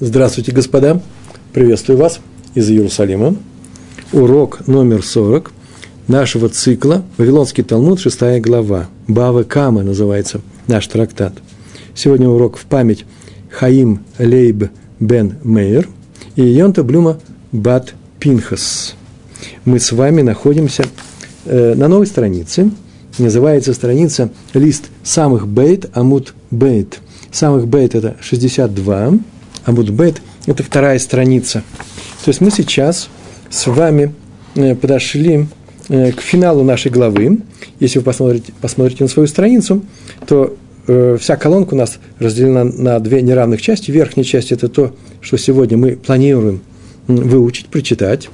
Здравствуйте, 0.00 0.50
господа! 0.50 1.00
Приветствую 1.52 1.96
вас 1.96 2.18
из 2.56 2.68
Иерусалима. 2.68 3.36
Урок 4.12 4.66
номер 4.66 5.04
40 5.04 5.52
нашего 6.08 6.48
цикла 6.48 7.04
«Вавилонский 7.16 7.62
Талмуд», 7.62 8.00
шестая 8.00 8.40
глава. 8.40 8.88
«Бава 9.06 9.44
Кама» 9.44 9.84
называется 9.84 10.40
наш 10.66 10.88
трактат. 10.88 11.34
Сегодня 11.94 12.28
урок 12.28 12.56
в 12.56 12.64
память 12.64 13.04
Хаим 13.50 14.00
Лейб 14.18 14.64
бен 14.98 15.36
Мейер 15.44 15.88
и 16.34 16.42
Йонта 16.42 16.82
Блюма 16.82 17.20
Бат 17.52 17.94
Пинхас. 18.18 18.96
Мы 19.64 19.78
с 19.78 19.92
вами 19.92 20.22
находимся 20.22 20.86
э, 21.44 21.74
на 21.76 21.86
новой 21.86 22.08
странице. 22.08 22.72
Называется 23.18 23.72
страница 23.72 24.30
«Лист 24.54 24.86
самых 25.04 25.46
бейт, 25.46 25.88
амут 25.96 26.34
бейт». 26.50 26.98
Самых 27.30 27.68
бейт– 27.68 27.94
это 27.96 28.16
62, 28.20 29.18
Амудбет– 29.64 30.20
это 30.46 30.62
вторая 30.62 30.98
страница. 30.98 31.62
То 32.24 32.28
есть 32.28 32.40
мы 32.40 32.50
сейчас 32.50 33.08
с 33.50 33.66
вами 33.66 34.14
э, 34.54 34.74
подошли 34.74 35.46
э, 35.88 36.12
к 36.12 36.20
финалу 36.20 36.64
нашей 36.64 36.90
главы. 36.90 37.38
Если 37.80 37.98
вы 37.98 38.04
посмотрите, 38.04 38.52
посмотрите 38.60 39.04
на 39.04 39.08
свою 39.08 39.26
страницу, 39.26 39.82
то 40.26 40.54
э, 40.86 41.16
вся 41.18 41.36
колонка 41.36 41.74
у 41.74 41.76
нас 41.78 41.98
разделена 42.18 42.64
на 42.64 43.00
две 43.00 43.22
неравных 43.22 43.62
части. 43.62 43.90
Верхняя 43.90 44.24
часть– 44.24 44.52
это 44.52 44.68
то, 44.68 44.94
что 45.20 45.38
сегодня 45.38 45.78
мы 45.78 45.96
планируем 45.96 46.60
выучить, 47.06 47.66
прочитать, 47.66 48.28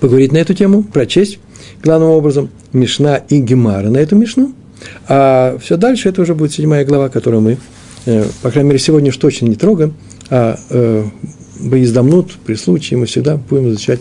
поговорить 0.00 0.32
на 0.32 0.38
эту 0.38 0.54
тему, 0.54 0.84
прочесть, 0.84 1.38
главным 1.82 2.10
образом, 2.10 2.50
Мишна 2.72 3.16
и 3.16 3.40
Гемара 3.40 3.88
на 3.90 3.98
эту 3.98 4.16
Мишну. 4.16 4.52
А 5.08 5.58
все 5.60 5.76
дальше– 5.76 6.08
это 6.10 6.22
уже 6.22 6.34
будет 6.34 6.52
седьмая 6.52 6.84
глава, 6.84 7.08
которую 7.08 7.40
мы 7.40 7.58
по 8.42 8.50
крайней 8.50 8.68
мере, 8.68 8.78
сегодня 8.78 9.10
уж 9.10 9.16
точно 9.16 9.46
не 9.46 9.56
трогаем, 9.56 9.94
а 10.30 10.58
э, 10.70 11.04
боездамнут, 11.60 12.32
при 12.44 12.54
случае 12.54 12.98
мы 12.98 13.06
всегда 13.06 13.36
будем 13.36 13.68
изучать 13.70 14.00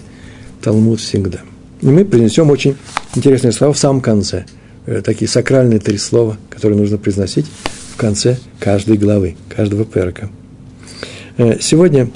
Талмуд 0.62 1.00
всегда. 1.00 1.40
И 1.82 1.88
мы 1.88 2.06
принесем 2.06 2.50
очень 2.50 2.76
интересные 3.16 3.52
слова 3.52 3.74
в 3.74 3.78
самом 3.78 4.02
конце. 4.02 4.46
Э, 4.86 5.02
такие 5.02 5.28
сакральные 5.28 5.80
три 5.80 5.98
слова, 5.98 6.38
которые 6.50 6.80
нужно 6.80 6.98
произносить 6.98 7.46
в 7.94 7.98
конце 7.98 8.38
каждой 8.60 8.98
главы, 8.98 9.36
каждого 9.50 9.86
перка. 9.86 10.30
Э, 11.38 11.58
сегодня 11.60 12.10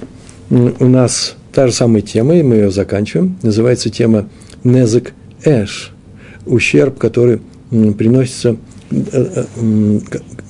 у 0.49 0.85
нас 0.85 1.35
та 1.53 1.67
же 1.67 1.73
самая 1.73 2.01
тема, 2.01 2.35
и 2.35 2.43
мы 2.43 2.55
ее 2.55 2.71
заканчиваем. 2.71 3.37
Называется 3.41 3.89
тема 3.89 4.29
«Незек 4.63 5.13
Эш»– 5.43 5.91
ущерб, 6.47 6.97
который 6.97 7.41
приносится, 7.69 8.57
э, 8.91 9.45
э, 9.55 9.99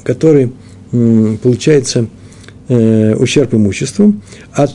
который 0.04 0.52
получается 1.42 2.08
э, 2.68 3.16
ущерб 3.16 3.54
имуществу 3.54 4.16
от 4.54 4.73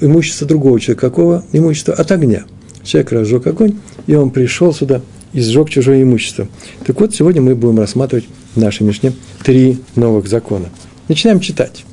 имущества 0.00 0.46
другого 0.46 0.80
человека. 0.80 1.08
Какого 1.08 1.44
имущества? 1.52 1.94
От 1.94 2.10
огня. 2.12 2.44
Человек 2.84 3.12
разжег 3.12 3.46
огонь, 3.46 3.76
и 4.06 4.14
он 4.14 4.30
пришел 4.30 4.74
сюда 4.74 5.00
и 5.32 5.40
сжег 5.40 5.70
чужое 5.70 6.02
имущество. 6.02 6.48
Так 6.84 7.00
вот, 7.00 7.14
сегодня 7.14 7.40
мы 7.40 7.54
будем 7.54 7.78
рассматривать 7.78 8.26
в 8.54 8.60
нашей 8.60 8.82
Мишне 8.82 9.12
три 9.44 9.78
новых 9.94 10.28
закона. 10.28 10.68
Начинаем 11.08 11.40
читать. 11.40 11.84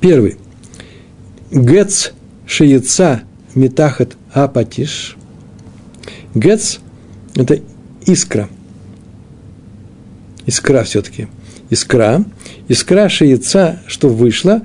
Первый. 0.00 0.36
Гец 1.50 2.12
шиеца 2.46 3.22
метахат 3.54 4.16
апатиш. 4.32 5.16
Гец– 6.34 6.78
это 7.34 7.60
искра. 8.06 8.48
Искра 10.46 10.84
все-таки– 10.84 11.26
искра. 11.70 12.24
Искра 12.68 13.08
шиеца, 13.08 13.80
что 13.86 14.08
вышло, 14.08 14.62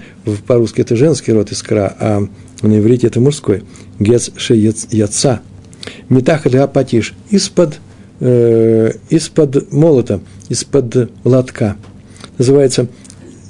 по-русски 0.47 0.81
это 0.81 0.95
женский 0.95 1.31
род 1.31 1.51
искра, 1.51 1.95
а 1.99 2.27
на 2.61 2.79
иврите 2.79 3.07
это 3.07 3.19
мужской. 3.19 3.63
Гец 3.99 4.31
шиеца. 4.35 5.41
Метах 6.09 6.47
или 6.47 6.57
апатиш. 6.57 7.13
Из-под, 7.29 7.79
э, 8.19 8.91
из-под 9.09 9.71
молота, 9.71 10.19
из-под 10.49 11.11
лотка. 11.23 11.77
Называется 12.37 12.87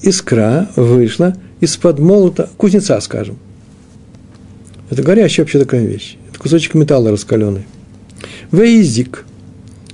искра 0.02 0.70
вышла 0.76 1.36
из-под 1.60 2.00
молота, 2.00 2.50
кузнеца, 2.58 3.00
скажем. 3.02 3.38
Это 4.90 5.02
горящая 5.02 5.46
вообще 5.46 5.60
такая 5.60 5.86
вещь. 5.86 6.18
Это 6.30 6.40
кусочек 6.40 6.76
металла 6.76 7.12
раскаленный. 7.12 7.66
Вейзик. 8.52 9.26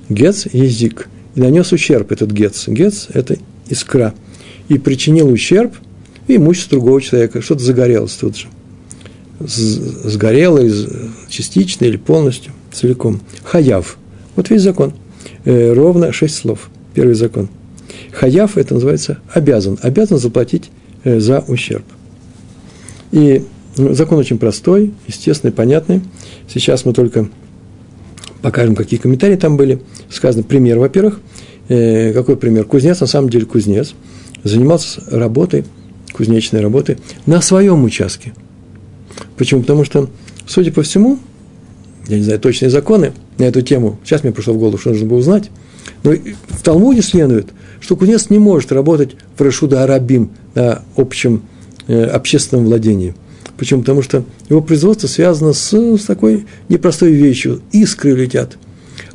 Гец– 0.08 0.46
язик. 0.52 1.08
И 1.34 1.40
нанес 1.40 1.72
ущерб 1.72 2.12
этот 2.12 2.30
гец. 2.30 2.68
Гец– 2.68 3.08
это 3.14 3.38
искра, 3.72 4.14
и 4.68 4.78
причинил 4.78 5.28
ущерб 5.28 5.74
и 6.28 6.36
имуществу 6.36 6.76
другого 6.76 7.00
человека, 7.00 7.42
что-то 7.42 7.62
загорелось 7.62 8.12
тут 8.12 8.36
же. 8.36 8.46
Сгорело 9.40 10.60
частично 11.28 11.84
или 11.84 11.96
полностью, 11.96 12.52
целиком. 12.70 13.20
Хаяв. 13.42 13.98
Вот 14.36 14.50
весь 14.50 14.62
закон. 14.62 14.94
Э, 15.44 15.72
ровно 15.72 16.12
шесть 16.12 16.36
слов. 16.36 16.70
Первый 16.94 17.14
закон. 17.14 17.48
Хаяв– 18.12 18.56
это 18.56 18.74
называется 18.74 19.18
обязан. 19.32 19.78
Обязан 19.82 20.18
заплатить 20.18 20.70
э, 21.02 21.18
за 21.18 21.40
ущерб. 21.40 21.84
И 23.10 23.44
ну, 23.76 23.94
закон 23.94 24.18
очень 24.18 24.38
простой, 24.38 24.94
естественный, 25.08 25.52
понятный. 25.52 26.02
Сейчас 26.48 26.84
мы 26.84 26.92
только 26.92 27.28
покажем, 28.42 28.76
какие 28.76 29.00
комментарии 29.00 29.36
там 29.36 29.56
были. 29.56 29.82
Сказано 30.08 30.44
пример, 30.44 30.78
во-первых– 30.78 31.20
Э, 31.68 32.12
какой 32.12 32.36
пример? 32.36 32.64
Кузнец, 32.64 33.00
на 33.00 33.06
самом 33.06 33.30
деле 33.30 33.46
кузнец, 33.46 33.94
занимался 34.42 35.02
работой, 35.10 35.64
кузнечной 36.12 36.60
работой 36.60 36.98
на 37.26 37.40
своем 37.40 37.84
участке. 37.84 38.32
Почему? 39.36 39.62
Потому 39.62 39.84
что, 39.84 40.10
судя 40.46 40.72
по 40.72 40.82
всему, 40.82 41.18
я 42.08 42.18
не 42.18 42.24
знаю 42.24 42.40
точные 42.40 42.70
законы 42.70 43.12
на 43.38 43.44
эту 43.44 43.62
тему, 43.62 43.98
сейчас 44.04 44.22
мне 44.22 44.32
пришло 44.32 44.54
в 44.54 44.58
голову, 44.58 44.78
что 44.78 44.90
нужно 44.90 45.06
было 45.06 45.18
узнать, 45.18 45.50
но 46.02 46.12
в 46.12 46.62
Талмуде 46.62 47.02
следует, 47.02 47.48
что 47.80 47.96
кузнец 47.96 48.30
не 48.30 48.38
может 48.38 48.72
работать 48.72 49.16
в 49.36 49.40
Рашуда 49.40 49.84
Арабим 49.84 50.30
на 50.54 50.82
общем 50.96 51.42
э, 51.86 52.04
общественном 52.04 52.66
владении. 52.66 53.14
Почему? 53.56 53.80
Потому 53.80 54.02
что 54.02 54.24
его 54.48 54.60
производство 54.60 55.06
связано 55.06 55.52
с, 55.52 55.72
с 55.72 56.04
такой 56.04 56.46
непростой 56.68 57.12
вещью. 57.12 57.60
Искры 57.70 58.12
летят– 58.12 58.58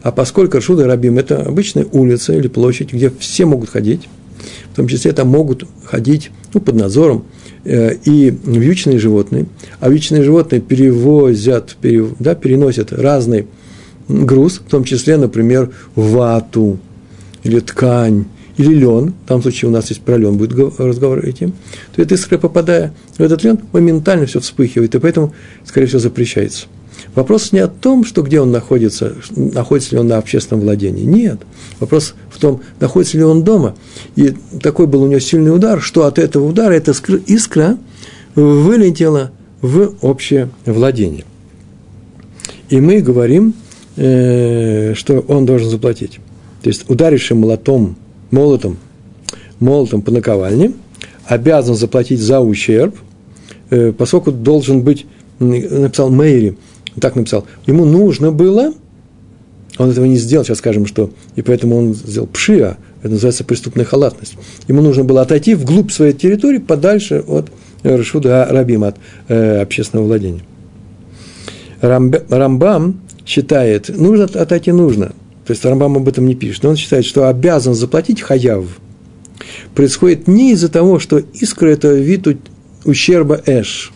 а 0.08 0.12
поскольку 0.14 0.56
Рашуда 0.56 0.88
Рабим– 0.88 1.18
это 1.20 1.42
обычная 1.42 1.86
улица 1.92 2.32
или 2.32 2.48
площадь, 2.48 2.94
где 2.94 3.12
все 3.20 3.46
могут 3.46 3.70
ходить, 3.70 4.08
в 4.72 4.76
том 4.78 4.88
числе 4.88 5.12
там 5.12 5.28
могут 5.28 5.68
ходить 5.84 6.32
ну, 6.54 6.62
под 6.62 6.76
надзором 6.76 7.26
э, 7.66 7.96
и 8.06 8.30
вьючные 8.30 9.00
животные, 9.00 9.48
а 9.82 9.90
вьючные 9.90 10.24
животные 10.24 10.62
перевозят, 10.62 11.76
перев, 11.82 12.14
да, 12.20 12.36
переносят 12.36 12.94
разный 12.94 13.48
груз, 14.08 14.62
в 14.66 14.70
том 14.70 14.86
числе, 14.86 15.18
например, 15.18 15.72
вату 15.94 16.80
или 17.44 17.60
ткань, 17.60 18.28
или 18.56 18.74
лен, 18.76 19.14
в 19.26 19.28
том 19.28 19.42
случае 19.42 19.68
у 19.68 19.74
нас 19.74 19.90
есть 19.90 20.04
про 20.04 20.16
лен 20.16 20.38
будет 20.38 20.80
разговор 20.80 21.20
идти, 21.28 21.48
то 21.94 22.02
эта 22.02 22.16
искра, 22.16 22.38
попадая 22.38 22.94
в 23.18 23.22
этот 23.22 23.44
лен, 23.44 23.60
моментально 23.74 24.26
все 24.26 24.40
вспыхивает, 24.40 24.96
и 24.96 25.00
поэтому, 25.00 25.34
скорее 25.66 25.88
всего, 25.88 26.00
запрещается. 26.00 26.68
Вопрос 27.16 27.52
не 27.52 27.60
о 27.60 27.68
том, 27.68 28.06
что 28.06 28.22
где 28.22 28.40
он 28.40 28.52
находится, 28.52 29.16
находится 29.36 29.96
ли 29.96 30.00
он 30.00 30.08
на 30.08 30.18
общественном 30.18 30.62
владении. 30.62 31.04
Нет. 31.04 31.40
Вопрос 31.80 32.14
в 32.30 32.40
том, 32.40 32.62
находится 32.80 33.18
ли 33.18 33.24
он 33.24 33.44
дома. 33.44 33.76
И 34.16 34.34
такой 34.62 34.88
был 34.88 35.04
у 35.04 35.08
него 35.08 35.20
сильный 35.20 35.54
удар, 35.54 35.82
что 35.82 36.06
от 36.06 36.20
этого 36.20 36.46
удара 36.46 36.74
эта 36.74 36.94
искра 37.26 37.78
вылетела 38.36 39.32
в 39.62 39.96
общее 40.02 40.50
владение. 40.66 41.26
И 42.70 42.80
мы 42.80 43.02
говорим, 43.02 43.54
э, 43.96 44.94
что 44.94 45.20
он 45.28 45.46
должен 45.46 45.70
заплатить. 45.70 46.20
То 46.62 46.70
есть 46.70 46.90
ударивший 46.90 47.36
молотом, 47.36 47.96
молотом, 48.32 48.78
молотом 49.60 50.02
по 50.02 50.12
наковальне, 50.12 50.74
обязан 51.26 51.76
заплатить 51.76 52.20
за 52.20 52.42
ущерб, 52.42 52.96
э, 53.70 53.92
поскольку 53.92 54.32
должен 54.32 54.82
быть, 54.82 55.06
написал 55.40 56.10
Мэйри, 56.10 56.58
так 57.00 57.16
написал, 57.16 57.46
ему 57.66 57.86
нужно 57.86 58.32
было, 58.32 58.74
он 59.78 59.92
этого 59.92 60.06
не 60.06 60.18
сделал, 60.18 60.44
сейчас 60.44 60.58
скажем, 60.58 60.86
что, 60.86 61.12
и 61.36 61.42
поэтому 61.42 61.78
он 61.78 61.94
сделал 61.94 62.28
пшиа, 62.28 62.78
это 63.02 63.10
называется 63.10 63.44
преступная 63.44 63.86
халатность. 63.86 64.36
Ему 64.68 64.82
нужно 64.82 65.04
было 65.04 65.22
отойти 65.22 65.54
вглубь 65.54 65.92
своей 65.92 66.14
территории, 66.14 66.58
подальше 66.58 67.24
от 67.28 67.52
Рашуда 67.84 68.48
Рабима, 68.50 68.88
от 68.88 68.98
э, 69.28 69.62
общественного 69.62 70.08
владения. 70.08 70.42
Рамбам 71.80 73.02
считает, 73.26 73.90
нужно 73.96 74.26
отойти 74.26 74.72
нужно, 74.72 75.10
то 75.46 75.54
есть 75.54 75.64
Рамбам 75.64 75.98
об 75.98 76.08
этом 76.08 76.26
не 76.26 76.34
пишет, 76.34 76.64
но 76.64 76.70
он 76.72 76.76
считает, 76.76 77.06
что 77.06 77.30
обязан 77.30 77.76
заплатить 77.76 78.22
хаяв. 78.22 78.66
Происходит 79.76 80.28
не 80.28 80.54
из-за 80.54 80.70
того, 80.70 80.98
что 80.98 81.20
искра– 81.20 81.68
это 81.70 81.94
вид 81.94 82.28
ущерба 82.84 83.40
эш. 83.46 83.92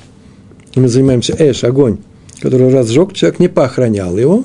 Мы 0.76 0.88
занимаемся 0.88 1.36
эш, 1.40 1.64
огонь 1.64 1.98
который 2.42 2.70
разжег, 2.70 3.14
человек 3.14 3.40
не 3.40 3.48
поохранял 3.48 4.18
его, 4.18 4.44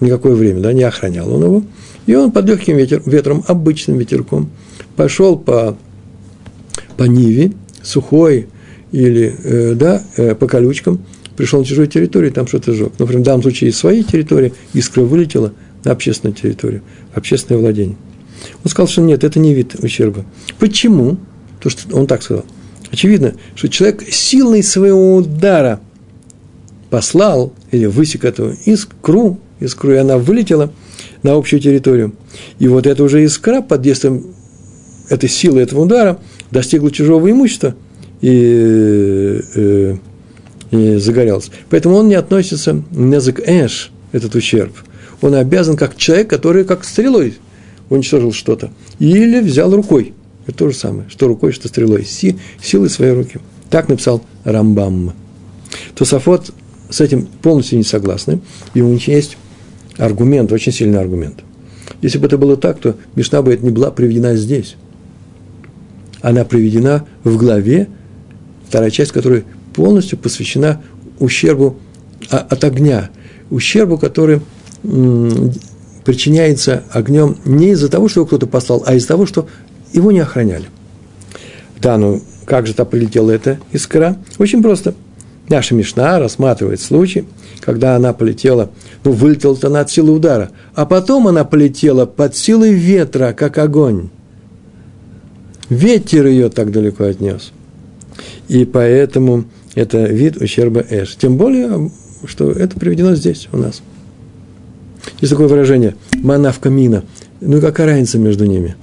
никакое 0.00 0.34
время, 0.34 0.60
да, 0.60 0.72
не 0.72 0.84
охранял 0.84 1.32
он 1.32 1.42
его, 1.42 1.62
и 2.06 2.14
он 2.14 2.30
под 2.30 2.48
легким 2.48 2.76
ветер, 2.76 3.02
ветром, 3.04 3.44
обычным 3.46 3.98
ветерком, 3.98 4.50
пошел 4.96 5.36
по, 5.36 5.76
по 6.96 7.04
ниве, 7.04 7.52
сухой 7.82 8.48
или 8.92 9.34
э, 9.42 9.74
да, 9.74 10.02
э, 10.16 10.34
по 10.34 10.46
колючкам, 10.46 11.04
пришел 11.36 11.60
на 11.60 11.64
чужую 11.64 11.88
территорию, 11.88 12.32
там 12.32 12.46
что-то 12.46 12.72
сжег. 12.72 12.92
Например, 12.98 13.22
в 13.22 13.24
данном 13.24 13.42
случае 13.42 13.70
из 13.70 13.76
своей 13.76 14.02
территории 14.02 14.52
искра 14.72 15.02
вылетела 15.02 15.52
на 15.84 15.92
общественную 15.92 16.36
территорию, 16.36 16.82
общественное 17.14 17.60
владение. 17.60 17.96
Он 18.64 18.70
сказал, 18.70 18.88
что 18.88 19.02
нет, 19.02 19.24
это 19.24 19.38
не 19.38 19.54
вид 19.54 19.74
ущерба. 19.82 20.24
Почему? 20.58 21.18
То, 21.60 21.68
что 21.68 21.94
он 21.96 22.06
так 22.06 22.22
сказал. 22.22 22.44
Очевидно, 22.90 23.34
что 23.54 23.68
человек 23.68 24.02
силой 24.10 24.62
своего 24.62 25.16
удара 25.16 25.80
послал 26.90 27.52
или 27.70 27.86
высек 27.86 28.24
эту 28.24 28.54
искру, 28.66 29.38
искру, 29.60 29.92
и 29.92 29.96
она 29.96 30.18
вылетела 30.18 30.72
на 31.22 31.34
общую 31.34 31.60
территорию. 31.60 32.14
И 32.58 32.68
вот 32.68 32.86
это 32.86 33.02
уже 33.02 33.24
искра 33.24 33.62
под 33.62 33.82
действием 33.82 34.26
этой 35.08 35.28
силы, 35.28 35.60
этого 35.60 35.82
удара 35.82 36.18
достигла 36.50 36.90
чужого 36.90 37.30
имущества 37.30 37.74
и, 38.20 39.40
э, 39.54 39.96
и 40.70 40.96
загорелась. 40.96 41.50
Поэтому 41.68 41.96
он 41.96 42.08
не 42.08 42.14
относится 42.14 42.82
незак 42.90 43.40
эш, 43.40 43.90
этот 44.12 44.34
ущерб. 44.34 44.72
Он 45.20 45.34
обязан 45.34 45.76
как 45.76 45.96
человек, 45.96 46.28
который 46.28 46.64
как 46.64 46.84
стрелой 46.84 47.38
уничтожил 47.88 48.32
что-то. 48.32 48.70
Или 48.98 49.40
взял 49.40 49.74
рукой. 49.74 50.14
Это 50.46 50.58
то 50.58 50.70
же 50.70 50.76
самое, 50.76 51.08
что 51.08 51.28
рукой, 51.28 51.52
что 51.52 51.68
стрелой. 51.68 52.04
Си, 52.04 52.38
силой 52.62 52.88
своей 52.88 53.12
руки. 53.12 53.38
Так 53.68 53.88
написал 53.88 54.22
Рамбам. 54.44 55.12
Тософот 55.94 56.52
с 56.90 57.00
этим 57.00 57.26
полностью 57.42 57.78
не 57.78 57.84
согласны. 57.84 58.40
И 58.74 58.80
у 58.82 58.88
них 58.88 59.06
есть 59.08 59.36
аргумент, 59.96 60.52
очень 60.52 60.72
сильный 60.72 61.00
аргумент. 61.00 61.44
Если 62.02 62.18
бы 62.18 62.26
это 62.26 62.38
было 62.38 62.56
так, 62.56 62.78
то 62.80 62.96
Мишна 63.14 63.42
бы 63.42 63.54
это 63.54 63.64
не 63.64 63.70
была 63.70 63.90
приведена 63.90 64.36
здесь. 64.36 64.76
Она 66.22 66.44
приведена 66.44 67.06
в 67.24 67.36
главе, 67.36 67.88
вторая 68.68 68.90
часть 68.90 69.12
которой 69.12 69.44
полностью 69.74 70.18
посвящена 70.18 70.82
ущербу 71.18 71.78
от 72.28 72.62
огня, 72.64 73.10
ущербу, 73.50 73.98
который 73.98 74.40
причиняется 76.04 76.84
огнем 76.90 77.36
не 77.44 77.70
из-за 77.70 77.88
того, 77.88 78.08
что 78.08 78.20
его 78.20 78.26
кто-то 78.26 78.46
послал, 78.46 78.82
а 78.86 78.94
из-за 78.94 79.08
того, 79.08 79.26
что 79.26 79.46
его 79.92 80.12
не 80.12 80.20
охраняли. 80.20 80.66
Да, 81.80 81.96
ну 81.98 82.22
как 82.44 82.66
же-то 82.66 82.84
полетела 82.84 83.30
эта 83.30 83.60
искра? 83.72 84.16
Очень 84.38 84.62
просто. 84.62 84.94
Наша 85.50 85.74
Мишна 85.74 86.20
рассматривает 86.20 86.80
случай, 86.80 87.24
когда 87.58 87.96
она 87.96 88.12
полетела, 88.12 88.70
ну, 89.02 89.10
вылетела-то 89.10 89.66
она 89.66 89.80
от 89.80 89.90
силы 89.90 90.12
удара, 90.12 90.52
а 90.76 90.86
потом 90.86 91.26
она 91.26 91.44
полетела 91.44 92.06
под 92.06 92.36
силой 92.36 92.72
ветра, 92.72 93.34
как 93.36 93.58
огонь. 93.58 94.10
Ветер 95.68 96.26
ее 96.26 96.50
так 96.50 96.70
далеко 96.70 97.02
отнес. 97.02 97.52
И 98.46 98.64
поэтому 98.64 99.44
это 99.74 100.04
вид 100.04 100.36
ущерба 100.36 100.84
Эш. 100.88 101.16
Тем 101.16 101.36
более, 101.36 101.90
что 102.26 102.52
это 102.52 102.78
приведено 102.78 103.16
здесь 103.16 103.48
у 103.52 103.56
нас. 103.56 103.82
Есть 105.20 105.32
такое 105.32 105.48
выражение 105.48 105.96
«манавка 106.12 106.70
мина». 106.70 107.02
Ну 107.40 107.56
и 107.56 107.60
какая 107.60 107.88
разница 107.88 108.18
между 108.18 108.46
ними? 108.46 108.76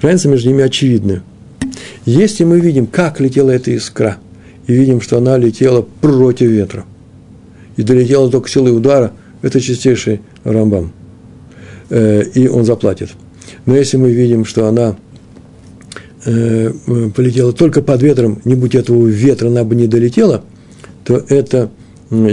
Разница 0.00 0.28
между 0.28 0.50
ними 0.50 0.62
очевидная. 0.62 1.24
Если 2.04 2.44
мы 2.44 2.60
видим, 2.60 2.86
как 2.86 3.18
летела 3.18 3.50
эта 3.50 3.74
искра, 3.74 4.18
и 4.66 4.72
видим, 4.72 5.00
что 5.00 5.18
она 5.18 5.36
летела 5.36 5.82
против 5.82 6.48
ветра, 6.48 6.84
и 7.76 7.82
долетела 7.82 8.30
только 8.30 8.48
силой 8.48 8.76
удара, 8.76 9.12
это 9.42 9.60
чистейший 9.60 10.20
рамбам. 10.44 10.92
Э, 11.90 12.22
и 12.34 12.48
он 12.48 12.64
заплатит. 12.64 13.10
Но 13.66 13.76
если 13.76 13.96
мы 13.96 14.12
видим, 14.12 14.44
что 14.44 14.66
она 14.66 14.96
э, 16.24 16.72
полетела 17.14 17.52
только 17.52 17.82
под 17.82 18.02
ветром, 18.02 18.40
не 18.44 18.54
будь 18.54 18.74
этого 18.74 19.06
ветра, 19.06 19.48
она 19.48 19.64
бы 19.64 19.74
не 19.74 19.86
долетела, 19.86 20.44
то 21.04 21.22
это 21.28 21.70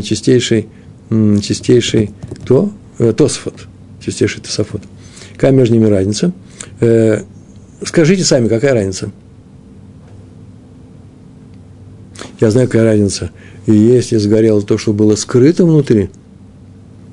чистейший, 0.01 0.67
чистейший 1.09 2.11
кто? 2.43 2.71
Э, 2.99 3.13
Тосфот, 3.13 3.67
чистейший 3.99 4.41
Тософот. 4.41 4.81
Какая 5.33 5.51
между 5.51 5.73
ними 5.75 5.87
разница? 5.87 6.31
Э, 6.79 7.23
скажите 7.83 8.23
сами, 8.23 8.47
какая 8.47 8.73
разница? 8.73 9.11
Я 12.41 12.49
знаю, 12.49 12.67
какая 12.67 12.83
разница. 12.83 13.29
И 13.67 13.71
если 13.71 14.17
сгорело 14.17 14.63
то, 14.63 14.79
что 14.79 14.93
было 14.93 15.15
скрыто 15.15 15.63
внутри, 15.63 16.09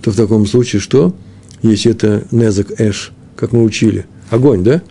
то 0.02 0.10
в 0.10 0.16
таком 0.16 0.46
случае 0.46 0.80
что? 0.80 1.14
Если 1.62 1.90
это 1.92 2.24
незак 2.30 2.80
эш, 2.80 3.12
как 3.36 3.52
мы 3.52 3.62
учили, 3.62 4.06
огонь, 4.30 4.64
да? 4.64 4.82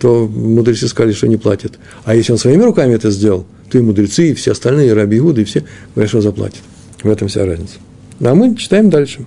То 0.00 0.26
мудрецы 0.26 0.88
сказали, 0.88 1.12
что 1.12 1.28
не 1.28 1.36
платят. 1.36 1.78
А 2.04 2.16
если 2.16 2.32
он 2.32 2.38
своими 2.38 2.62
руками 2.62 2.94
это 2.94 3.10
сделал, 3.12 3.46
то 3.70 3.78
и 3.78 3.80
мудрецы, 3.80 4.30
и 4.30 4.34
все 4.34 4.52
остальные, 4.52 4.88
и 4.88 4.92
раби 4.92 5.18
Иуды, 5.18 5.42
и 5.42 5.44
все, 5.44 5.62
говорят, 5.94 6.10
что 6.10 6.20
заплатят. 6.20 6.62
В 7.02 7.08
этом 7.08 7.28
вся 7.28 7.46
разница. 7.46 7.76
А 8.20 8.34
мы 8.34 8.56
читаем 8.56 8.90
дальше. 8.90 9.24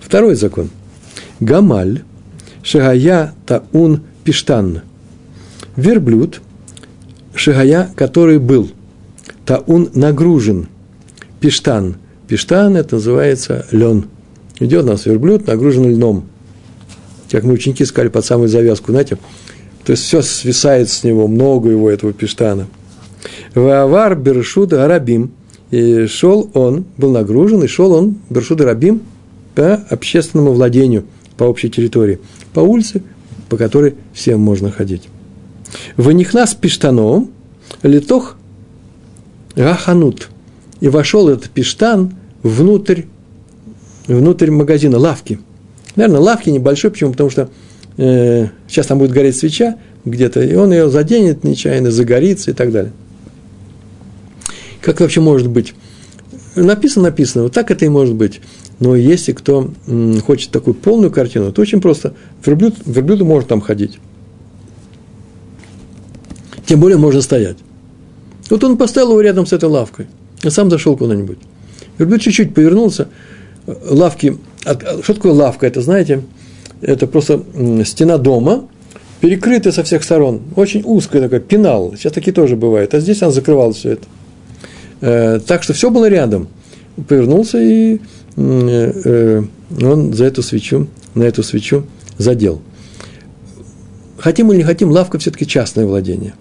Второй 0.00 0.36
закон. 0.36 0.70
Гамаль, 1.40 2.02
шагая 2.62 3.34
таун 3.46 4.02
пиштан. 4.22 4.82
Верблюд, 5.74 6.40
шагая, 7.34 7.90
который 7.96 8.38
был. 8.38 8.70
Таун 9.46 9.90
нагружен. 9.94 10.68
Пиштан. 11.40 11.96
Пиштан– 12.28 12.76
это 12.78 12.96
называется 12.96 13.66
лен. 13.72 14.06
Идет 14.60 14.84
у 14.84 14.88
нас 14.88 15.06
верблюд, 15.06 15.46
нагружен 15.46 15.90
льном. 15.90 16.24
Как 17.30 17.44
мы 17.44 17.54
ученики 17.54 17.84
сказали 17.84 18.08
под 18.08 18.24
самую 18.24 18.48
завязку, 18.48 18.92
знаете, 18.92 19.18
то 19.84 19.92
есть 19.92 20.04
все 20.04 20.22
свисает 20.22 20.88
с 20.88 21.02
него, 21.02 21.26
много 21.26 21.70
его 21.70 21.90
этого 21.90 22.12
пиштана. 22.12 22.68
Ваавар 23.54 24.16
Бершуда 24.16 24.84
Арабим. 24.84 25.32
И 25.70 26.06
шел 26.06 26.50
он, 26.52 26.84
был 26.98 27.12
нагружен, 27.12 27.62
и 27.62 27.66
шел 27.66 27.92
он, 27.92 28.16
Бершуда 28.28 28.66
Рабим, 28.66 29.00
по 29.54 29.74
общественному 29.74 30.52
владению, 30.52 31.04
по 31.38 31.44
общей 31.44 31.70
территории, 31.70 32.20
по 32.52 32.60
улице, 32.60 33.02
по 33.48 33.56
которой 33.56 33.94
всем 34.12 34.38
можно 34.38 34.70
ходить. 34.70 35.08
В 35.96 36.04
Ванихнас 36.04 36.54
пиштано, 36.54 37.26
литох 37.82 38.36
гаханут. 39.56 40.28
И 40.80 40.88
вошел 40.88 41.28
этот 41.28 41.50
пиштан 41.50 42.14
внутрь, 42.42 43.02
внутрь 44.06 44.50
магазина, 44.50 44.98
лавки. 44.98 45.38
Наверное, 45.96 46.20
лавки 46.20 46.50
небольшой, 46.50 46.90
почему? 46.90 47.12
Потому 47.12 47.30
что 47.30 47.50
э, 47.96 48.48
сейчас 48.66 48.86
там 48.86 48.98
будет 48.98 49.12
гореть 49.12 49.36
свеча 49.36 49.76
где-то, 50.04 50.42
и 50.42 50.54
он 50.54 50.72
ее 50.72 50.90
заденет 50.90 51.44
нечаянно, 51.44 51.90
загорится 51.90 52.50
и 52.50 52.54
так 52.54 52.72
далее. 52.72 52.92
Как 54.80 55.00
вообще 55.00 55.20
может 55.20 55.48
быть? 55.48 55.74
Написано, 56.56 57.04
написано, 57.04 57.44
вот 57.44 57.52
так 57.52 57.70
это 57.70 57.84
и 57.84 57.88
может 57.88 58.14
быть. 58.14 58.40
Но 58.80 58.96
если 58.96 59.32
кто 59.32 59.72
хочет 60.26 60.50
такую 60.50 60.74
полную 60.74 61.12
картину, 61.12 61.52
то 61.52 61.62
очень 61.62 61.80
просто. 61.80 62.14
Верблюд, 62.44 62.74
верблюду 62.84 63.24
может 63.24 63.48
там 63.48 63.60
ходить. 63.60 63.98
Тем 66.66 66.80
более 66.80 66.98
можно 66.98 67.22
стоять. 67.22 67.58
Вот 68.50 68.62
он 68.64 68.76
поставил 68.76 69.10
его 69.10 69.20
рядом 69.20 69.46
с 69.46 69.52
этой 69.52 69.68
лавкой, 69.68 70.06
а 70.42 70.50
сам 70.50 70.70
зашел 70.70 70.96
куда-нибудь. 70.96 71.38
Верблюд 71.98 72.20
чуть-чуть 72.20 72.54
повернулся, 72.54 73.08
лавки, 73.66 74.38
что 75.02 75.14
такое 75.14 75.32
лавка, 75.32 75.66
это 75.66 75.80
знаете, 75.80 76.22
это 76.80 77.06
просто 77.06 77.42
стена 77.84 78.18
дома, 78.18 78.66
перекрытая 79.20 79.72
со 79.72 79.84
всех 79.84 80.02
сторон, 80.02 80.42
очень 80.56 80.82
узкая 80.84 81.22
такая, 81.22 81.40
пенал, 81.40 81.94
сейчас 81.96 82.12
такие 82.12 82.32
тоже 82.32 82.56
бывают, 82.56 82.94
а 82.94 83.00
здесь 83.00 83.22
он 83.22 83.32
закрывал 83.32 83.72
все 83.72 83.92
это. 83.92 84.06
Э, 85.00 85.40
так 85.46 85.62
что 85.62 85.72
все 85.72 85.90
было 85.90 86.08
рядом. 86.08 86.48
Повернулся 87.08 87.58
и 87.60 88.00
Э, 88.36 88.92
э, 89.04 89.42
он 89.82 90.12
за 90.14 90.24
эту 90.24 90.42
свечу, 90.42 90.88
на 91.14 91.24
эту 91.24 91.42
свечу 91.42 91.84
задел. 92.18 92.62
Хотим 94.18 94.50
или 94.52 94.58
не 94.58 94.64
хотим, 94.64 94.90
лавка 94.90 95.18
все-таки 95.18 95.46
частное 95.46 95.86
владение. 95.86 96.34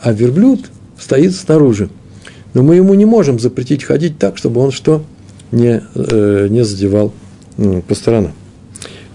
А 0.00 0.12
верблюд 0.12 0.70
стоит 1.02 1.34
снаружи. 1.34 1.88
Но 2.54 2.62
мы 2.62 2.76
ему 2.76 2.94
не 2.94 3.04
можем 3.04 3.38
запретить 3.38 3.82
ходить 3.82 4.18
так, 4.18 4.36
чтобы 4.36 4.60
он 4.60 4.70
что 4.70 5.02
не, 5.50 5.82
э, 5.94 6.46
не 6.50 6.64
задевал 6.64 7.12
по 7.88 7.94
сторонам. 7.94 8.32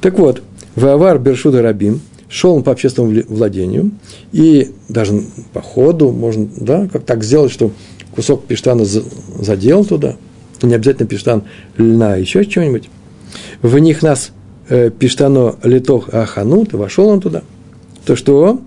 Так 0.01 0.19
вот, 0.19 0.41
Вавар 0.75 1.19
Бершуда 1.19 1.61
Рабим 1.61 2.01
шел 2.29 2.55
он 2.55 2.63
по 2.63 2.71
общественному 2.71 3.23
владению, 3.27 3.91
и 4.31 4.71
даже 4.89 5.23
по 5.53 5.61
ходу 5.61 6.11
можно 6.11 6.47
да, 6.57 6.87
как 6.91 7.03
так 7.03 7.23
сделать, 7.23 7.51
что 7.51 7.71
кусок 8.11 8.45
пештана 8.45 8.85
задел 8.85 9.85
туда– 9.85 10.15
не 10.61 10.73
обязательно 10.73 11.07
пиштан 11.07 11.43
льна, 11.77 12.15
еще 12.15 12.43
что-нибудь. 12.43 12.89
В 13.61 13.77
них 13.77 14.01
нас 14.01 14.31
э, 14.69 14.89
пиштано 14.89 15.55
литох 15.63 16.13
аханут, 16.13 16.73
и 16.73 16.77
вошел 16.77 17.07
он 17.07 17.21
туда. 17.21 17.43
То 18.05 18.15
что 18.15 18.61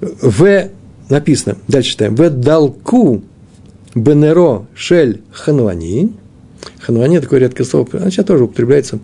в 0.00 0.68
написано, 1.08 1.56
дальше 1.68 1.90
читаем, 1.90 2.14
в 2.14 2.30
далку 2.30 3.22
бенеро 3.94 4.66
шель 4.74 5.22
ханвани. 5.30 6.12
Ханвани– 6.78 7.18
такое 7.20 7.40
редкое 7.40 7.64
слово, 7.64 7.86
оно 7.92 8.10
сейчас 8.10 8.24
тоже 8.24 8.44
употребляется. 8.44 8.98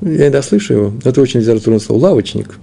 Я 0.00 0.24
иногда 0.24 0.42
слышу 0.42 0.74
его, 0.74 0.92
это 1.04 1.20
очень 1.20 1.40
литературное 1.40 1.80
слово, 1.80 2.00
лавочник. 2.00 2.58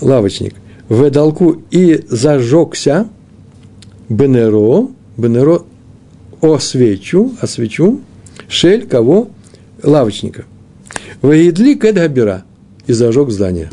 Лавочник. 0.00 0.54
в 0.88 1.10
долку 1.10 1.62
и 1.70 2.04
зажегся 2.08 3.08
Бенеро, 4.08 4.88
Бенеро 5.16 5.64
о 6.40 6.58
свечу, 6.58 7.34
о 7.40 7.46
свечу, 7.46 8.00
шель 8.48 8.86
кого? 8.86 9.28
Лавочника. 9.82 10.44
Воедли 11.22 11.74
кэдгабера 11.74 12.44
и 12.86 12.92
зажег 12.92 13.30
здание. 13.30 13.70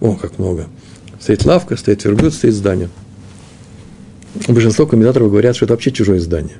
О, 0.00 0.14
как 0.14 0.38
много. 0.38 0.66
Стоит 1.22 1.44
лавка, 1.44 1.76
стоит 1.76 2.04
верблюд, 2.04 2.34
стоит 2.34 2.52
здание. 2.52 2.88
Большинство 4.48 4.86
комментаторов 4.86 5.30
говорят, 5.30 5.54
что 5.54 5.66
это 5.66 5.74
вообще 5.74 5.92
чужое 5.92 6.18
здание. 6.18 6.56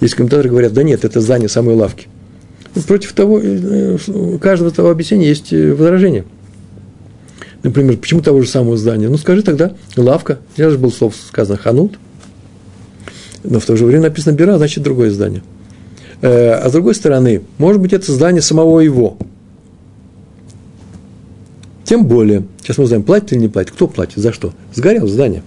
Есть 0.00 0.14
комментаторы 0.14 0.48
говорят, 0.48 0.72
да 0.72 0.82
нет, 0.82 1.04
это 1.04 1.20
здание 1.20 1.50
самой 1.50 1.74
лавки. 1.74 2.08
Против 2.86 3.12
того, 3.12 3.38
э, 3.42 3.98
у 4.08 4.38
каждого 4.38 4.70
того 4.70 4.88
объяснения 4.88 5.28
есть 5.28 5.52
э, 5.52 5.74
возражение. 5.74 6.24
Например, 7.62 7.98
почему 7.98 8.22
того 8.22 8.40
же 8.40 8.48
самого 8.48 8.78
здания? 8.78 9.10
Ну, 9.10 9.18
скажи 9.18 9.42
тогда, 9.42 9.74
лавка. 9.96 10.38
Я 10.56 10.70
же 10.70 10.78
был 10.78 10.90
слов 10.90 11.14
сказано 11.14 11.58
ханут. 11.58 11.98
Но 13.42 13.60
в 13.60 13.66
то 13.66 13.76
же 13.76 13.84
время 13.84 14.04
написано 14.04 14.32
бира, 14.32 14.56
значит, 14.56 14.82
другое 14.82 15.10
здание. 15.10 15.42
Э, 16.22 16.52
а 16.52 16.70
с 16.70 16.72
другой 16.72 16.94
стороны, 16.94 17.42
может 17.58 17.82
быть, 17.82 17.92
это 17.92 18.10
здание 18.10 18.40
самого 18.40 18.80
его. 18.80 19.18
Тем 21.84 22.06
более, 22.06 22.44
сейчас 22.60 22.78
мы 22.78 22.84
узнаем, 22.84 23.02
платит 23.02 23.32
или 23.32 23.40
не 23.40 23.48
платит. 23.48 23.72
Кто 23.72 23.86
платит? 23.86 24.18
За 24.18 24.32
что? 24.32 24.52
Сгорело 24.74 25.06
здание. 25.06 25.42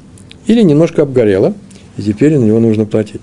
Или 0.46 0.62
немножко 0.62 1.02
обгорело, 1.02 1.54
и 1.98 2.02
теперь 2.02 2.38
на 2.38 2.44
него 2.44 2.60
нужно 2.60 2.86
платить. 2.86 3.22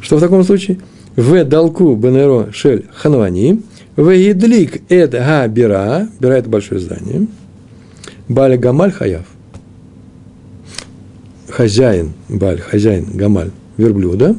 Что 0.00 0.18
в 0.18 0.20
таком 0.20 0.44
случае? 0.44 0.78
В 1.16 1.44
долку 1.44 1.94
бенеро 1.94 2.52
шель 2.52 2.86
ханвани, 2.92 3.62
в 3.96 4.10
едлик 4.10 4.82
эд 4.90 5.12
га 5.12 5.46
бира, 5.48 6.08
бира 6.20 6.32
это 6.34 6.48
большое 6.48 6.80
здание– 6.80 7.26
Баль 8.28 8.56
Гамаль 8.56 8.92
Хаяв. 8.92 9.26
Хозяин, 11.48 12.14
Баль, 12.28 12.58
хозяин, 12.58 13.06
Гамаль, 13.12 13.50
верблюда, 13.76 14.34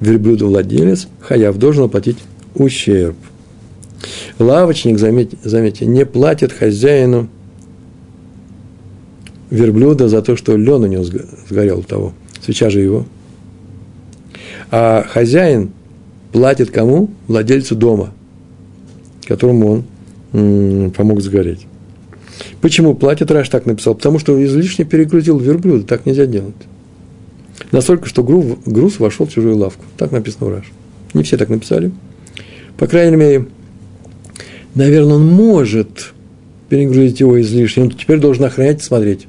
верблюдовладелец, 0.00 1.08
Хаяв 1.20 1.56
должен 1.56 1.84
оплатить 1.84 2.18
ущерб. 2.54 3.16
Лавочник, 4.40 4.98
заметьте, 4.98 5.36
заметьте, 5.44 5.84
не 5.86 6.06
платит 6.06 6.50
хозяину 6.50 7.28
верблюда 9.50 10.08
за 10.08 10.22
то, 10.22 10.34
что 10.34 10.56
лен 10.56 10.82
у 10.82 10.86
него 10.86 11.04
сгорел 11.04 11.82
того. 11.82 12.14
Свеча 12.42 12.70
же 12.70 12.80
его. 12.80 13.04
А 14.70 15.04
хозяин 15.06 15.72
платит 16.32 16.70
кому? 16.70 17.10
Владельцу 17.28 17.76
дома, 17.76 18.14
которому 19.26 19.84
он 20.32 20.90
помог 20.96 21.20
сгореть. 21.20 21.66
Почему 22.62 22.94
платит 22.94 23.30
Раш 23.30 23.48
так 23.48 23.66
написал? 23.66 23.94
Потому 23.94 24.18
что 24.18 24.42
излишне 24.42 24.86
перегрузил 24.86 25.38
верблюда, 25.38 25.84
так 25.84 26.06
нельзя 26.06 26.24
делать. 26.24 26.54
Настолько, 27.72 28.08
что 28.08 28.22
груз, 28.22 28.98
вошел 28.98 29.26
в 29.26 29.32
чужую 29.32 29.56
лавку. 29.56 29.84
Так 29.98 30.12
написано 30.12 30.46
в 30.46 30.54
Раш. 30.54 30.72
Не 31.12 31.24
все 31.24 31.36
так 31.36 31.50
написали. 31.50 31.92
По 32.78 32.86
крайней 32.86 33.16
мере, 33.16 33.46
наверное, 34.74 35.16
он 35.16 35.26
может 35.26 36.12
перегрузить 36.68 37.20
его 37.20 37.40
излишне. 37.40 37.84
Он 37.84 37.90
теперь 37.90 38.18
должен 38.18 38.44
охранять 38.44 38.80
и 38.80 38.84
смотреть. 38.84 39.26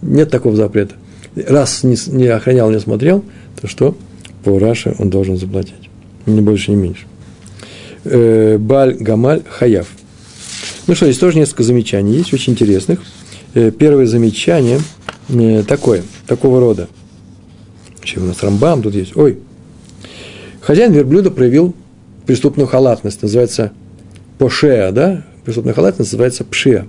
Нет 0.00 0.30
такого 0.30 0.56
запрета. 0.56 0.94
Раз 1.34 1.82
не, 1.82 1.96
не 2.08 2.26
охранял, 2.26 2.70
не 2.70 2.80
смотрел, 2.80 3.24
то 3.60 3.68
что? 3.68 3.96
По 4.44 4.58
Раше 4.58 4.94
он 4.98 5.10
должен 5.10 5.36
заплатить. 5.36 5.90
Ни 6.26 6.40
больше, 6.40 6.72
ни 6.72 6.76
меньше. 6.76 7.06
Э, 8.04 8.58
Баль 8.58 8.94
Гамаль 8.94 9.42
Хаяв– 9.48 9.88
ну 10.88 10.96
что, 10.96 11.06
здесь 11.06 11.18
тоже 11.18 11.38
несколько 11.38 11.62
замечаний 11.62 12.16
есть, 12.16 12.34
очень 12.34 12.54
интересных. 12.54 13.00
Э, 13.54 13.70
первое 13.70 14.06
замечание 14.06 14.80
э, 15.28 15.62
такое, 15.62 16.02
такого 16.26 16.58
рода. 16.58 16.88
Еще 18.02 18.18
у 18.18 18.24
нас 18.24 18.42
рамбам 18.42 18.82
тут 18.82 18.94
есть. 18.94 19.16
Ой. 19.16 19.38
Хозяин 20.60 20.92
верблюда 20.92 21.30
проявил 21.30 21.74
преступную 22.26 22.66
халатность, 22.66 23.22
называется 23.22 23.72
пошея, 24.42 24.90
да? 24.90 25.22
Преступная 25.44 25.72
халатность 25.72 26.10
называется 26.10 26.44
пшея, 26.44 26.88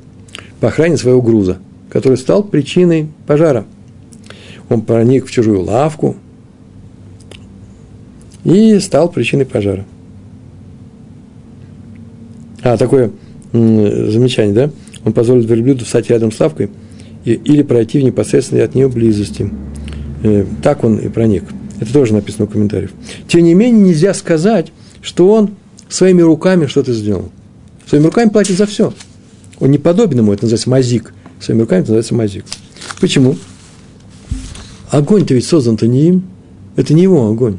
по 0.60 0.70
охране 0.70 0.98
своего 0.98 1.22
груза, 1.22 1.60
который 1.92 2.18
стал 2.18 2.44
причиной 2.44 3.10
пожара. 3.28 3.66
Он 4.70 4.82
проник 4.82 5.28
в 5.28 5.32
чужую 5.32 5.62
лавку 5.62 6.16
и 8.44 8.80
стал 8.80 9.08
причиной 9.12 9.46
пожара. 9.46 9.86
А, 12.64 12.76
такое 12.76 13.12
замечание, 13.52 14.56
да? 14.56 14.72
Он 15.06 15.14
позволит 15.14 15.48
верблюду 15.48 15.86
встать 15.86 16.10
рядом 16.10 16.32
с 16.32 16.40
лавкой 16.40 16.72
и, 17.24 17.34
или 17.34 17.62
пройти 17.62 18.00
в 18.00 18.04
непосредственной 18.04 18.64
от 18.64 18.74
нее 18.74 18.90
близости. 18.90 19.52
Э, 20.24 20.44
так 20.64 20.84
он 20.84 20.98
и 20.98 21.08
проник. 21.08 21.44
Это 21.80 21.94
тоже 21.94 22.16
написано 22.16 22.48
в 22.48 22.50
комментариях. 22.50 22.90
Тем 23.28 23.44
не 23.44 23.54
менее, 23.54 23.90
нельзя 23.90 24.16
сказать, 24.16 24.72
что 25.04 25.30
он 25.32 25.52
своими 25.88 26.24
руками 26.24 26.66
что-то 26.66 26.94
сделал. 26.94 27.30
Своими 27.88 28.06
руками 28.06 28.30
платит 28.30 28.58
за 28.58 28.66
все. 28.66 28.94
Он 29.60 29.72
не 29.72 29.78
подобен 29.78 30.20
ему, 30.20 30.34
это 30.34 30.44
называется 30.44 30.70
мазик. 30.70 31.14
Своими 31.40 31.62
руками 31.62 31.82
это 31.82 31.92
называется 31.92 32.16
мазик. 32.16 32.46
Почему? 33.00 33.38
Огонь-то 34.90 35.34
ведь 35.34 35.46
создан-то 35.46 35.88
не 35.88 36.08
им. 36.08 36.24
Это 36.76 36.94
не 36.94 37.04
его 37.04 37.28
огонь. 37.28 37.58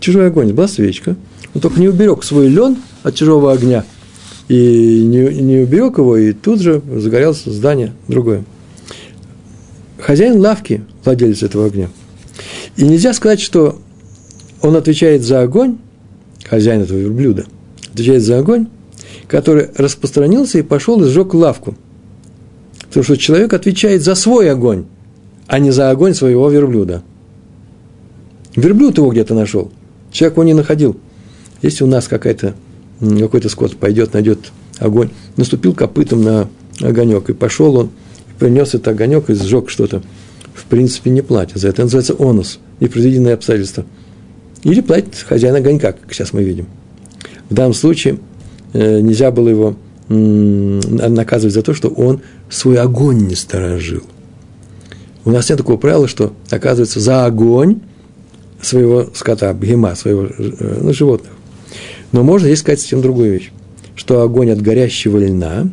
Чужой 0.00 0.28
огонь. 0.28 0.52
Была 0.52 0.68
свечка. 0.68 1.16
Он 1.54 1.60
только 1.60 1.80
не 1.80 1.88
уберег 1.88 2.24
свой 2.24 2.48
лен 2.48 2.76
от 3.02 3.14
чужого 3.14 3.52
огня– 3.52 3.84
и 4.48 5.02
не, 5.04 5.42
не 5.42 5.58
уберег 5.62 5.98
его, 5.98 6.16
и 6.16 6.32
тут 6.32 6.60
же 6.60 6.82
загорелось 6.94 7.44
здание 7.44 7.92
другое. 8.06 8.44
Хозяин 9.98 10.40
лавки, 10.40 10.84
владелец 11.04 11.42
этого 11.42 11.66
огня. 11.66 11.88
И 12.76 12.84
нельзя 12.84 13.12
сказать, 13.12 13.40
что 13.40 13.80
он 14.62 14.76
отвечает 14.76 15.22
за 15.22 15.42
огонь, 15.42 15.78
хозяин 16.44 16.82
этого 16.82 16.98
верблюда, 16.98 17.46
отвечает 17.92 18.22
за 18.22 18.38
огонь, 18.38 18.68
который 19.28 19.68
распространился 19.76 20.58
и 20.58 20.62
пошел 20.62 21.02
и 21.02 21.08
сжег 21.08 21.34
лавку. 21.34 21.74
Потому 22.88 23.04
что 23.04 23.16
человек 23.16 23.52
отвечает 23.52 24.02
за 24.02 24.14
свой 24.14 24.50
огонь, 24.50 24.86
а 25.46 25.58
не 25.58 25.70
за 25.70 25.90
огонь 25.90 26.14
своего 26.14 26.48
верблюда. 26.48 27.02
Верблюд 28.54 28.98
его 28.98 29.10
где-то 29.10 29.34
нашел, 29.34 29.70
человек 30.10 30.36
его 30.36 30.44
не 30.44 30.54
находил. 30.54 30.96
Если 31.62 31.84
у 31.84 31.86
нас 31.86 32.08
какая-то 32.08 32.54
какой-то 33.00 33.48
скот 33.48 33.76
пойдет, 33.76 34.14
найдет 34.14 34.52
огонь, 34.78 35.10
наступил 35.36 35.74
копытом 35.74 36.22
на 36.22 36.48
огонек, 36.80 37.28
и 37.28 37.34
пошел 37.34 37.76
он, 37.76 37.90
принес 38.38 38.68
этот 38.68 38.88
огонек 38.88 39.28
и 39.30 39.34
сжег 39.34 39.68
что-то. 39.68 40.02
В 40.54 40.64
принципе, 40.64 41.10
не 41.10 41.20
платит 41.20 41.58
за 41.58 41.68
это. 41.68 41.82
Это 41.82 41.82
называется 41.82 42.14
онус, 42.14 42.58
непредвиденное 42.80 43.34
обстоятельство. 43.34 43.84
Или 44.62 44.80
платит 44.80 45.14
хозяин 45.16 45.54
огонька, 45.54 45.92
как 45.92 46.12
сейчас 46.12 46.32
мы 46.32 46.42
видим. 46.42 46.66
В 47.50 47.54
данном 47.54 47.74
случае 47.74 48.18
нельзя 48.72 49.30
было 49.30 49.48
его 49.48 49.76
наказывать 50.08 51.54
за 51.54 51.62
то, 51.62 51.74
что 51.74 51.88
он 51.88 52.20
свой 52.48 52.78
огонь 52.78 53.26
не 53.26 53.34
сторожил. 53.34 54.02
У 55.24 55.30
нас 55.30 55.48
нет 55.48 55.58
такого 55.58 55.76
правила, 55.76 56.06
что 56.06 56.32
оказывается 56.50 57.00
за 57.00 57.26
огонь 57.26 57.80
своего 58.60 59.08
скота, 59.12 59.52
бгема, 59.52 59.94
своего 59.96 60.26
э, 60.26 60.78
ну, 60.80 60.92
животных. 60.92 61.32
Но 62.12 62.22
можно 62.22 62.46
здесь 62.46 62.60
сказать 62.60 62.80
совсем 62.80 63.02
другую 63.02 63.32
вещь, 63.32 63.50
что 63.96 64.22
огонь 64.22 64.50
от 64.50 64.62
горящего 64.62 65.18
льна, 65.18 65.68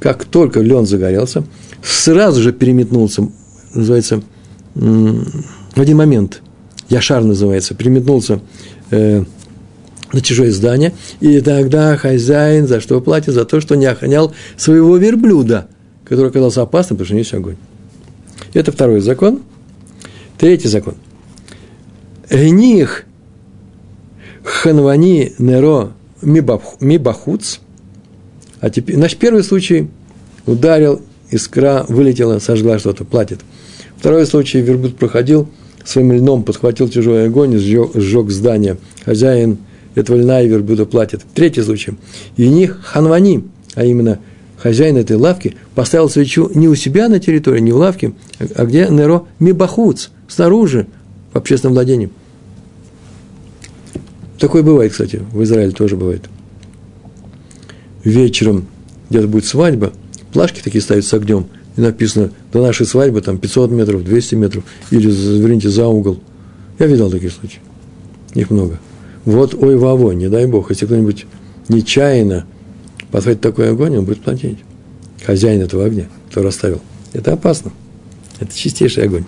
как 0.00 0.24
только 0.24 0.60
лен 0.60 0.84
загорелся, 0.84 1.44
сразу 1.82 2.42
же 2.42 2.52
переметнулся, 2.52 3.28
называется, 3.72 4.22
в 4.74 5.80
один 5.80 5.96
момент, 5.96 6.42
Яшар 6.88 7.22
называется, 7.22 7.74
переметнулся 7.74 8.40
э, 8.90 9.24
на 10.12 10.20
чужое 10.20 10.50
здание, 10.50 10.92
и 11.20 11.40
тогда 11.40 11.96
хозяин 11.96 12.66
за 12.66 12.80
что 12.80 13.00
платит? 13.00 13.34
За 13.34 13.44
то, 13.44 13.60
что 13.60 13.74
не 13.74 13.86
охранял 13.86 14.32
своего 14.56 14.96
верблюда, 14.96 15.68
который 16.04 16.28
оказался 16.28 16.62
опасным, 16.62 16.96
потому 16.96 17.06
что 17.06 17.14
у 17.14 17.18
есть 17.18 17.34
огонь. 17.34 17.56
Это 18.54 18.72
второй 18.72 19.00
закон. 19.00 19.42
Третий 20.38 20.68
закон. 20.68 20.94
Гних 22.30 23.04
Ханвани 24.42 25.34
Неро 25.38 25.92
Мибахуц. 26.22 27.58
А 28.60 28.70
теперь, 28.70 28.96
значит, 28.96 29.18
первый 29.18 29.44
случай 29.44 29.88
ударил, 30.46 31.02
искра 31.30 31.84
вылетела, 31.88 32.38
сожгла 32.38 32.78
что-то, 32.78 33.04
платит. 33.04 33.40
Второй 33.98 34.26
случай, 34.26 34.60
верблюд 34.60 34.96
проходил, 34.96 35.48
своим 35.84 36.12
льном 36.12 36.42
подхватил 36.42 36.88
чужой 36.88 37.26
огонь 37.26 37.58
сжег, 37.58 37.90
сжег 37.94 38.30
здание. 38.30 38.78
Хозяин 39.04 39.58
этого 39.94 40.16
льна 40.16 40.40
и 40.42 40.48
верблюда 40.48 40.86
платит. 40.86 41.22
Третий 41.34 41.62
случай. 41.62 41.94
Них 42.36 42.80
ханвани, 42.82 43.44
а 43.74 43.84
именно 43.84 44.18
хозяин 44.58 44.96
этой 44.96 45.16
лавки, 45.16 45.56
поставил 45.74 46.08
свечу 46.08 46.50
не 46.54 46.68
у 46.68 46.74
себя 46.74 47.08
на 47.08 47.20
территории, 47.20 47.60
не 47.60 47.72
в 47.72 47.76
лавке, 47.76 48.12
а 48.38 48.64
где 48.64 48.88
Неро 48.88 49.26
Мибахуц, 49.38 50.08
снаружи, 50.26 50.86
в 51.32 51.36
общественном 51.36 51.74
владении. 51.74 52.10
Такое 54.38 54.62
бывает, 54.62 54.92
кстати, 54.92 55.22
в 55.32 55.42
Израиле 55.42 55.72
тоже 55.72 55.96
бывает. 55.96 56.28
Вечером 58.04 58.66
где-то 59.10 59.28
будет 59.28 59.44
свадьба, 59.44 59.92
плашки 60.32 60.60
такие 60.62 60.80
ставят 60.80 61.04
с 61.04 61.12
огнем, 61.12 61.46
и 61.76 61.80
написано, 61.80 62.30
до 62.52 62.62
нашей 62.62 62.86
свадьбы 62.86 63.20
там 63.20 63.38
500 63.38 63.70
метров, 63.70 64.04
200 64.04 64.34
метров, 64.34 64.64
или, 64.90 65.10
заверните, 65.10 65.68
за 65.68 65.86
угол. 65.86 66.20
Я 66.78 66.86
видел 66.86 67.10
такие 67.10 67.30
случаи. 67.30 67.60
Их 68.34 68.50
много. 68.50 68.78
Вот, 69.28 69.52
ой, 69.52 69.76
вовой, 69.76 70.16
не 70.16 70.30
дай 70.30 70.46
бог, 70.46 70.70
если 70.70 70.86
кто-нибудь 70.86 71.26
нечаянно 71.68 72.46
подхватит 73.10 73.42
такой 73.42 73.70
огонь, 73.70 73.98
он 73.98 74.06
будет 74.06 74.22
платить. 74.22 74.56
Хозяин 75.22 75.60
этого 75.60 75.84
огня, 75.84 76.06
кто 76.30 76.42
расставил. 76.42 76.80
Это 77.12 77.34
опасно. 77.34 77.70
Это 78.40 78.56
чистейший 78.56 79.04
огонь. 79.04 79.26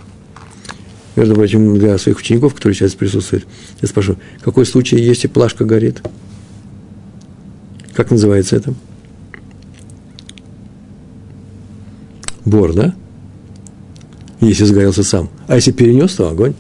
Между 1.17 1.35
прочим, 1.35 1.79
для 1.79 1.99
своих 1.99 2.19
учеников, 2.19 2.55
которые 2.55 2.77
сейчас 2.77 2.95
присутствуют, 2.95 3.47
я 3.83 3.89
спрошу, 3.89 4.17
какой 4.41 4.65
случай, 4.65 4.99
если 4.99 5.29
плашка 5.29 5.67
горит? 5.67 6.01
Как 7.93 8.11
называется 8.11 8.57
это? 8.57 8.73
Бор, 12.47 12.73
да? 12.73 12.95
Если 14.41 14.65
сгорелся 14.65 15.03
сам. 15.03 15.29
А 15.47 15.57
если 15.57 15.73
перенес, 15.73 16.15
то 16.15 16.31
огонь. 16.31 16.55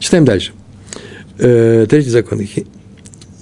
Читаем 0.00 0.24
дальше. 0.24 0.54
Э, 1.38 1.86
третий 1.88 2.10
закон. 2.10 2.40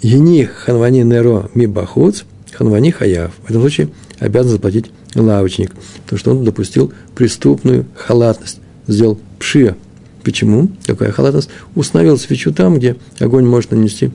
Ени 0.03 0.45
ханвани 0.45 1.03
неро 1.03 1.51
ми 1.55 1.67
бахуц, 1.67 2.25
ханвани 2.53 2.91
хаяв. 2.91 3.33
В 3.43 3.51
этом 3.51 3.63
случае 3.63 3.89
обязан 4.19 4.53
заплатить 4.53 4.91
лавочник, 5.15 5.73
потому 6.05 6.19
что 6.19 6.31
он 6.33 6.45
допустил 6.45 6.93
преступную 7.15 7.87
халатность, 7.95 8.61
сделал 8.87 9.19
пшия. 9.39 9.77
Почему? 10.23 10.69
Какая 10.85 11.11
халатность? 11.11 11.49
Установил 11.75 12.19
свечу 12.19 12.53
там, 12.53 12.77
где 12.77 12.97
огонь 13.19 13.47
может 13.47 13.71
нанести 13.71 14.11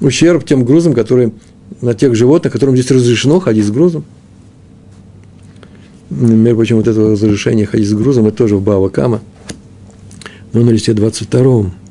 ущерб 0.00 0.44
тем 0.44 0.64
грузам, 0.64 0.94
которые 0.94 1.32
на 1.82 1.92
тех 1.94 2.14
животных, 2.14 2.52
которым 2.52 2.74
здесь 2.74 2.90
разрешено 2.90 3.38
ходить 3.40 3.66
с 3.66 3.70
грузом. 3.70 4.04
Между 6.08 6.56
прочим, 6.56 6.76
вот 6.76 6.86
это 6.86 7.10
разрешение 7.10 7.66
ходить 7.66 7.88
с 7.88 7.92
грузом, 7.92 8.26
это 8.26 8.36
тоже 8.38 8.56
в 8.56 8.62
Бава 8.62 8.88
Кама, 8.88 9.20
но 10.52 10.62
на 10.62 10.70
листе 10.70 10.92
22. 10.94 11.66
Э, 11.66 11.83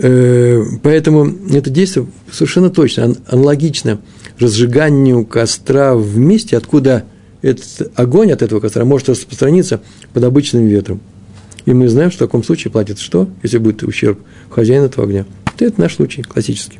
поэтому 0.00 1.26
это 1.50 1.70
действие 1.70 2.06
совершенно 2.30 2.70
точно, 2.70 3.16
аналогично 3.26 4.00
разжиганию 4.38 5.24
костра 5.24 5.94
в 5.94 6.16
месте, 6.16 6.56
откуда 6.56 7.04
этот 7.42 7.90
огонь 7.96 8.32
от 8.32 8.42
этого 8.42 8.60
костра 8.60 8.84
может 8.84 9.08
распространиться 9.08 9.80
под 10.12 10.24
обычным 10.24 10.66
ветром. 10.66 11.00
И 11.66 11.72
мы 11.72 11.88
знаем, 11.88 12.10
что 12.10 12.24
в 12.24 12.28
таком 12.28 12.42
случае 12.44 12.70
платит 12.70 12.98
что, 12.98 13.28
если 13.42 13.58
будет 13.58 13.82
ущерб 13.82 14.18
хозяин 14.50 14.84
этого 14.84 15.06
огня. 15.06 15.26
Это 15.58 15.80
наш 15.80 15.96
случай 15.96 16.22
классический. 16.22 16.78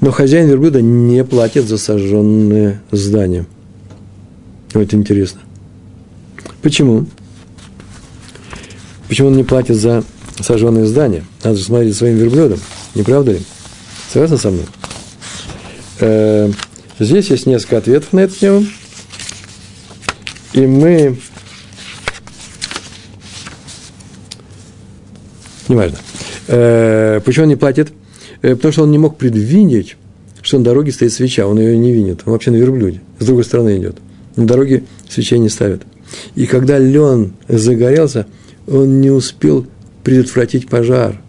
Но 0.00 0.10
хозяин 0.10 0.48
верблюда 0.48 0.82
не 0.82 1.24
платит 1.24 1.68
за 1.68 1.78
сожженное 1.78 2.82
здание. 2.90 3.46
Это 4.72 4.96
интересно. 4.96 5.40
Почему? 6.62 7.06
Почему 9.08 9.28
он 9.28 9.36
не 9.36 9.44
платит 9.44 9.76
за 9.76 10.04
сожженное 10.40 10.86
здание? 10.86 11.24
Надо 11.42 11.56
же 11.56 11.64
смотреть 11.64 11.92
за 11.92 11.98
своим 11.98 12.16
верблюдом. 12.16 12.60
Не 12.94 13.02
правда 13.02 13.32
ли? 13.32 13.40
Согласны 14.12 14.38
со 14.38 14.50
мной? 14.50 14.64
Э, 16.00 16.50
здесь 16.98 17.30
есть 17.30 17.46
несколько 17.46 17.78
ответов 17.78 18.12
на 18.12 18.20
эту 18.20 18.34
тему. 18.36 18.66
И 20.52 20.66
мы... 20.66 21.18
Неважно. 25.68 25.98
Э, 26.48 27.20
почему 27.24 27.44
он 27.44 27.48
не 27.48 27.56
платит? 27.56 27.92
Э, 28.42 28.54
потому 28.54 28.72
что 28.72 28.82
он 28.84 28.90
не 28.90 28.98
мог 28.98 29.18
предвидеть, 29.18 29.96
что 30.42 30.58
на 30.58 30.64
дороге 30.64 30.92
стоит 30.92 31.12
свеча, 31.12 31.46
он 31.46 31.58
ее 31.58 31.76
не 31.76 31.92
видит, 31.92 32.22
он 32.24 32.32
вообще 32.32 32.52
на 32.52 32.56
верблюде, 32.56 33.00
с 33.18 33.26
другой 33.26 33.44
стороны 33.44 33.78
идет. 33.78 33.96
На 34.36 34.46
дороге 34.46 34.84
свечей 35.08 35.38
не 35.38 35.48
ставят. 35.48 35.82
И 36.34 36.46
когда 36.46 36.78
лен 36.78 37.32
загорелся, 37.48 38.26
он 38.68 39.00
не 39.00 39.10
успел 39.10 39.66
предотвратить 40.06 40.68
пожар. 40.68 41.20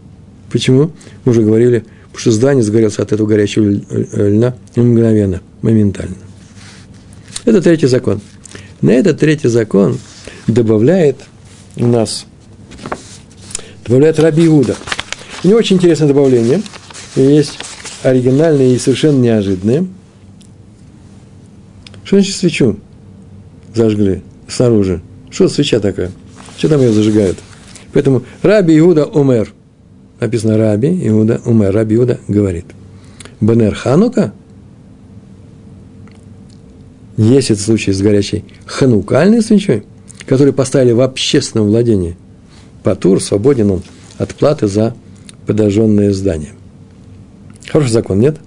Почему? 0.52 0.92
Мы 1.26 1.32
уже 1.32 1.42
говорили, 1.42 1.84
потому 2.10 2.20
что 2.20 2.30
здание 2.30 2.64
сгорелось 2.64 3.00
от 3.00 3.12
этого 3.12 3.26
горячего 3.26 3.66
льна 3.66 4.56
мгновенно, 4.76 5.42
моментально. 5.64 6.18
Это 7.46 7.60
третий 7.60 7.88
закон. 7.88 8.22
На 8.84 8.92
этот 8.92 9.20
третий 9.20 9.48
закон 9.48 9.98
добавляет 10.46 11.18
у 11.76 11.88
нас, 11.88 12.28
добавляет 13.84 14.20
Раби 14.20 14.46
Иуда. 14.46 14.76
У 15.44 15.48
него 15.48 15.58
очень 15.58 15.78
интересное 15.78 16.10
добавление– 16.10 16.62
есть 17.16 17.58
оригинальные 18.04 18.76
и 18.76 18.78
совершенно 18.78 19.18
неожиданные. 19.18 19.88
Что 22.04 22.18
значит 22.18 22.36
свечу 22.36 22.80
зажгли 23.74 24.22
снаружи? 24.48 25.02
Что 25.32 25.48
свеча 25.48 25.80
такая? 25.80 26.12
Что 26.60 26.70
там 26.70 26.82
ее 26.82 26.92
зажигают? 26.92 27.40
Поэтому 27.98 28.22
Раби 28.44 28.78
Иуда 28.78 29.08
Умер. 29.08 29.56
Написано 30.20 30.56
Раби 30.56 31.08
Иуда 31.08 31.42
Умер. 31.46 31.74
Раби 31.74 31.96
Иуда 31.96 32.20
говорит. 32.28 32.66
Бенер 33.42 33.74
Ханука? 33.74 34.34
Есть 37.18 37.50
этот 37.50 37.66
случай 37.66 37.92
с 37.92 38.00
горячей 38.00 38.46
ханукальной 38.68 39.42
свечой, 39.42 39.84
которую 40.28 40.54
поставили 40.54 40.92
в 40.92 41.02
общественном 41.02 41.70
владении. 41.70 42.16
Патур 42.84 43.20
свободен 43.20 43.72
он 43.72 43.82
от 44.20 44.36
платы 44.36 44.68
за 44.68 44.94
подожженное 45.48 46.14
здание. 46.14 46.52
Хороший 47.68 47.94
закон, 47.94 48.20
нет? 48.20 48.38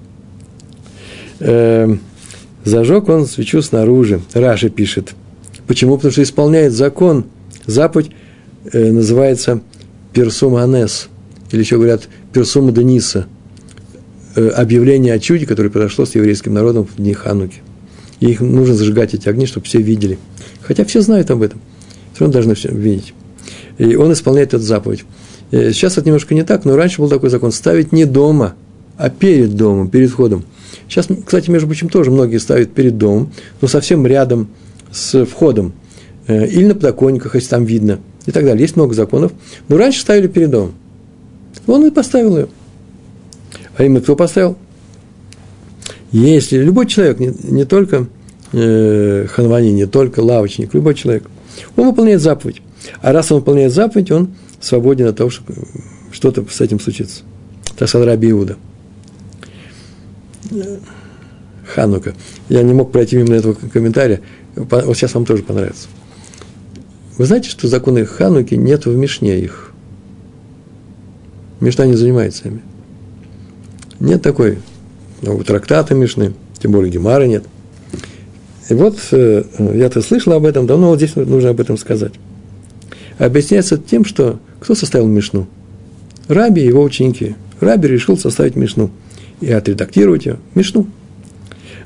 Э, 1.40 1.92
зажег 2.64 3.08
он 3.08 3.26
свечу 3.26 3.62
снаружи. 3.62 4.20
Раши 4.32 4.70
пишет. 4.70 5.16
Почему? 5.66 5.96
Потому 5.96 6.12
что 6.12 6.22
исполняет 6.22 6.72
закон. 6.72 7.24
Заповедь 7.66 8.12
называется 8.72 9.60
персум 10.12 10.56
анес. 10.56 11.08
Или 11.52 11.60
еще 11.60 11.76
говорят 11.76 12.08
персум 12.32 12.72
Дениса. 12.72 13.26
Э, 14.36 14.48
объявление 14.48 15.14
о 15.14 15.18
чуде, 15.18 15.46
которое 15.46 15.70
произошло 15.70 16.04
с 16.04 16.14
еврейским 16.14 16.54
народом 16.54 16.86
в 16.86 16.96
дни 16.96 17.12
Хануки. 17.12 17.62
И 18.20 18.30
их 18.30 18.40
нужно 18.40 18.74
зажигать 18.74 19.14
эти 19.14 19.28
огни, 19.28 19.46
чтобы 19.46 19.66
все 19.66 19.80
видели. 19.80 20.18
Хотя 20.62 20.84
все 20.84 21.00
знают 21.00 21.30
об 21.30 21.42
этом. 21.42 21.60
Все 22.12 22.24
равно 22.24 22.34
должны 22.34 22.54
все 22.54 22.70
видеть. 22.70 23.14
И 23.78 23.96
он 23.96 24.12
исполняет 24.12 24.54
эту 24.54 24.62
заповедь. 24.62 25.04
Э, 25.50 25.72
сейчас 25.72 25.98
это 25.98 26.06
немножко 26.06 26.34
не 26.34 26.44
так, 26.44 26.64
но 26.64 26.76
раньше 26.76 27.00
был 27.00 27.08
такой 27.08 27.30
закон. 27.30 27.52
Ставить 27.52 27.92
не 27.92 28.04
дома– 28.04 28.54
а 29.00 29.08
перед 29.08 29.56
домом, 29.56 29.88
перед 29.88 30.10
входом. 30.10 30.44
Сейчас, 30.86 31.08
кстати, 31.24 31.48
между 31.48 31.66
прочим, 31.66 31.88
тоже 31.88 32.10
многие 32.10 32.36
ставят 32.36 32.72
перед 32.72 32.98
домом, 32.98 33.32
но 33.62 33.68
совсем 33.68 34.06
рядом 34.06 34.48
с 34.92 35.24
входом. 35.24 35.72
Э, 36.26 36.46
или 36.46 36.66
на 36.66 36.74
подоконниках, 36.74 37.34
если 37.34 37.48
там 37.48 37.64
видно, 37.64 38.00
и 38.26 38.32
так 38.32 38.44
далее. 38.44 38.62
Есть 38.62 38.76
много 38.76 38.94
законов. 38.94 39.32
Но 39.68 39.76
раньше 39.76 40.00
ставили 40.00 40.26
перед 40.26 40.50
домом. 40.50 40.74
Он 41.66 41.86
и 41.86 41.90
поставил 41.90 42.36
ее. 42.36 42.48
А 43.76 43.84
именно 43.84 44.00
кто 44.00 44.16
поставил? 44.16 44.56
Если 46.12 46.58
любой 46.58 46.86
человек, 46.86 47.20
не, 47.20 47.32
не 47.42 47.64
только 47.64 48.08
э, 48.52 49.26
ханвани, 49.30 49.72
не 49.72 49.86
только 49.86 50.20
лавочник, 50.20 50.74
любой 50.74 50.94
человек, 50.94 51.24
он 51.76 51.86
выполняет 51.86 52.20
заповедь. 52.20 52.62
А 53.00 53.12
раз 53.12 53.30
он 53.30 53.38
выполняет 53.38 53.72
заповедь, 53.72 54.10
он 54.10 54.34
свободен 54.60 55.06
от 55.06 55.16
того, 55.16 55.30
что 55.30 55.44
что-то 56.10 56.44
с 56.50 56.60
этим 56.60 56.80
случится. 56.80 57.22
Так 57.78 57.88
сказал 57.88 58.06
Раби 58.06 58.30
Иуда. 58.30 58.56
Ханука. 61.74 62.14
Я 62.48 62.62
не 62.62 62.74
мог 62.74 62.90
пройти 62.90 63.16
мимо 63.16 63.34
этого 63.34 63.54
комментария. 63.54 64.20
Вот 64.56 64.96
сейчас 64.96 65.14
вам 65.14 65.24
тоже 65.24 65.42
понравится. 65.42 65.88
Вы 67.20 67.26
знаете, 67.26 67.50
что 67.50 67.68
законы 67.68 68.06
Хануки 68.06 68.54
нет 68.54 68.86
в 68.86 68.96
Мишне 68.96 69.38
их? 69.38 69.72
Мишна 71.60 71.84
не 71.84 71.92
занимается 71.92 72.48
ими. 72.48 72.62
Нет 74.00 74.22
такой 74.22 74.56
ну, 75.20 75.38
трактата 75.44 75.94
Мишны, 75.94 76.32
тем 76.62 76.72
более 76.72 76.90
Гемара 76.90 77.24
нет. 77.24 77.44
И 78.70 78.72
вот 78.72 78.96
э, 79.12 79.44
я-то 79.74 80.00
слышал 80.00 80.32
об 80.32 80.46
этом, 80.46 80.66
давно 80.66 80.88
вот 80.88 80.96
здесь 80.96 81.14
нужно 81.14 81.50
об 81.50 81.60
этом 81.60 81.76
сказать. 81.76 82.14
Объясняется 83.18 83.76
тем, 83.76 84.06
что 84.06 84.40
кто 84.58 84.74
составил 84.74 85.06
Мишну? 85.06 85.46
Раби 86.26 86.62
и 86.62 86.68
его 86.68 86.82
ученики. 86.82 87.36
Раби 87.60 87.86
решил 87.86 88.16
составить 88.16 88.56
Мишну– 88.56 88.90
и 89.42 89.52
отредактировать 89.52 90.24
ее, 90.24 90.38
Мишну. 90.54 90.86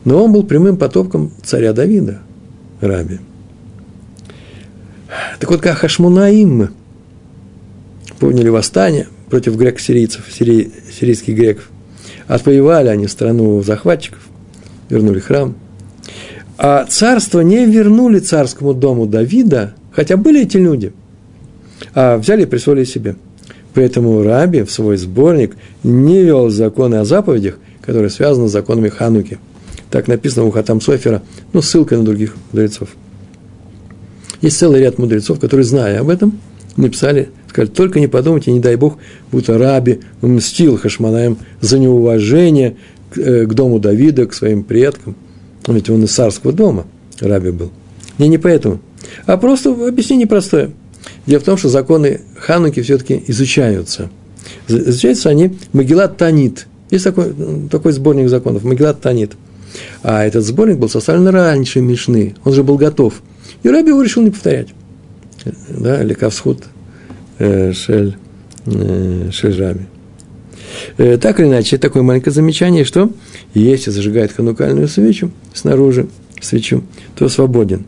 Но 0.05 0.23
он 0.23 0.33
был 0.33 0.45
прямым 0.45 0.77
потомком 0.77 1.33
царя 1.43 1.73
Давида, 1.73 2.21
Раби. 2.81 3.19
Так 5.41 5.51
вот, 5.51 5.61
как 5.61 5.79
Хашмунаим 5.79 6.71
подняли 8.19 8.49
восстание 8.49 9.09
против 9.31 9.57
грек-сирийцев, 9.57 10.25
сирий, 10.33 10.73
сирийских 10.93 11.35
греков, 11.35 11.71
отвоевали 12.27 12.89
они 12.89 13.09
страну 13.09 13.63
захватчиков, 13.63 14.21
вернули 14.89 15.21
храм, 15.21 15.55
а 16.57 16.85
царство 16.85 17.41
не 17.41 17.67
вернули 17.67 18.21
царскому 18.21 18.75
дому 18.75 19.07
Давида, 19.07 19.75
хотя 19.93 20.17
были 20.17 20.43
эти 20.43 20.57
люди, 20.57 20.93
а 21.95 22.17
взяли 22.19 22.43
и 22.43 22.47
присвоили 22.47 22.85
себе– 22.85 23.17
Поэтому 23.75 24.23
Раби 24.23 24.63
в 24.63 24.71
свой 24.71 24.97
сборник 24.97 25.57
не 25.83 26.23
вел 26.23 26.49
законы 26.49 26.97
о 26.97 27.05
заповедях, 27.05 27.59
которые 27.83 28.09
связаны 28.09 28.49
с 28.49 28.53
законами 28.53 28.89
Хануки. 28.89 29.39
Так 29.91 30.07
написано 30.07 30.47
у 30.47 30.51
Хатам 30.51 30.81
Софера, 30.81 31.23
ну, 31.53 31.61
ссылкой 31.61 31.99
на 31.99 32.05
других 32.05 32.37
мудрецов. 32.53 32.91
Есть 34.45 34.59
целый 34.59 34.81
ряд 34.81 34.99
мудрецов, 34.99 35.41
которые, 35.41 35.65
зная 35.65 36.01
об 36.01 36.11
этом, 36.11 36.39
написали, 36.77 37.31
сказали, 37.49 37.71
только 37.71 37.99
не 37.99 38.09
подумайте, 38.09 38.53
не 38.53 38.61
дай 38.61 38.77
Бог, 38.77 38.99
будто 39.33 39.57
Раби 39.57 40.01
мстил 40.21 40.77
Хашманаем 40.77 41.39
за 41.63 41.79
неуважение 41.79 42.77
к, 43.11 43.17
э, 43.17 43.47
к 43.47 43.55
дому 43.55 43.79
Давида, 43.79 44.27
к 44.27 44.35
своим 44.35 44.63
предкам. 44.63 45.17
Ведь 45.67 45.89
он 45.89 46.05
из 46.05 46.11
царского 46.11 46.53
дома, 46.53 46.85
Раби 47.21 47.53
был. 47.53 47.71
Не, 48.19 48.29
не 48.29 48.37
поэтому. 48.37 48.81
А 49.25 49.39
просто 49.39 49.71
объяснение 49.89 50.27
простое. 50.27 50.73
Дело 51.25 51.41
в 51.41 51.45
том, 51.45 51.57
что 51.57 51.71
законы 51.71 52.21
Хануки 52.37 52.83
все-таки 52.83 53.25
изучаются. 53.29 54.11
Изучаются 54.69 55.31
они 55.31 55.57
Магилат 55.73 56.19
Танит. 56.19 56.67
Есть 56.91 57.05
такой, 57.05 57.33
такой 57.71 57.93
сборник 57.93 58.29
законов, 58.29 58.63
Магилат 58.63 59.01
Танит. 59.01 59.33
А 60.03 60.23
этот 60.23 60.45
сборник 60.45 60.77
был 60.77 60.91
составлен 60.91 61.29
раньше 61.29 61.81
Мишны. 61.81 62.35
Он 62.45 62.53
же 62.53 62.63
был 62.63 62.77
готов. 62.77 63.23
И 63.65 63.69
Раби 63.69 63.89
его 63.89 64.03
решил 64.03 64.23
не 64.23 64.31
повторять. 64.31 64.69
Да, 65.69 66.03
Лекавсхуд 66.03 66.65
э, 67.39 67.73
Шель, 67.73 68.17
э, 68.67 69.31
Шель 69.33 69.59
Раби. 69.59 69.87
Э, 70.99 71.17
так 71.17 71.41
или 71.41 71.49
иначе, 71.49 71.79
такое 71.79 72.03
маленькое 72.03 72.33
замечание, 72.33 72.85
что 72.85 73.11
если 73.55 73.91
зажигает 73.91 74.33
ханукальную 74.33 74.87
свечу 74.87 75.31
снаружи, 75.55 76.09
свечу, 76.41 76.85
то 77.17 77.29
свободен. 77.29 77.85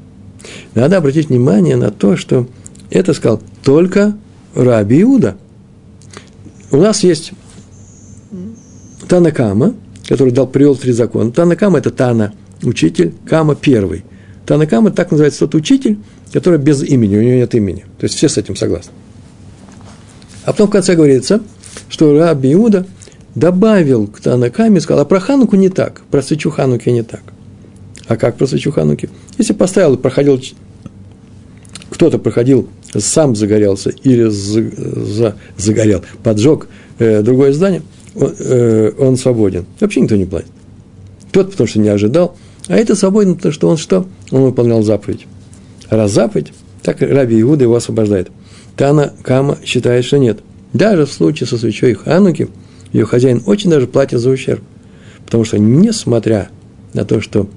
Надо 0.74 0.96
обратить 0.96 1.28
внимание 1.28 1.76
на 1.76 1.90
то, 1.90 2.16
что 2.16 2.48
это 2.90 3.12
сказал 3.12 3.42
только 3.62 4.16
Раби 4.54 5.02
Иуда. 5.02 5.36
У 6.70 6.78
нас 6.78 7.04
есть 7.04 7.32
Танакама, 9.08 9.74
который 10.08 10.32
дал, 10.32 10.46
привел 10.46 10.74
три 10.74 10.92
закона. 10.92 11.30
Танакама– 11.32 11.78
это 11.80 11.90
Тана, 11.90 12.32
учитель, 12.62 13.12
Кама– 13.28 13.54
первый. 13.60 14.04
Танакама– 14.46 14.90
так 14.92 15.10
называется 15.10 15.40
тот 15.40 15.54
учитель, 15.56 15.98
который 16.32 16.58
без 16.58 16.82
имени, 16.82 17.16
у 17.16 17.22
него 17.22 17.34
нет 17.34 17.54
имени. 17.54 17.84
То 17.98 18.04
есть 18.04 18.14
все 18.14 18.28
с 18.28 18.38
этим 18.38 18.56
согласны. 18.56 18.92
А 20.44 20.52
потом 20.52 20.68
в 20.68 20.70
конце 20.70 20.94
говорится, 20.94 21.42
что 21.88 22.16
Раби 22.16 22.52
Иуда 22.52 22.86
добавил 23.34 24.06
к 24.06 24.20
Танакаме, 24.20 24.80
сказал, 24.80 25.02
а 25.02 25.04
про 25.04 25.20
Хануку 25.20 25.56
не 25.56 25.68
так, 25.68 26.02
про 26.10 26.22
свечу 26.22 26.50
Хануки 26.50 26.88
не 26.88 27.02
так. 27.02 27.22
А 28.06 28.16
как 28.16 28.36
про 28.36 28.46
свечу 28.46 28.70
Хануки? 28.70 29.10
Если 29.36 29.52
поставил 29.52 29.94
и 29.94 29.98
проходил, 29.98 30.40
кто-то 31.90 32.18
проходил, 32.18 32.68
сам 32.96 33.34
загорелся 33.34 33.90
или 33.90 34.28
за, 34.28 35.36
загорел, 35.56 36.04
поджег 36.22 36.68
э, 36.98 37.22
другое 37.22 37.52
здание, 37.52 37.82
он, 38.14 38.34
э, 38.38 38.92
он 38.98 39.16
свободен. 39.16 39.66
Вообще 39.80 40.00
никто 40.00 40.16
не 40.16 40.24
платит. 40.24 40.48
Тот, 41.32 41.50
потому 41.50 41.66
что 41.66 41.80
не 41.80 41.88
ожидал, 41.88 42.36
а 42.68 42.76
это 42.76 42.94
свободен, 42.94 43.36
потому 43.36 43.52
что 43.52 43.68
он 43.68 43.76
что? 43.76 44.06
Он 44.30 44.42
выполнял 44.42 44.82
заповедь. 44.82 45.26
раз 45.88 46.10
заповедь, 46.12 46.52
так 46.82 47.00
Раби 47.00 47.40
Иуда 47.40 47.64
его 47.64 47.76
освобождает. 47.76 48.30
Тана 48.76 49.12
Кама 49.22 49.58
считает, 49.64 50.04
что 50.04 50.18
нет. 50.18 50.40
Даже 50.72 51.06
в 51.06 51.12
случае 51.12 51.46
со 51.46 51.58
свечой 51.58 51.94
Хануки, 51.94 52.48
ее 52.92 53.06
хозяин 53.06 53.42
очень 53.46 53.70
даже 53.70 53.86
платит 53.86 54.20
за 54.20 54.30
ущерб. 54.30 54.62
Потому 55.24 55.44
что, 55.44 55.58
несмотря 55.58 56.50
на 56.92 57.04
то, 57.04 57.20
что 57.20 57.48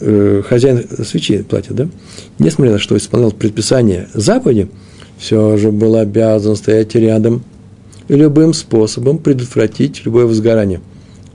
э, 0.00 0.42
хозяин 0.46 0.86
свечи 1.04 1.42
платит, 1.42 1.74
да, 1.74 1.88
несмотря 2.38 2.72
на 2.72 2.78
то, 2.78 2.82
что 2.82 2.96
исполнял 2.96 3.32
предписание 3.32 4.08
заповеди, 4.14 4.68
все 5.18 5.56
же 5.56 5.70
был 5.70 5.96
обязан 5.96 6.56
стоять 6.56 6.94
рядом 6.94 7.42
и 8.08 8.14
любым 8.14 8.52
способом 8.52 9.18
предотвратить 9.18 10.04
любое 10.04 10.26
возгорание. 10.26 10.80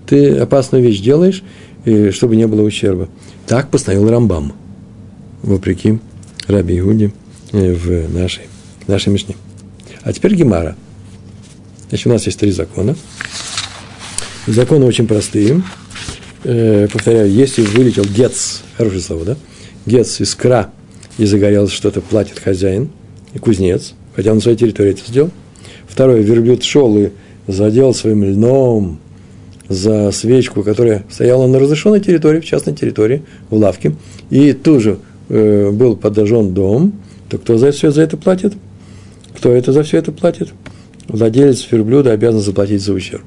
Ты 0.06 0.38
опасную 0.38 0.84
вещь 0.84 1.02
делаешь, 1.02 1.44
чтобы 2.12 2.36
не 2.36 2.48
было 2.48 2.62
ущерба. 2.62 3.08
Так 3.48 3.70
постановил 3.70 4.10
Рамбам, 4.10 4.54
вопреки 5.44 6.00
Раби 6.48 6.80
Иуде 6.80 7.12
э, 7.52 7.74
в 7.74 8.14
нашей, 8.14 8.44
нашей 8.88 9.10
Мишне. 9.10 9.36
А 10.04 10.14
теперь 10.14 10.36
Гемара. 10.36 10.76
Значит, 11.90 12.08
у 12.08 12.10
нас 12.10 12.26
есть 12.26 12.40
три 12.40 12.52
закона. 12.52 12.96
Законы 14.48 14.86
очень 14.86 15.08
простые. 15.08 15.62
Э, 16.44 16.88
повторяю, 16.92 17.32
если 17.32 17.62
вылетел 17.64 18.04
гец, 18.06 18.64
хорошее 18.78 19.02
слово, 19.02 19.26
да? 19.26 19.38
Гец, 19.86 20.22
искра, 20.22 20.72
и 21.18 21.26
загорелось 21.26 21.72
что-то, 21.72 22.02
платит 22.02 22.40
хозяин 22.40 22.90
и 23.34 23.40
кузнец, 23.40 23.94
хотя 24.16 24.32
он 24.32 24.38
на 24.38 24.42
своей 24.42 24.58
территории 24.58 24.92
это 24.92 25.02
сделал. 25.06 25.32
Второе, 25.88 26.22
верблюд 26.22 26.64
шел 26.64 26.98
и 26.98 27.10
задел 27.48 27.94
своим 27.94 28.24
льном 28.24 29.00
за 29.70 30.12
свечку, 30.12 30.64
которая 30.64 31.06
стояла 31.10 31.48
на 31.48 31.60
разрешенной 31.60 32.02
территории, 32.02 32.40
в 32.40 32.46
частной 32.46 32.74
территории, 32.74 33.24
в 33.50 33.56
лавке, 33.56 33.96
и 34.30 34.54
тут 34.54 34.82
же 34.82 35.00
э, 35.30 35.70
был 35.72 35.96
подожжен 35.96 36.54
дом, 36.54 36.94
то 37.30 37.38
кто 37.38 37.58
за 37.58 37.72
все 37.72 37.92
за 37.92 38.02
это 38.02 38.18
платит? 38.18 38.54
Кто 39.38 39.52
это 39.52 39.72
за 39.72 39.84
все 39.84 39.98
это 39.98 40.12
платит? 40.12 40.50
Владелец 41.08 41.68
верблюда 41.72 42.12
обязан 42.12 42.42
заплатить 42.42 42.82
за 42.82 42.94
ущерб. 42.94 43.24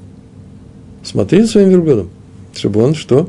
Смотри 1.05 1.43
за 1.43 1.49
своим 1.49 1.71
верблюдом, 1.71 2.11
чтобы 2.55 2.83
он 2.83 2.95
что? 2.95 3.29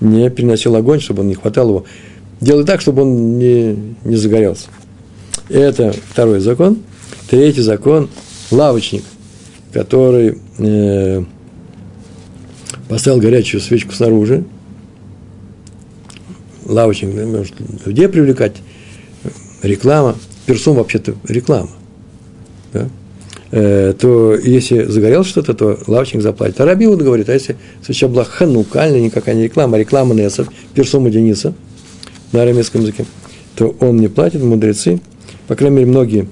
Не 0.00 0.30
приносил 0.30 0.74
огонь, 0.76 1.00
чтобы 1.00 1.22
он 1.22 1.28
не 1.28 1.34
хватал 1.34 1.68
его. 1.68 1.84
Делай 2.40 2.64
так, 2.64 2.80
чтобы 2.80 3.02
он 3.02 3.38
не, 3.38 3.76
не 4.04 4.16
загорелся. 4.16 4.68
Это 5.48 5.94
второй 6.10 6.40
закон. 6.40 6.78
Третий 7.28 7.62
закон– 7.62 8.08
лавочник, 8.50 9.04
который 9.72 10.38
э, 10.58 11.24
поставил 12.88 13.20
горячую 13.20 13.60
свечку 13.60 13.92
снаружи, 13.92 14.44
лавочник 16.64 17.14
может 17.26 17.54
людей 17.86 18.08
привлекать, 18.08 18.56
реклама, 19.62 20.16
персум 20.46 20.76
вообще-то 20.76 21.14
реклама, 21.26 21.70
да? 22.72 22.88
э, 23.50 23.94
то 23.98 24.34
если 24.34 24.84
загорелось 24.84 25.26
что-то, 25.26 25.54
то 25.54 25.78
лавочник 25.86 26.22
заплатит. 26.22 26.60
А 26.60 26.64
Рабиуд 26.64 27.02
говорит, 27.02 27.28
а 27.28 27.34
если 27.34 27.56
свеча 27.84 28.08
была 28.08 28.24
ханукальная, 28.24 29.00
никакая 29.00 29.34
не 29.34 29.44
реклама, 29.44 29.76
а 29.76 29.80
реклама 29.80 30.14
Неса, 30.14 30.46
персума 30.74 31.10
Дениса 31.10 31.54
на 32.32 32.42
арамейском 32.42 32.82
языке, 32.82 33.06
то 33.54 33.74
он 33.80 33.96
не 33.96 34.08
платит, 34.08 34.42
мудрецы, 34.42 35.00
по 35.46 35.56
крайней 35.56 35.76
мере, 35.76 35.88
многие, 35.88 36.28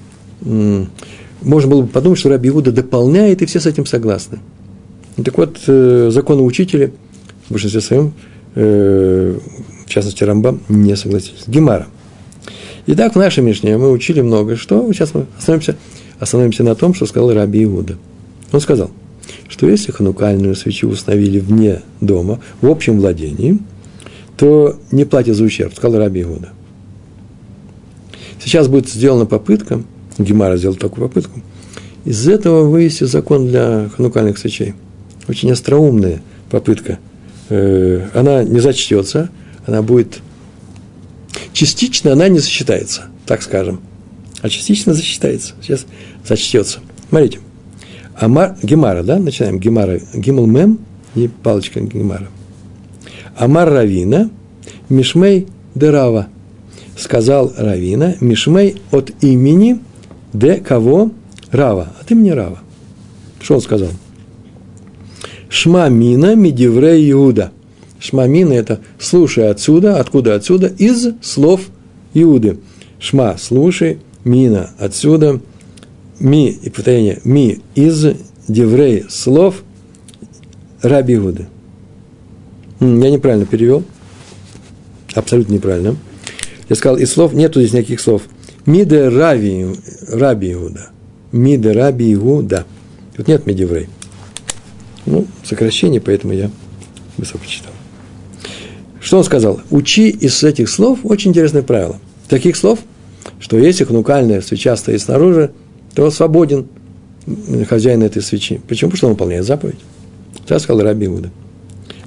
можно 1.41 1.69
было 1.69 1.81
бы 1.81 1.87
подумать, 1.87 2.19
что 2.19 2.29
Раби 2.29 2.49
дополняет, 2.51 3.41
и 3.41 3.45
все 3.45 3.59
с 3.59 3.65
этим 3.65 3.85
согласны. 3.85 4.39
Так 5.23 5.37
вот, 5.37 5.59
э, 5.65 6.09
законы 6.11 6.43
учителя 6.43 6.91
в 7.47 7.51
большинстве 7.51 7.81
своем, 7.81 8.13
э, 8.55 9.37
в 9.85 9.89
частности, 9.89 10.23
Рамбам, 10.23 10.61
не 10.69 10.95
согласились. 10.95 11.43
Гемара. 11.47 11.87
Итак, 12.85 13.15
в 13.15 13.17
нашей 13.17 13.43
Мишне 13.43 13.77
мы 13.77 13.91
учили 13.91 14.21
много 14.21 14.55
что. 14.55 14.91
Сейчас 14.93 15.13
мы 15.13 15.25
остановимся, 15.37 15.75
остановимся 16.19 16.63
на 16.63 16.75
том, 16.75 16.93
что 16.93 17.05
сказал 17.07 17.33
Раби 17.33 17.63
Иуда. 17.63 17.97
Он 18.51 18.61
сказал, 18.61 18.91
что 19.49 19.67
если 19.67 19.91
ханукальную 19.91 20.55
свечу 20.55 20.87
установили 20.87 21.39
вне 21.39 21.81
дома, 21.99 22.39
в 22.61 22.67
общем 22.67 22.99
владении, 22.99 23.59
то 24.37 24.77
не 24.91 25.03
платят 25.03 25.35
за 25.35 25.43
ущерб, 25.43 25.73
сказал 25.75 25.99
Раби 25.99 26.21
Иуда. 26.21 26.49
Сейчас 28.39 28.67
будет 28.67 28.87
сделана 28.87 29.25
попытка, 29.25 29.81
Гемара 30.19 30.57
сделал 30.57 30.75
такую 30.75 31.07
попытку, 31.07 31.41
из 32.05 32.27
этого 32.27 32.69
вывести 32.69 33.05
закон 33.05 33.47
для 33.47 33.89
ханукальных 33.95 34.37
свечей– 34.37 34.75
очень 35.27 35.51
остроумная 35.51 36.21
попытка. 36.49 36.99
Э, 37.49 38.07
она 38.13 38.43
не 38.43 38.59
зачтется, 38.59 39.29
она 39.65 39.81
будет... 39.81 40.19
Частично 41.53 42.13
она 42.13 42.27
не 42.29 42.39
засчитается, 42.39 43.05
так 43.25 43.41
скажем. 43.41 43.81
А 44.41 44.49
частично 44.49 44.93
засчитается. 44.93 45.53
Сейчас 45.61 45.85
зачтется. 46.25 46.79
Смотрите. 47.09 47.39
Амар, 48.15 48.57
Гемара, 48.61 49.03
да, 49.03 49.19
начинаем. 49.19 49.59
Гемара, 49.59 49.99
Гимл 50.13 50.45
Мем 50.45 50.79
и 51.15 51.27
палочка 51.27 51.79
Гемара. 51.79 52.27
Амар 53.35 53.69
Равина, 53.69 54.29
Мишмей 54.89 55.47
Дерава. 55.75 56.27
Сказал 56.97 57.53
Равина, 57.55 58.15
Мишмей 58.19 58.81
от 58.91 59.11
имени 59.23 59.79
де 60.33 60.57
кого? 60.57 61.11
Рава. 61.51 61.93
От 62.01 62.11
имени 62.11 62.31
Рава. 62.31 62.59
Что 63.39 63.55
он 63.55 63.61
сказал? 63.61 63.89
Шмамина 65.57 66.35
медиврей 66.35 67.11
Иуда. 67.11 67.51
Шмамина– 67.99 68.53
это 68.53 68.79
слушай 68.99 69.49
отсюда, 69.49 69.99
откуда 69.99 70.35
отсюда, 70.35 70.67
из 70.67 71.15
слов 71.23 71.61
Иуды. 72.13 72.59
Шма– 72.99 73.35
слушай, 73.39 73.97
мина– 74.23 74.69
отсюда, 74.77 75.39
ми, 76.19 76.51
и 76.51 76.69
повторение, 76.69 77.21
ми– 77.23 77.59
из 77.75 78.05
деврей 78.47 79.05
слов 79.09 79.63
Раби 80.83 81.15
Иуды. 81.15 81.47
Я 82.79 83.09
неправильно 83.09 83.47
перевел. 83.47 83.83
Абсолютно 85.15 85.53
неправильно. 85.53 85.95
Я 86.69 86.75
сказал, 86.75 86.97
из 86.97 87.11
слов, 87.11 87.33
нету 87.33 87.61
здесь 87.61 87.73
никаких 87.73 87.99
слов. 87.99 88.21
Миде 88.67 89.07
Раби, 89.07 89.65
Раби 90.07 90.53
Иуда. 90.53 90.91
Миде 91.31 91.71
Раби 91.71 92.13
Иуда. 92.13 92.67
Тут 93.15 93.27
нет 93.27 93.47
медеврей. 93.47 93.87
Ну, 95.07 95.25
сокращение, 95.43 96.01
поэтому 96.01 96.33
я 96.33 96.51
высоко 97.17 97.45
читал. 97.45 97.71
Что 98.99 99.17
он 99.17 99.23
сказал? 99.23 99.61
Учи 99.71 100.09
из 100.09 100.43
этих 100.43 100.69
слов 100.69 100.99
очень 101.03 101.31
интересное 101.31 101.63
правило. 101.63 101.95
Таких 102.27 102.57
слов, 102.57 102.79
что 103.39 103.57
если 103.57 103.85
хнукальная 103.85 104.41
свеча 104.41 104.75
стоит 104.75 105.01
снаружи, 105.01 105.51
то 105.95 106.11
свободен 106.11 106.67
хозяин 107.69 108.03
этой 108.03 108.21
свечи. 108.21 108.59
Почему? 108.67 108.91
Потому 108.91 108.97
что 108.97 109.07
он 109.07 109.13
выполняет 109.13 109.45
заповедь. 109.45 109.79
Так 110.45 110.59
сказал 110.59 110.83
Раби 110.83 111.05
Иуда. 111.07 111.31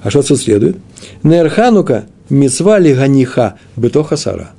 А 0.03 0.09
что 0.11 0.19
отсюда 0.19 0.39
следует? 0.39 0.77
Нерханука 1.23 2.05
мецва 2.29 2.77
лиганиха 2.77 3.55
бетоха 3.75 4.15
сара. 4.15 4.51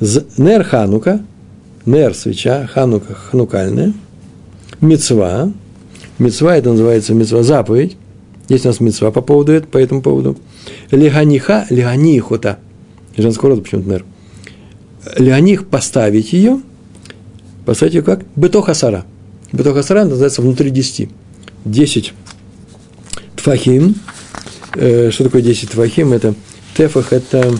Нерханука, 0.00 1.20
нер 1.84 2.14
свеча, 2.14 2.68
ханука 2.72 3.14
хнукальная, 3.14 3.92
мецва, 4.80 5.52
мецва 6.18 6.56
это 6.56 6.70
называется 6.70 7.14
мецва 7.14 7.42
заповедь, 7.42 7.96
есть 8.48 8.64
у 8.64 8.68
нас 8.68 8.80
мецва 8.80 9.10
по 9.10 9.20
поводу 9.20 9.52
этого, 9.52 9.70
по 9.70 9.78
этому 9.78 10.02
поводу. 10.02 10.36
Лиганиха, 10.90 11.66
лиганихота, 11.70 12.58
женского 13.16 13.50
рода 13.50 13.62
почему-то, 13.62 13.88
нер. 13.88 14.04
Лиганих 15.16 15.66
поставить 15.66 16.32
ее, 16.32 16.60
поставить 17.64 17.94
ее 17.94 18.02
как? 18.02 18.24
Бетоха 18.36 18.74
сара. 18.74 19.04
Бетоха 19.52 19.82
сара 19.82 20.04
называется 20.04 20.42
внутри 20.42 20.70
десяти. 20.70 21.08
Десять 21.64 22.12
тфахим. 23.36 23.96
Э, 24.74 25.10
что 25.10 25.24
такое 25.24 25.42
10 25.42 25.70
тфахим? 25.70 26.12
Это 26.12 26.34
тефах– 26.74 27.08
это 27.12 27.54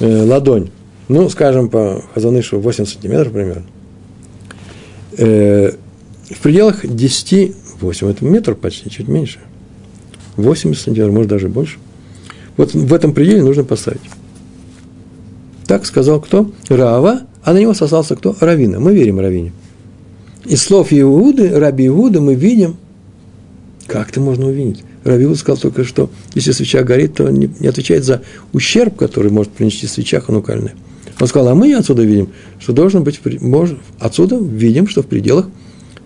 э, 0.00 0.22
ладонь. 0.24 0.70
Ну, 1.08 1.28
скажем, 1.28 1.68
по 1.68 2.02
Хазанышу 2.14 2.60
8 2.60 2.84
сантиметров 2.84 3.32
примерно. 3.32 3.64
Э, 5.16 5.72
в 6.30 6.38
пределах 6.40 6.86
10, 6.86 7.54
8, 7.80 8.08
это 8.08 8.24
метр 8.24 8.54
почти, 8.54 8.90
чуть 8.90 9.08
меньше. 9.08 9.38
80 10.36 10.82
сантиметров, 10.82 11.14
может, 11.14 11.30
даже 11.30 11.48
больше. 11.48 11.78
Вот 12.56 12.74
в 12.74 12.92
этом 12.92 13.12
пределе 13.12 13.42
нужно 13.42 13.64
поставить. 13.64 14.00
Так 15.66 15.84
сказал 15.84 16.20
кто? 16.20 16.50
Рава, 16.68 17.22
а 17.42 17.52
на 17.52 17.58
него 17.58 17.74
сослался 17.74 18.16
кто? 18.16 18.36
Равина. 18.40 18.80
Мы 18.80 18.94
верим 18.94 19.20
Равине. 19.20 19.52
Из 20.44 20.62
слов 20.62 20.92
Иуды, 20.92 21.58
Раби 21.58 21.86
Иуда 21.88 22.20
мы 22.20 22.34
видим, 22.34 22.76
как 23.86 24.10
это 24.10 24.20
можно 24.20 24.46
увидеть? 24.46 24.84
Равиуд 25.04 25.38
сказал 25.38 25.56
только, 25.56 25.84
что 25.84 26.10
если 26.34 26.52
свеча 26.52 26.82
горит, 26.82 27.14
то 27.14 27.28
не, 27.30 27.50
не 27.60 27.68
отвечает 27.68 28.04
за 28.04 28.22
ущерб, 28.52 28.96
который 28.96 29.30
может 29.30 29.52
принести 29.52 29.86
свеча 29.86 30.20
ханукальная. 30.20 30.74
Он 31.20 31.26
сказал, 31.26 31.48
а 31.48 31.54
мы 31.54 31.74
отсюда 31.74 32.02
видим, 32.02 32.28
что 32.58 32.72
должен 32.72 33.04
быть, 33.04 33.20
отсюда 33.98 34.36
видим, 34.36 34.88
что 34.88 35.02
в 35.02 35.06
пределах 35.06 35.48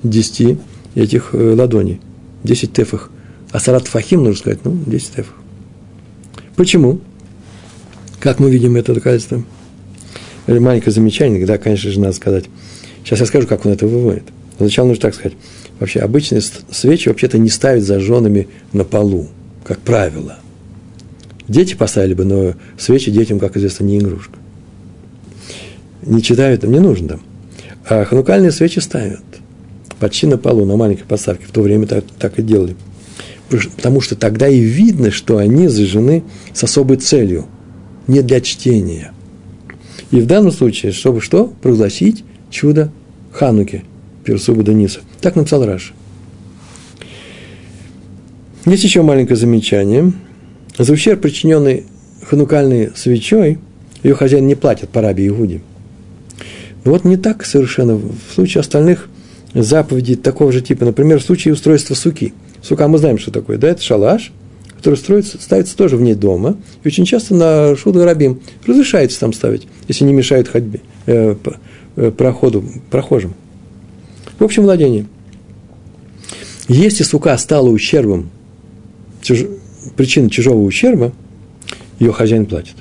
10 0.02 0.58
этих 0.94 1.30
э, 1.32 1.54
ладоней, 1.54 2.00
10 2.44 2.72
тефах. 2.72 3.10
А 3.50 3.60
сарат 3.60 3.88
фахим, 3.88 4.24
нужно 4.24 4.38
сказать, 4.38 4.60
ну, 4.64 4.78
10 4.86 5.10
тефах. 5.10 5.34
Почему? 6.56 7.00
Как 8.20 8.38
мы 8.38 8.50
видим 8.50 8.76
это 8.76 8.94
доказательство? 8.94 9.42
Маленькое 10.46 10.92
замечание, 10.92 11.44
да, 11.46 11.58
конечно 11.58 11.90
же, 11.90 12.00
надо 12.00 12.14
сказать. 12.14 12.44
Сейчас 13.04 13.20
я 13.20 13.26
скажу, 13.26 13.46
как 13.46 13.64
он 13.64 13.72
это 13.72 13.86
выводит. 13.86 14.24
Сначала 14.58 14.88
нужно 14.88 15.02
так 15.02 15.14
сказать. 15.14 15.36
Вообще, 15.78 16.00
обычные 16.00 16.42
свечи 16.70 17.08
вообще-то 17.08 17.38
не 17.38 17.48
ставят 17.48 17.84
зажженными 17.84 18.48
на 18.72 18.84
полу, 18.84 19.28
как 19.64 19.78
правило. 19.78 20.38
Дети 21.48 21.74
поставили 21.74 22.14
бы, 22.14 22.24
но 22.24 22.54
свечи 22.78 23.10
детям, 23.10 23.38
как 23.38 23.56
известно, 23.56 23.84
не 23.84 23.98
игрушка. 23.98 24.38
Не 26.02 26.22
читают, 26.22 26.64
им 26.64 26.72
не 26.72 26.80
нужно. 26.80 27.20
А 27.88 28.04
ханукальные 28.04 28.52
свечи 28.52 28.80
ставят 28.80 29.20
почти 30.00 30.26
на 30.26 30.38
полу, 30.38 30.64
на 30.64 30.76
маленькой 30.76 31.04
подставке. 31.04 31.46
В 31.46 31.52
то 31.52 31.60
время 31.60 31.86
так, 31.86 32.04
так 32.18 32.38
и 32.38 32.42
делали. 32.42 32.74
Потому 33.48 34.00
что 34.00 34.16
тогда 34.16 34.48
и 34.48 34.60
видно, 34.60 35.10
что 35.10 35.38
они 35.38 35.68
зажжены 35.68 36.24
с 36.52 36.64
особой 36.64 36.96
целью, 36.96 37.46
не 38.06 38.22
для 38.22 38.40
чтения. 38.40 39.12
И 40.10 40.16
в 40.20 40.26
данном 40.26 40.50
случае, 40.50 40.92
чтобы 40.92 41.20
что? 41.20 41.52
Прогласить 41.62 42.24
чудо 42.50 42.90
Хануки, 43.32 43.84
Персуба 44.24 44.62
Дениса. 44.62 45.00
Так 45.20 45.36
написал 45.36 45.64
Раш. 45.64 45.92
Есть 48.66 48.84
еще 48.84 49.02
маленькое 49.02 49.36
замечание. 49.36 50.12
За 50.78 50.92
ущерб, 50.92 51.20
причиненный 51.20 51.84
ханукальной 52.22 52.90
свечой, 52.94 53.58
ее 54.02 54.14
хозяин 54.14 54.46
не 54.46 54.54
платит 54.54 54.88
по 54.88 55.00
рабе 55.00 55.28
Иуде. 55.28 55.60
Вот 56.84 57.04
не 57.04 57.16
так 57.16 57.44
совершенно. 57.44 57.96
В 57.96 58.34
случае 58.34 58.60
остальных 58.60 59.09
заповедей 59.54 60.16
такого 60.16 60.52
же 60.52 60.60
типа, 60.60 60.84
например, 60.84 61.20
в 61.20 61.24
случае 61.24 61.54
устройства 61.54 61.94
суки. 61.94 62.32
Сука, 62.62 62.88
мы 62.88 62.98
знаем, 62.98 63.18
что 63.18 63.30
такое, 63.30 63.58
да, 63.58 63.68
это 63.68 63.82
шалаш, 63.82 64.32
который 64.76 64.96
строится, 64.96 65.40
ставится 65.40 65.76
тоже 65.76 65.96
вне 65.96 66.14
дома, 66.14 66.56
и 66.84 66.88
очень 66.88 67.04
часто 67.04 67.34
на 67.34 67.76
шуду 67.76 68.04
рабим 68.04 68.40
разрешается 68.66 69.20
там 69.20 69.32
ставить, 69.32 69.66
если 69.88 70.04
не 70.04 70.12
мешают 70.12 70.48
ходьбе, 70.48 70.80
э, 71.06 71.34
э 71.96 72.10
проходу, 72.10 72.64
прохожим 72.90 73.34
в 74.40 74.44
общем 74.44 74.64
владении. 74.64 75.06
Если 76.66 77.04
сука 77.04 77.36
стала 77.36 77.68
ущербом, 77.68 78.30
чуж, 79.20 79.40
причиной 79.96 80.30
чужого 80.30 80.62
ущерба, 80.62 81.12
ее 81.98 82.12
хозяин 82.12 82.46
платит. 82.46 82.74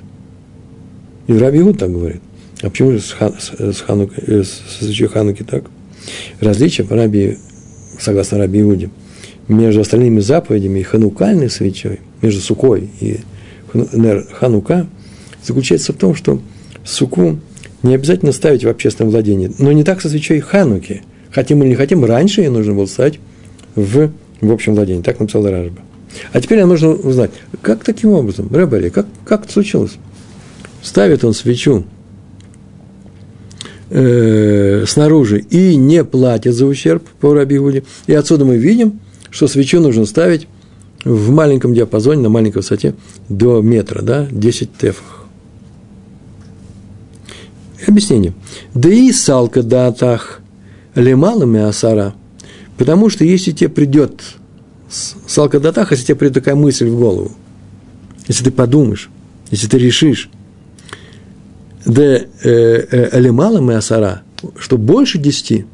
И 1.27 1.33
Раби 1.37 1.59
Игуд 1.59 1.77
так 1.77 1.91
говорит. 1.91 2.21
А 2.61 2.69
почему 2.69 2.97
с, 2.97 3.11
хан, 3.11 3.35
с, 3.37 3.81
ханук, 3.81 4.13
э, 4.17 4.43
с 4.43 4.61
свечой 4.79 5.09
Хануки 5.09 5.43
так? 5.43 5.65
Различие, 6.39 6.85
по 6.85 6.95
Раби, 6.95 7.37
согласно 7.99 8.37
Раби 8.37 8.61
Иуде, 8.61 8.89
между 9.47 9.81
остальными 9.81 10.19
заповедями 10.19 10.79
и 10.79 10.83
ханукальной 10.83 11.49
свечой, 11.49 11.99
между 12.21 12.41
сукой 12.41 12.89
и 12.99 13.19
ханука, 14.33 14.87
заключается 15.43 15.93
в 15.93 15.97
том, 15.97 16.15
что 16.15 16.41
суку 16.83 17.39
не 17.83 17.95
обязательно 17.95 18.31
ставить 18.31 18.63
в 18.63 18.69
общественном 18.69 19.11
владении, 19.11 19.51
но 19.57 19.71
не 19.71 19.83
так 19.83 20.01
со 20.01 20.09
свечой 20.09 20.39
хануки– 20.39 21.03
хотим 21.31 21.61
или 21.63 21.69
не 21.69 21.75
хотим, 21.75 22.03
раньше 22.05 22.41
ее 22.41 22.49
нужно 22.49 22.73
было 22.73 22.85
ставить 22.85 23.19
в, 23.75 24.11
в 24.41 24.51
общем 24.51 24.75
владении. 24.75 25.01
Так 25.01 25.19
написал 25.19 25.45
Ражба. 25.45 25.81
А 26.33 26.41
теперь 26.41 26.59
нам 26.59 26.69
нужно 26.69 26.89
узнать, 26.89 27.31
как 27.61 27.83
таким 27.83 28.11
образом, 28.11 28.53
Рэббери, 28.53 28.89
как, 28.89 29.05
как 29.25 29.43
это 29.43 29.53
случилось? 29.53 29.93
Ставит 30.81 31.23
он 31.23 31.33
свечу 31.33 31.85
э, 33.89 34.85
снаружи 34.87 35.39
и 35.39 35.75
не 35.75 36.03
платит 36.03 36.53
за 36.53 36.65
ущерб 36.65 37.03
по 37.19 37.33
Раби 37.33 37.59
И 38.07 38.13
отсюда 38.13 38.45
мы 38.45 38.57
видим, 38.57 38.99
что 39.29 39.47
свечу 39.47 39.79
нужно 39.79 40.05
ставить 40.05 40.47
в 41.03 41.29
маленьком 41.29 41.73
диапазоне, 41.73 42.21
на 42.21 42.29
маленькой 42.29 42.57
высоте 42.57 42.95
до 43.29 43.61
метра, 43.61 44.01
да, 44.01 44.27
10 44.31 44.73
тефах. 44.77 45.25
Объяснение. 47.87 48.33
Да 48.73 48.89
и 48.89 49.11
салка 49.11 49.63
датах 49.63 50.41
лемалами 50.95 51.61
асара, 51.61 52.13
потому 52.77 53.09
что 53.09 53.23
если 53.23 53.51
тебе 53.51 53.69
придет 53.69 54.21
салкадатах, 55.27 55.91
если 55.91 56.05
тебе 56.05 56.15
придет 56.15 56.35
такая 56.35 56.55
мысль 56.55 56.89
в 56.89 56.97
голову, 56.97 57.31
если 58.27 58.43
ты 58.43 58.51
подумаешь, 58.51 59.09
если 59.51 59.67
ты 59.67 59.77
решишь, 59.77 60.29
да 61.93 62.03
э, 62.03 62.25
э, 62.43 63.19
лемалами 63.19 63.75
асара, 63.75 64.21
что 64.57 64.77
больше 64.77 65.17
десяти, 65.17 65.65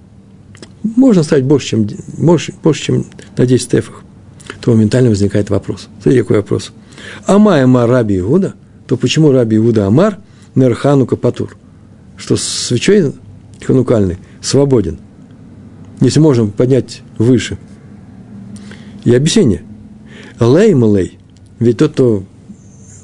можно 0.84 1.24
ставить 1.24 1.46
больше, 1.46 1.70
чем, 1.70 1.88
больше, 2.18 2.54
больше, 2.64 2.84
чем 2.84 3.06
на 3.38 3.46
10 3.46 3.70
тефах, 3.70 4.04
то 4.62 4.72
моментально 4.72 5.10
возникает 5.10 5.50
вопрос. 5.50 5.88
Смотрите, 6.02 6.24
какой 6.24 6.38
вопрос. 6.38 6.72
Амай 7.26 7.64
Амар 7.64 7.90
Раби 7.90 8.20
Иуда, 8.20 8.54
то 8.88 8.98
почему 8.98 9.32
Раби 9.32 9.58
Иуда 9.58 9.88
Амар 9.88 10.20
Нерхану 10.54 11.06
Капатур? 11.06 11.58
Что 12.18 12.38
свечой 12.38 13.14
ханукальный 13.66 14.18
свободен 14.42 15.00
если 16.02 16.20
можем 16.20 16.52
поднять 16.52 17.02
выше. 17.18 17.58
И 19.04 19.14
объяснение. 19.14 19.64
Лей 20.40 20.74
малей, 20.74 21.18
ведь 21.60 21.78
тот, 21.78 21.94
кто 21.94 22.24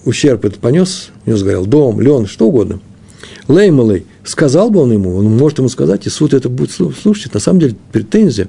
ущерб 0.04 0.46
этот 0.46 0.60
понес, 0.60 1.12
не 1.26 1.38
сгорел 1.38 1.66
дом, 1.66 2.02
лен, 2.02 2.26
что 2.26 2.48
угодно. 2.48 2.80
Лей 3.52 3.72
малей, 3.72 4.06
сказал 4.24 4.70
бы 4.70 4.80
он 4.82 4.94
ему, 4.94 5.16
он 5.16 5.38
может 5.38 5.60
ему 5.60 5.70
сказать, 5.70 6.08
и 6.08 6.10
суд 6.10 6.34
это 6.34 6.50
будет 6.50 6.72
слушать. 6.72 7.34
На 7.34 7.40
самом 7.40 7.60
деле 7.60 7.76
претензия, 7.92 8.48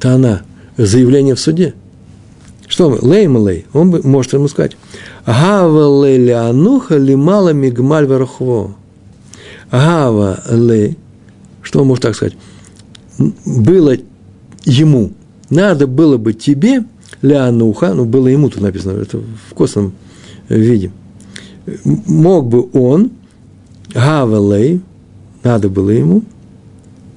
то 0.00 0.14
она 0.14 0.42
заявление 0.76 1.34
в 1.34 1.40
суде. 1.40 1.74
Что 2.68 2.98
лей 3.02 3.28
малей, 3.28 3.66
он 3.72 3.90
бы, 3.90 4.00
может 4.02 4.32
ему 4.32 4.48
сказать, 4.48 4.76
Гава 5.24 6.04
лей 6.04 6.18
леануха 6.18 6.96
лимала 6.96 7.52
мигмаль 7.52 8.06
верхво. 8.06 8.74
Гава 9.70 10.42
лей, 10.50 10.96
что 11.62 11.80
он 11.80 11.88
может 11.88 12.02
так 12.02 12.16
сказать? 12.16 12.36
было 13.18 13.96
ему, 14.64 15.12
надо 15.50 15.86
было 15.86 16.16
бы 16.16 16.32
тебе, 16.32 16.84
Леонуха, 17.22 17.94
ну, 17.94 18.04
было 18.04 18.28
ему 18.28 18.50
тут 18.50 18.62
написано, 18.62 19.00
это 19.00 19.18
в 19.18 19.54
косвенном 19.54 19.92
виде, 20.48 20.90
мог 21.84 22.46
бы 22.46 22.68
он, 22.72 23.10
Гавелей, 23.94 24.80
надо 25.42 25.68
было 25.68 25.90
ему, 25.90 26.22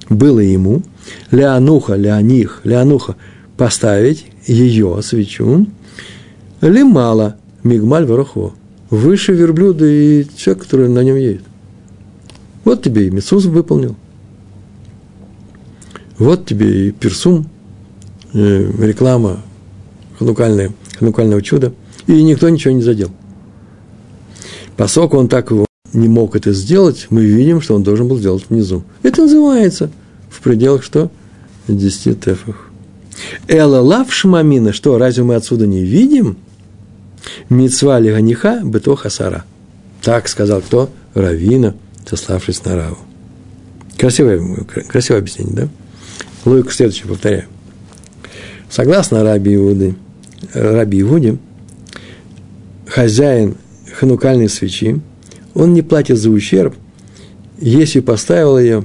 было 0.08 0.40
ему, 0.40 0.82
Леонуха, 1.30 1.94
Леоних, 1.94 2.60
Леонуха, 2.64 3.16
поставить 3.56 4.26
ее 4.46 5.00
свечу, 5.02 5.66
Лимала, 6.60 7.36
мигмаль 7.62 8.06
ворохо. 8.06 8.52
Выше 8.90 9.32
верблюда 9.32 9.86
и 9.86 10.26
человек, 10.36 10.64
который 10.64 10.88
на 10.88 11.02
нем 11.04 11.16
едет. 11.16 11.42
Вот 12.64 12.82
тебе 12.82 13.06
и 13.06 13.10
Мецуз 13.10 13.44
выполнил. 13.46 13.94
Вот 16.18 16.44
тебе 16.44 16.88
и 16.88 16.90
персум, 16.90 17.48
э, 18.34 18.70
реклама 18.78 19.42
ханукальная, 20.18 20.72
ханукального 20.98 21.40
чуда. 21.40 21.72
И 22.06 22.22
никто 22.22 22.48
ничего 22.48 22.74
не 22.74 22.82
задел. 22.82 23.10
Поскольку 24.76 25.16
он 25.16 25.28
так 25.28 25.50
его 25.50 25.66
не 25.92 26.08
мог 26.08 26.36
это 26.36 26.52
сделать, 26.52 27.06
мы 27.10 27.24
видим, 27.24 27.60
что 27.60 27.74
он 27.74 27.82
должен 27.82 28.08
был 28.08 28.18
сделать 28.18 28.44
внизу. 28.48 28.84
Это 29.02 29.22
называется 29.22 29.90
в 30.28 30.40
пределах 30.40 30.82
что? 30.82 31.10
10 31.68 32.20
тефах. 32.20 32.70
Эла 33.48 33.80
лав 33.80 34.12
шмамина, 34.12 34.72
что, 34.72 34.98
разве 34.98 35.24
мы 35.24 35.34
отсюда 35.34 35.66
не 35.66 35.84
видим? 35.84 36.38
Мицва 37.48 37.98
лиганиха 37.98 38.60
бето 38.64 38.96
хасара. 38.96 39.44
Так 40.02 40.28
сказал 40.28 40.62
кто? 40.62 40.90
Равина, 41.14 41.74
сославшись 42.08 42.64
на 42.64 42.76
Раву. 42.76 42.98
Красивое, 43.98 44.40
красивое 44.88 45.20
объяснение, 45.20 45.54
да? 45.54 45.68
Логику 46.44 46.70
следующее 46.70 47.06
повторяю. 47.06 47.44
Согласно 48.70 49.22
Раби 49.22 49.56
Иуды, 49.56 49.96
Раби 50.54 51.00
Иуде, 51.02 51.36
хозяин 52.86 53.56
ханукальной 53.98 54.48
свечи, 54.48 55.00
он 55.54 55.74
не 55.74 55.82
платит 55.82 56.18
за 56.18 56.30
ущерб, 56.30 56.74
если 57.58 58.00
поставил 58.00 58.58
ее 58.58 58.84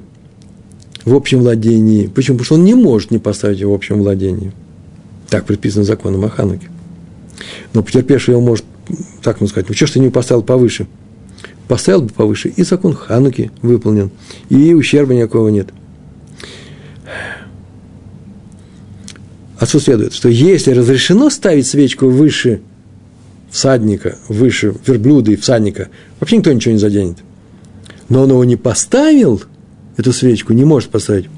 в 1.04 1.14
общем 1.14 1.40
владении. 1.40 2.08
Почему? 2.08 2.38
Потому 2.38 2.46
что 2.46 2.56
он 2.56 2.64
не 2.64 2.74
может 2.74 3.12
не 3.12 3.20
поставить 3.20 3.60
ее 3.60 3.68
в 3.68 3.74
общем 3.74 4.00
владении. 4.00 4.52
Так 5.30 5.46
предписано 5.46 5.84
законом 5.84 6.26
о 6.26 6.30
Хануке. 6.30 6.70
Но 7.74 7.84
потерпевший 7.84 8.34
его 8.34 8.42
может 8.42 8.66
так 9.22 9.42
ну 9.42 9.48
сказать, 9.48 9.70
ну 9.70 9.76
что 9.76 9.88
ж 9.88 9.92
ты 9.92 10.00
не 10.00 10.10
поставил 10.10 10.44
повыше? 10.44 10.88
Поставил 11.68 12.04
бы 12.04 12.10
повыше, 12.10 12.50
и 12.50 12.64
закон 12.64 12.94
Хануки 12.94 13.52
выполнен, 13.62 14.12
и 14.50 14.74
ущерба 14.74 15.16
никакого 15.16 15.50
нет. 15.50 15.70
Отсюда 19.58 19.84
следует, 19.84 20.14
что 20.14 20.30
если 20.30 20.72
разрешено 20.72 21.30
ставить 21.30 21.66
свечку 21.66 22.10
выше 22.10 22.62
всадника, 23.56 24.18
выше 24.28 24.76
верблюда 24.86 25.32
и 25.32 25.38
всадника, 25.38 25.88
вообще 26.20 26.38
никто 26.38 26.52
ничего 26.52 26.74
не 26.74 26.78
заденет. 26.78 27.20
Но 28.10 28.24
он 28.24 28.30
его 28.30 28.44
не 28.44 28.58
поставил, 28.58 29.42
эту 29.96 30.12
свечку, 30.12 30.52
не 30.52 30.66
может 30.66 30.90
поставить, 30.90 31.30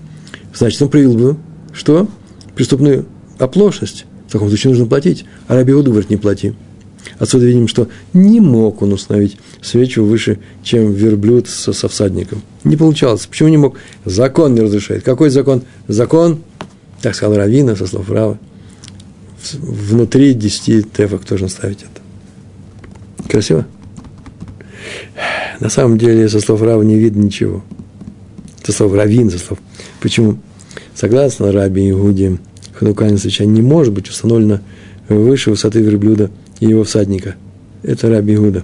значит, 0.52 0.82
он 0.82 0.90
проявил 0.90 1.14
бы, 1.14 1.38
что? 1.74 2.08
Преступную 2.56 3.06
оплошность. 3.38 4.06
В 4.28 4.32
таком 4.32 4.48
случае 4.48 4.72
нужно 4.72 4.88
платить. 4.88 5.26
А 5.48 5.54
Раби 5.54 5.74
Иуда 5.74 5.92
говорит, 5.92 6.10
не 6.10 6.18
плати. 6.18 6.56
Отсюда 7.20 7.46
видим, 7.46 7.68
что 7.68 7.88
не 8.14 8.40
мог 8.40 8.82
он 8.82 8.94
установить 8.94 9.38
свечу 9.62 10.04
выше, 10.04 10.40
чем 10.64 10.94
верблюд 10.94 11.48
со, 11.48 11.72
со 11.72 11.88
всадником. 11.88 12.42
Не 12.64 12.78
получалось. 12.78 13.28
Почему 13.28 13.50
не 13.50 13.58
мог? 13.58 13.78
Закон 14.06 14.56
не 14.56 14.62
разрешает. 14.62 15.04
Какой 15.04 15.30
закон? 15.30 15.62
Закон, 15.88 16.42
так 17.00 17.14
сказал 17.14 17.38
Равина, 17.38 17.76
со 17.76 17.86
слов 17.86 18.10
Рава, 18.10 18.40
внутри 19.54 20.34
10 20.34 20.92
тефок 20.92 21.28
должен 21.28 21.48
ставить 21.48 21.84
это. 21.84 22.07
Красиво? 23.30 23.66
На 25.60 25.70
самом 25.70 25.98
деле, 25.98 26.30
со 26.30 26.40
слов 26.40 26.62
Рава 26.62 26.84
не 26.84 26.96
видно 26.96 27.24
ничего. 27.24 27.64
Со 28.64 28.72
слов 28.72 28.94
Равин, 28.94 29.30
со 29.30 29.40
слов. 29.40 29.60
Почему? 30.02 30.38
Согласно 30.94 31.52
Раби 31.52 31.90
Игуде, 31.90 32.38
ханукальная 32.74 33.18
свеча 33.18 33.46
не 33.46 33.62
может 33.62 33.94
быть 33.94 34.10
установлена 34.10 34.62
выше 35.10 35.52
высоты 35.52 35.82
верблюда 35.82 36.30
и 36.60 36.68
его 36.68 36.84
всадника. 36.84 37.36
Это 37.84 38.10
Раби 38.10 38.36
Игуда. 38.36 38.64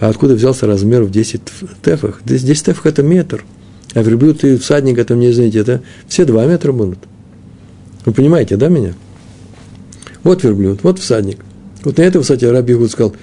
А 0.00 0.08
откуда 0.08 0.34
взялся 0.34 0.66
размер 0.66 1.02
в 1.02 1.10
10 1.10 1.42
тефах? 1.82 2.20
10 2.24 2.64
тефах– 2.64 2.84
это 2.86 3.02
метр. 3.02 3.44
А 3.94 4.02
верблюд 4.02 4.44
и 4.44 4.56
всадник– 4.56 4.98
это, 4.98 5.14
мне 5.14 5.32
знаете, 5.32 5.58
это 5.58 5.82
все 6.08 6.24
2 6.24 6.46
метра 6.46 6.72
будут. 6.72 6.98
Вы 8.04 8.12
понимаете, 8.12 8.56
да, 8.56 8.68
меня? 8.68 8.94
Вот 10.22 10.42
верблюд, 10.42 10.82
вот 10.82 10.98
всадник. 10.98 11.38
Вот 11.84 11.98
на 11.98 12.02
этой 12.02 12.18
высоте 12.18 12.50
Раби 12.50 12.74
Игуд 12.74 12.90
сказал, 12.90 13.14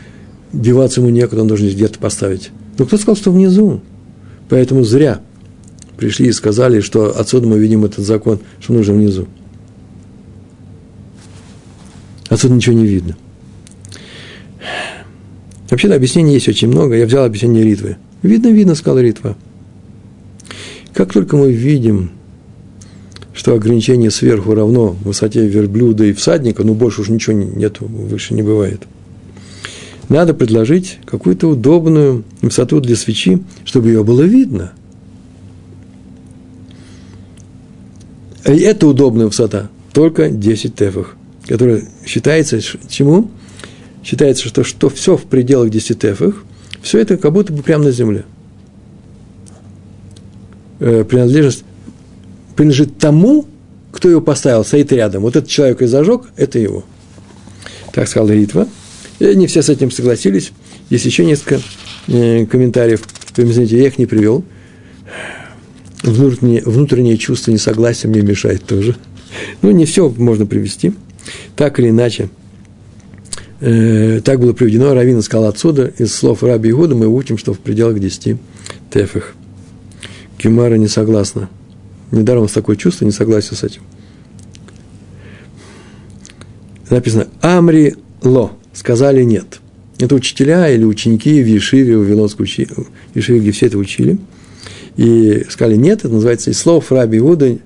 деваться 0.53 1.01
ему 1.01 1.09
некуда, 1.09 1.41
он 1.41 1.47
должен 1.47 1.67
где-то 1.67 1.99
поставить. 1.99 2.51
Но 2.77 2.85
кто 2.85 2.97
сказал, 2.97 3.15
что 3.15 3.31
внизу? 3.31 3.81
Поэтому 4.49 4.83
зря 4.83 5.21
пришли 5.97 6.27
и 6.27 6.31
сказали, 6.31 6.79
что 6.79 7.19
отсюда 7.19 7.47
мы 7.47 7.59
видим 7.59 7.85
этот 7.85 8.05
закон, 8.05 8.39
что 8.59 8.73
нужно 8.73 8.93
внизу. 8.93 9.27
Отсюда 12.29 12.55
ничего 12.55 12.75
не 12.75 12.85
видно. 12.85 13.17
Вообще-то 15.69 15.95
объяснений 15.95 16.33
есть 16.33 16.47
очень 16.47 16.67
много. 16.69 16.95
Я 16.95 17.05
взял 17.05 17.25
объяснение 17.25 17.63
Ритвы. 17.63 17.97
Видно, 18.21 18.47
видно, 18.47 18.75
сказал 18.75 18.99
Ритва. 18.99 19.35
Как 20.93 21.13
только 21.13 21.35
мы 21.35 21.51
видим, 21.51 22.11
что 23.33 23.53
ограничение 23.53 24.09
сверху 24.09 24.53
равно 24.55 24.95
высоте 25.03 25.47
верблюда 25.47 26.05
и 26.05 26.13
всадника, 26.13 26.63
ну 26.63 26.73
больше 26.73 27.01
уж 27.01 27.09
ничего 27.09 27.35
нету, 27.35 27.85
выше 27.85 28.33
не 28.33 28.41
бывает. 28.41 28.83
Надо 30.09 30.33
предложить 30.33 30.99
какую-то 31.05 31.49
удобную 31.49 32.23
высоту 32.41 32.79
для 32.79 32.95
свечи, 32.95 33.43
чтобы 33.65 33.89
ее 33.89 34.03
было 34.03 34.21
видно. 34.21 34.71
И 38.45 38.57
это 38.59 38.87
удобная 38.87 39.25
высота, 39.25 39.69
только 39.91 40.29
10 40.29 40.75
тефах 40.75 41.17
которое 41.47 41.83
считается 42.05 42.59
чему? 42.61 43.31
Считается, 44.03 44.47
что, 44.47 44.63
что 44.63 44.89
все 44.89 45.17
в 45.17 45.23
пределах 45.23 45.69
10 45.69 45.99
тефах, 45.99 46.35
все 46.81 46.99
это 46.99 47.17
как 47.17 47.33
будто 47.33 47.53
бы 47.53 47.63
прямо 47.63 47.85
на 47.85 47.91
земле. 47.91 48.25
Э, 50.79 51.03
принадлежность 51.03 51.63
принадлежит 52.55 52.97
тому, 52.97 53.45
кто 53.91 54.09
его 54.09 54.21
поставил, 54.21 54.63
стоит 54.63 54.91
рядом. 54.91 55.23
Вот 55.23 55.35
этот 55.35 55.49
человек 55.49 55.81
и 55.81 55.85
зажег, 55.85 56.23
это 56.35 56.59
его. 56.59 56.83
Так 57.93 58.07
сказал 58.07 58.29
Ритва. 58.29 58.67
И 59.19 59.35
не 59.35 59.47
все 59.47 59.61
с 59.61 59.69
этим 59.69 59.89
согласились. 59.91 60.51
Есть 60.89 61.05
еще 61.05 61.25
несколько 61.25 61.59
э, 62.07 62.45
комментариев. 62.45 63.01
Вы 63.35 63.43
извините, 63.43 63.77
я 63.77 63.87
их 63.87 63.97
не 63.97 64.05
привел. 64.05 64.43
Внутреннее, 66.03 66.61
внутреннее 66.63 67.17
чувство 67.17 67.51
несогласия 67.51 68.07
мне 68.07 68.21
мешает 68.21 68.63
тоже. 68.63 68.95
Ну, 69.61 69.71
не 69.71 69.85
все 69.85 70.09
можно 70.09 70.45
привести. 70.45 70.93
Так 71.55 71.79
или 71.79 71.89
иначе, 71.89 72.29
э, 73.59 74.21
так 74.23 74.39
было 74.39 74.53
приведено, 74.53 74.93
Равина 74.93 75.21
сказал 75.21 75.49
отсюда, 75.49 75.91
из 75.97 76.13
слов 76.13 76.43
Раби 76.43 76.69
Игуда 76.69 76.95
мы 76.95 77.07
учим, 77.07 77.37
что 77.37 77.53
в 77.53 77.59
пределах 77.59 77.99
10 77.99 78.37
тефах. 78.91 79.33
Кимара 80.37 80.75
не 80.75 80.87
согласна. 80.87 81.49
Недаром 82.11 82.41
у 82.41 82.43
нас 82.43 82.51
такое 82.51 82.75
чувство, 82.75 83.05
не 83.05 83.11
согласен 83.11 83.55
с 83.55 83.63
этим. 83.63 83.81
Написано 86.89 87.27
«Амри 87.41 87.95
ло»– 88.21 88.51
сказали 88.77 89.23
«нет». 89.23 89.59
Это 89.99 90.13
учителя 90.13 90.69
или 90.69 90.85
ученики 90.85 91.41
в 91.41 91.47
Ешиве, 91.47 91.97
в 91.97 92.01
Вавилонской 92.01 92.43
учи... 92.43 92.67
Ешиве, 93.15 93.39
где 93.39 93.51
все 93.51 93.65
это 93.65 93.77
учили. 93.79 94.19
И 94.95 95.45
сказали 95.49 95.75
«нет», 95.75 95.99
это 95.99 96.09
называется 96.09 96.51
из 96.51 96.59
слов 96.59 96.91
Раби 96.91 97.17
Иуда 97.17 97.57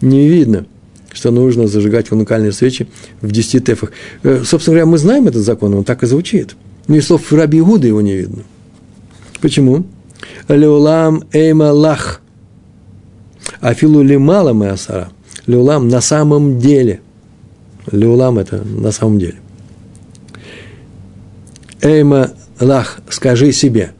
не 0.00 0.28
видно– 0.28 0.66
что 1.12 1.30
нужно 1.30 1.66
зажигать 1.66 2.12
уникальные 2.12 2.52
свечи 2.52 2.86
в 3.20 3.30
10 3.30 3.64
тефах. 3.64 3.92
Э, 4.22 4.42
собственно 4.44 4.74
говоря, 4.76 4.86
мы 4.86 4.98
знаем 4.98 5.26
этот 5.26 5.42
закон, 5.42 5.74
он 5.74 5.84
так 5.84 6.02
и 6.02 6.06
звучит. 6.06 6.54
Но 6.86 6.96
и 6.96 7.00
слов 7.00 7.32
Раби 7.32 7.58
Игуда 7.58 7.86
его 7.86 8.00
не 8.00 8.16
видно. 8.16 8.44
Почему? 9.40 9.84
Леулам 10.48 11.24
эйма 11.32 11.72
лах. 11.72 12.20
Афилу 13.60 14.02
лимала 14.02 14.52
мы 14.52 14.68
асара. 14.68 15.10
Леулам 15.46 15.88
на 15.88 16.00
самом 16.00 16.58
деле. 16.58 17.00
Леулам 17.90 18.38
это 18.38 18.62
на 18.64 18.92
самом 18.92 19.18
деле. 19.18 19.36
Эйма 21.82 22.32
лах, 22.60 23.00
скажи 23.10 23.52
себе. 23.52 23.92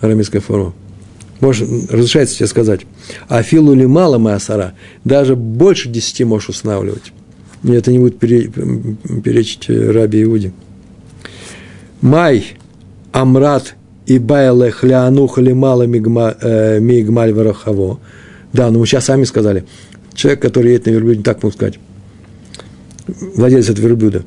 Арамейская 0.00 0.40
форма. 0.40 0.72
Может, 1.40 1.68
разрешается 1.90 2.36
тебе 2.36 2.46
сказать. 2.46 2.80
А 3.28 3.42
филу 3.42 3.74
ли 3.74 3.86
мало 3.86 4.18
маасара, 4.18 4.74
даже 5.04 5.36
больше 5.36 5.88
десяти 5.88 6.24
можешь 6.24 6.50
устанавливать. 6.50 7.12
И 7.62 7.72
это 7.72 7.92
не 7.92 7.98
будет 7.98 8.18
перечить 8.18 9.68
Раби 9.68 10.22
Иуде. 10.22 10.52
Май, 12.00 12.46
Амрат 13.12 13.74
и 14.06 14.18
Байле 14.18 14.70
Хляануха 14.70 15.40
ли 15.40 15.52
мало 15.52 15.82
э, 15.82 16.80
мигмаль 16.80 17.32
варахаво. 17.32 18.00
Да, 18.52 18.70
но 18.70 18.78
мы 18.78 18.86
сейчас 18.86 19.04
сами 19.04 19.24
сказали. 19.24 19.64
Человек, 20.14 20.42
который 20.42 20.72
едет 20.72 20.86
на 20.86 20.90
верблюде, 20.90 21.22
так 21.22 21.42
можно 21.42 21.56
сказать, 21.56 21.78
владелец 23.06 23.68
этого 23.68 23.86
верблюда, 23.86 24.24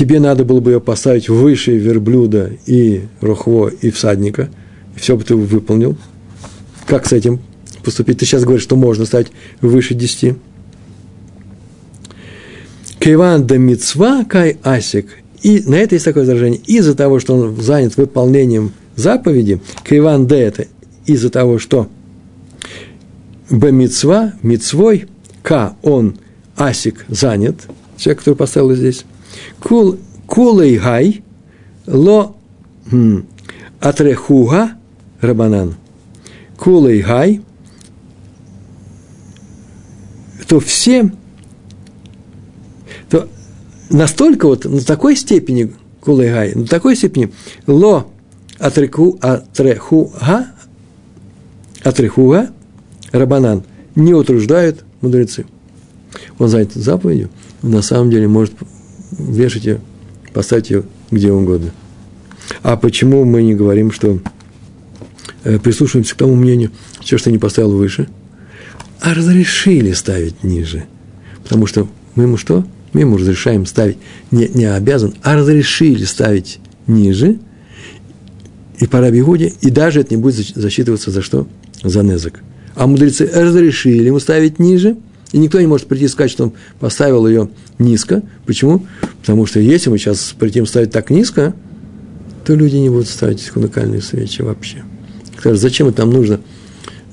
тебе 0.00 0.18
надо 0.18 0.46
было 0.46 0.60
бы 0.60 0.70
ее 0.70 0.80
поставить 0.80 1.28
выше 1.28 1.76
верблюда 1.76 2.52
и 2.64 3.02
рухво, 3.20 3.68
и 3.68 3.90
всадника, 3.90 4.48
и 4.96 4.98
все 4.98 5.14
бы 5.14 5.24
ты 5.24 5.36
выполнил. 5.36 5.94
Как 6.86 7.06
с 7.06 7.12
этим 7.12 7.38
поступить. 7.84 8.16
Ты 8.16 8.24
сейчас 8.24 8.44
говоришь, 8.44 8.62
что 8.62 8.76
можно 8.76 9.04
стать 9.04 9.26
выше 9.60 9.92
10. 9.92 10.36
Кайван 12.98 13.46
да 13.46 13.58
мицва 13.58 14.24
кай 14.24 14.56
асик. 14.62 15.18
И 15.42 15.62
на 15.66 15.74
это 15.74 15.96
есть 15.96 16.06
такое 16.06 16.22
возражение. 16.22 16.62
Из-за 16.64 16.94
того, 16.94 17.20
что 17.20 17.34
он 17.34 17.60
занят 17.60 17.98
выполнением 17.98 18.72
заповеди, 18.96 19.60
Криван 19.84 20.26
Д 20.26 20.34
это 20.34 20.66
из-за 21.04 21.28
того, 21.28 21.58
что 21.58 21.88
Б-мицва, 23.50 24.32
мицвой, 24.42 25.08
К, 25.42 25.76
он, 25.82 26.16
асик, 26.56 27.04
занят, 27.08 27.56
человек, 27.98 28.20
который 28.20 28.36
поставил 28.36 28.74
здесь, 28.74 29.04
кул, 29.60 29.98
кулей 30.26 30.78
гай, 30.78 31.22
ло 31.86 32.36
хм, 32.90 33.26
атрехуга, 33.80 34.72
рабанан, 35.20 35.74
кулей 36.56 37.02
гай, 37.02 37.40
то 40.46 40.60
все, 40.60 41.10
то 43.08 43.28
настолько 43.90 44.46
вот, 44.46 44.64
на 44.64 44.80
такой 44.80 45.16
степени, 45.16 45.72
кулей 46.00 46.30
гай, 46.30 46.54
на 46.54 46.66
такой 46.66 46.96
степени, 46.96 47.32
ло 47.66 48.06
атреку, 48.58 49.18
атрехуга, 49.20 50.48
атрехуга, 51.82 52.50
Рабанан 53.12 53.64
не 53.94 54.14
утруждают 54.14 54.84
мудрецы. 55.00 55.46
Он 56.38 56.48
занят 56.48 56.72
заповедью, 56.74 57.30
на 57.62 57.82
самом 57.82 58.10
деле 58.10 58.28
может 58.28 58.54
поставить 60.32 60.70
ее 60.70 60.84
где 61.10 61.32
угодно. 61.32 61.70
А 62.62 62.76
почему 62.76 63.24
мы 63.24 63.42
не 63.42 63.54
говорим, 63.54 63.92
что 63.92 64.20
э, 65.44 65.58
прислушиваемся 65.58 66.14
к 66.14 66.18
тому 66.18 66.34
мнению, 66.34 66.70
все, 67.00 67.18
что 67.18 67.30
не 67.30 67.38
поставил 67.38 67.76
выше, 67.76 68.08
а 69.00 69.14
разрешили 69.14 69.92
ставить 69.92 70.42
ниже? 70.42 70.84
Потому 71.42 71.66
что 71.66 71.88
мы 72.14 72.24
ему 72.24 72.36
что? 72.36 72.64
Мы 72.92 73.00
ему 73.00 73.16
разрешаем 73.16 73.66
ставить, 73.66 73.98
не, 74.30 74.48
не 74.48 74.64
обязан, 74.64 75.14
а 75.22 75.36
разрешили 75.36 76.04
ставить 76.04 76.58
ниже, 76.86 77.38
и 78.78 78.86
пора 78.86 79.10
бегуде, 79.10 79.52
и 79.60 79.70
даже 79.70 80.00
это 80.00 80.14
не 80.14 80.20
будет 80.20 80.46
засчитываться 80.54 81.10
за 81.10 81.22
что? 81.22 81.46
За 81.82 82.02
незак 82.02 82.42
а 82.74 82.86
мудрецы 82.86 83.30
разрешили 83.32 84.06
ему 84.06 84.20
ставить 84.20 84.58
ниже, 84.58 84.96
и 85.32 85.38
никто 85.38 85.60
не 85.60 85.66
может 85.66 85.86
прийти 85.86 86.06
и 86.06 86.08
сказать, 86.08 86.30
что 86.30 86.44
он 86.44 86.52
поставил 86.80 87.26
ее 87.26 87.50
низко. 87.78 88.22
Почему? 88.46 88.86
Потому 89.20 89.46
что 89.46 89.60
если 89.60 89.90
мы 89.90 89.98
сейчас 89.98 90.34
придем 90.38 90.66
ставить 90.66 90.90
так 90.90 91.10
низко, 91.10 91.54
то 92.44 92.54
люди 92.54 92.76
не 92.76 92.88
будут 92.88 93.08
ставить 93.08 93.46
хунакальные 93.48 94.02
свечи 94.02 94.42
вообще. 94.42 94.82
Скажут, 95.38 95.60
зачем 95.60 95.88
это 95.88 96.04
нам 96.04 96.12
нужно 96.12 96.40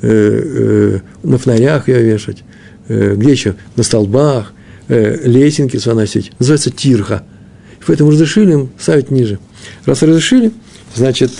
э, 0.01 0.07
э, 0.09 0.99
на 1.23 1.37
фонарях 1.37 1.87
ее 1.87 2.01
вешать, 2.01 2.43
э, 2.87 3.15
где 3.15 3.31
еще? 3.31 3.55
На 3.75 3.83
столбах, 3.83 4.53
лесенки 4.87 5.75
заносить. 5.75 6.31
Называется 6.39 6.71
тирха. 6.71 7.23
Поэтому 7.85 8.09
разрешили 8.11 8.53
им 8.53 8.69
ставить 8.79 9.11
ниже. 9.11 9.37
Раз 9.85 10.01
разрешили, 10.01 10.53
значит, 10.95 11.31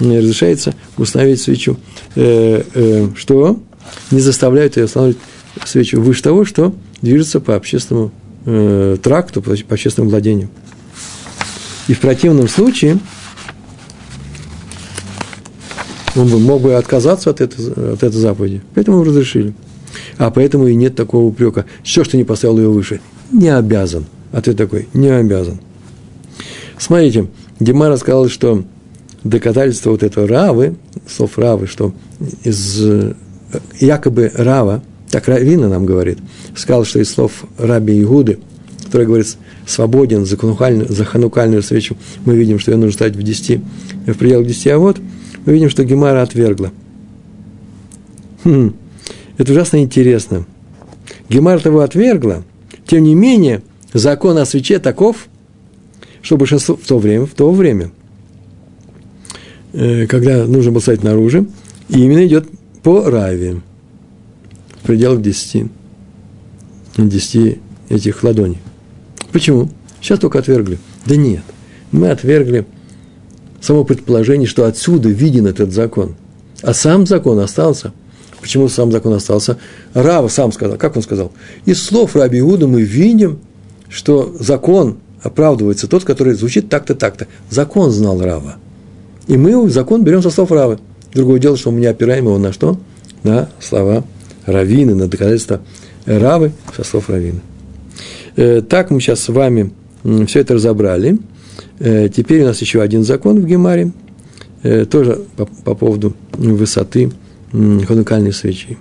разрешается 0.00 0.74
установить 0.96 1.42
свечу, 1.42 1.76
что 2.14 3.60
не 4.10 4.20
заставляют 4.20 4.78
ее 4.78 4.86
устанавливать 4.86 5.18
свечу 5.64 6.00
выше 6.00 6.22
того, 6.22 6.44
что 6.44 6.74
движется 7.00 7.40
по 7.40 7.56
общественному 7.56 8.10
э, 8.46 8.96
тракту, 9.02 9.42
по, 9.42 9.54
по 9.56 9.74
общественному 9.74 10.10
владению. 10.10 10.48
И 11.88 11.94
в 11.94 12.00
противном 12.00 12.48
случае 12.48 12.98
он 16.14 16.28
бы 16.28 16.38
мог 16.38 16.62
бы 16.62 16.74
отказаться 16.74 17.30
от 17.30 17.40
этой, 17.40 17.94
от 17.94 18.02
этой 18.02 18.12
заповеди. 18.18 18.62
Поэтому 18.74 19.02
разрешили. 19.02 19.54
А 20.18 20.30
поэтому 20.30 20.66
и 20.66 20.74
нет 20.74 20.94
такого 20.94 21.24
упрека. 21.24 21.66
Все, 21.82 22.04
что 22.04 22.16
не 22.16 22.24
поставил 22.24 22.58
ее 22.58 22.68
выше, 22.68 23.00
не 23.30 23.48
обязан. 23.48 24.06
А 24.30 24.40
ты 24.40 24.54
такой, 24.54 24.88
не 24.94 25.08
обязан. 25.08 25.60
Смотрите, 26.78 27.28
Гемара 27.60 27.96
сказал, 27.96 28.28
что 28.28 28.64
доказательство 29.24 29.90
вот 29.90 30.02
этого 30.02 30.26
Равы, 30.26 30.76
слов 31.06 31.38
Равы, 31.38 31.66
что 31.66 31.94
из 32.44 32.82
э, 32.82 33.14
якобы 33.78 34.32
Рава, 34.34 34.82
так 35.12 35.28
Равина 35.28 35.68
нам 35.68 35.84
говорит, 35.84 36.18
сказал, 36.56 36.86
что 36.86 36.98
из 36.98 37.10
слов 37.10 37.44
Раби 37.58 38.00
Игуды, 38.00 38.38
который 38.86 39.06
говорит, 39.06 39.36
свободен 39.66 40.24
за, 40.24 40.38
ханукальную, 40.38 40.90
за 40.90 41.04
ханукальную 41.04 41.62
свечу, 41.62 41.98
мы 42.24 42.34
видим, 42.34 42.58
что 42.58 42.72
ее 42.72 42.78
нужно 42.78 42.94
ставить 42.94 43.14
в 43.14 43.22
10, 43.22 43.60
в 44.06 44.14
пределах 44.14 44.46
10, 44.46 44.66
а 44.68 44.78
вот 44.78 44.98
мы 45.44 45.52
видим, 45.52 45.68
что 45.68 45.84
Гемара 45.84 46.22
отвергла. 46.22 46.72
Хм, 48.44 48.74
это 49.36 49.52
ужасно 49.52 49.82
интересно. 49.82 50.46
Гемара 51.28 51.58
того 51.58 51.80
отвергла, 51.80 52.42
тем 52.86 53.02
не 53.02 53.14
менее, 53.14 53.60
закон 53.92 54.38
о 54.38 54.46
свече 54.46 54.78
таков, 54.78 55.28
что 56.22 56.38
большинство 56.38 56.74
в 56.74 56.86
то 56.86 56.98
время, 56.98 57.26
в 57.26 57.34
то 57.34 57.52
время, 57.52 57.92
э, 59.74 60.06
когда 60.06 60.46
нужно 60.46 60.72
было 60.72 60.80
ставить 60.80 61.02
наружу, 61.02 61.48
и 61.90 62.00
именно 62.00 62.26
идет 62.26 62.48
по 62.82 63.10
раве, 63.10 63.60
в 64.82 64.86
пределах 64.86 65.22
10, 65.22 65.66
10 66.96 67.58
этих 67.88 68.22
ладоней. 68.22 68.58
Почему? 69.30 69.70
Сейчас 70.00 70.18
только 70.18 70.40
отвергли. 70.40 70.78
Да 71.06 71.16
нет, 71.16 71.42
мы 71.92 72.10
отвергли 72.10 72.66
само 73.60 73.84
предположение, 73.84 74.48
что 74.48 74.64
отсюда 74.64 75.08
виден 75.08 75.46
этот 75.46 75.72
закон. 75.72 76.16
А 76.62 76.74
сам 76.74 77.06
закон 77.06 77.38
остался. 77.38 77.92
Почему 78.40 78.68
сам 78.68 78.90
закон 78.90 79.12
остался? 79.12 79.56
Рава 79.94 80.26
сам 80.26 80.50
сказал. 80.50 80.76
Как 80.76 80.96
он 80.96 81.02
сказал? 81.02 81.30
Из 81.64 81.80
слов 81.80 82.16
Раби 82.16 82.40
Иуда 82.40 82.66
мы 82.66 82.82
видим, 82.82 83.38
что 83.88 84.34
закон 84.40 84.98
оправдывается 85.22 85.86
тот, 85.86 86.02
который 86.02 86.34
звучит 86.34 86.68
так-то, 86.68 86.96
так-то. 86.96 87.28
Закон 87.50 87.92
знал 87.92 88.20
Рава. 88.20 88.56
И 89.28 89.36
мы 89.36 89.70
закон 89.70 90.02
берем 90.02 90.22
со 90.22 90.30
слов 90.30 90.50
Равы. 90.50 90.80
Другое 91.14 91.38
дело, 91.38 91.56
что 91.56 91.70
мы 91.70 91.78
не 91.78 91.86
опираем 91.86 92.24
его 92.24 92.38
на 92.38 92.52
что? 92.52 92.80
На 93.22 93.48
слова 93.60 94.02
Равины, 94.46 94.94
на 94.94 95.08
доказательства 95.08 95.60
Равы 96.06 96.52
со 96.76 96.84
слов 96.84 97.08
Равины. 97.10 97.40
Э, 98.36 98.62
так 98.62 98.90
мы 98.90 99.00
сейчас 99.00 99.20
с 99.20 99.28
вами 99.28 99.72
все 100.26 100.40
это 100.40 100.54
разобрали. 100.54 101.18
Э, 101.78 102.08
теперь 102.08 102.42
у 102.42 102.46
нас 102.46 102.60
еще 102.60 102.82
один 102.82 103.04
закон 103.04 103.40
в 103.40 103.46
Гемаре, 103.46 103.92
э, 104.62 104.84
тоже 104.84 105.20
по, 105.36 105.46
по 105.46 105.74
поводу 105.74 106.14
высоты 106.32 107.12
ханукальной 107.52 108.32
свечи. 108.32 108.78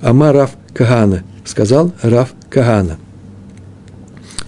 Ама 0.00 0.32
Рав 0.32 0.52
Кагана, 0.72 1.24
сказал 1.44 1.92
Рав 2.02 2.32
Кагана– 2.48 2.98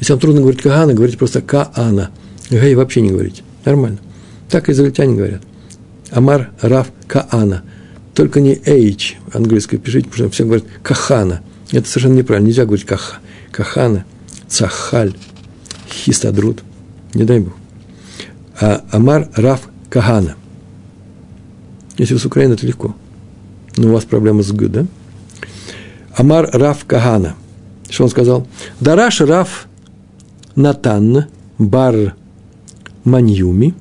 если 0.04 0.12
вам 0.12 0.20
трудно 0.20 0.40
говорить 0.42 0.60
Кагана, 0.60 0.92
говорите 0.92 1.16
просто 1.16 1.40
Каана. 1.40 2.10
Гей 2.50 2.74
вообще 2.74 3.00
не 3.00 3.08
говорите. 3.08 3.42
Нормально. 3.64 3.98
Так 4.50 4.68
израильтяне 4.68 5.16
говорят. 5.16 5.40
Амар 6.10 6.50
Раф 6.60 6.88
Каана. 7.06 7.62
Только 8.14 8.40
не 8.40 8.54
H 8.54 9.16
английское 9.32 9.76
пишите, 9.76 10.08
потому 10.08 10.28
что 10.28 10.34
все 10.34 10.44
говорят 10.44 10.64
Кахана. 10.82 11.42
Это 11.72 11.88
совершенно 11.88 12.14
неправильно. 12.14 12.46
Нельзя 12.46 12.64
говорить 12.64 12.86
Каха. 12.86 13.18
Кахана, 13.50 14.04
Цахаль, 14.48 15.16
Хистадрут. 15.88 16.62
Не 17.12 17.24
дай 17.24 17.40
Бог. 17.40 17.54
А 18.60 18.84
Амар 18.92 19.28
Раф 19.34 19.68
Кагана. 19.90 20.36
Если 21.98 22.14
вы 22.14 22.20
с 22.20 22.26
Украины, 22.26 22.54
это 22.54 22.66
легко. 22.66 22.94
Но 23.76 23.88
у 23.88 23.92
вас 23.92 24.04
проблема 24.04 24.42
с 24.42 24.52
Г, 24.52 24.68
да? 24.68 24.86
Амар 26.16 26.48
Раф 26.52 26.84
Кагана. 26.84 27.34
Что 27.90 28.04
он 28.04 28.10
сказал? 28.10 28.46
Дараш 28.80 29.20
Раф 29.20 29.66
Натан 30.54 31.26
Бар 31.58 32.14
Маньюми, 33.04 33.74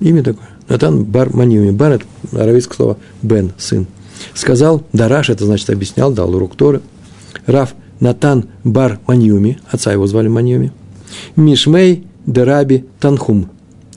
имя 0.00 0.22
такое, 0.22 0.48
Натан 0.68 1.04
Бар 1.04 1.34
Маньюми, 1.34 1.70
Бар– 1.70 1.92
это 1.92 2.04
аравийское 2.32 2.76
слово 2.76 2.96
Бен, 3.22 3.52
сын, 3.58 3.86
сказал, 4.34 4.82
Дараш, 4.92 5.30
это 5.30 5.44
значит 5.46 5.70
объяснял, 5.70 6.12
дал 6.12 6.34
урок 6.34 6.56
Торы, 6.56 6.80
Раф 7.46 7.74
Натан 8.00 8.46
Бар 8.64 8.98
Маньюми, 9.06 9.58
отца 9.70 9.92
его 9.92 10.06
звали 10.06 10.28
Маньюми, 10.28 10.72
Мишмей 11.36 12.04
Дераби 12.26 12.84
Танхум. 13.00 13.48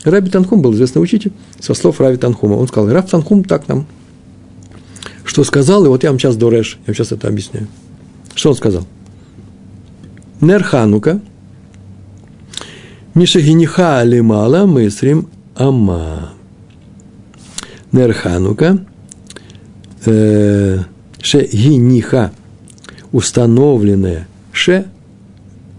Раби 0.04 0.30
Танхум 0.30 0.62
был 0.62 0.74
известный 0.74 1.02
учитель, 1.02 1.34
со 1.60 1.74
слов 1.74 2.00
Раби 2.00 2.18
Танхума. 2.18 2.54
Он 2.54 2.68
сказал, 2.68 2.90
Раб 2.92 3.10
Танхум 3.10 3.44
так 3.44 3.68
нам. 3.68 3.86
Что 5.26 5.44
сказал, 5.44 5.86
и 5.86 5.90
вот 5.90 6.04
я 6.04 6.12
вам 6.12 6.20
сейчас 6.20 6.38
дореш, 6.38 6.78
я 6.82 6.88
вам 6.88 6.96
сейчас 6.96 7.12
это 7.12 7.28
объясняю. 7.28 7.68
Что 8.36 8.50
он 8.50 8.56
сказал? 8.56 8.86
Нерханука, 10.40 11.20
Мишагиниха 13.14 14.00
алимала 14.00 14.66
мысрим 14.66 15.28
ама. 15.56 16.34
Нерханука. 17.92 18.80
Э, 20.06 20.80
Шегиниха. 21.22 22.32
Установленная. 23.12 24.28
Ше, 24.52 24.86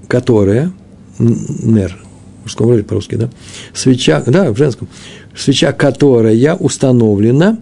которая, 0.08 0.72
нер, 1.18 1.98
в 2.40 2.42
мужском 2.44 2.68
роде 2.68 2.82
по-русски, 2.82 3.16
да? 3.16 3.30
Свеча, 3.74 4.22
да, 4.26 4.52
в 4.52 4.56
женском. 4.56 4.88
Свеча, 5.36 5.72
которая 5.72 6.54
установлена, 6.54 7.58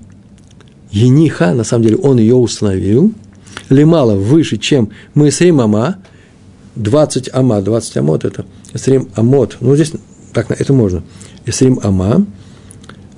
Ениха, 0.90 1.52
на 1.52 1.64
самом 1.64 1.84
деле, 1.84 1.96
он 1.96 2.18
ее 2.18 2.34
установил, 2.34 3.12
лимала 3.68 4.14
выше, 4.14 4.56
чем 4.56 4.90
мы 5.14 5.30
с 5.30 5.42
Ама, 5.42 5.98
20 6.76 7.30
ама, 7.32 7.60
20 7.60 7.96
амот– 7.98 8.24
это 8.24 8.46
Срим 8.74 9.08
Амот. 9.14 9.56
Ну, 9.60 9.74
здесь 9.74 9.92
так, 10.32 10.50
это 10.50 10.72
можно. 10.72 11.02
Исрим 11.46 11.80
ама. 11.82 12.24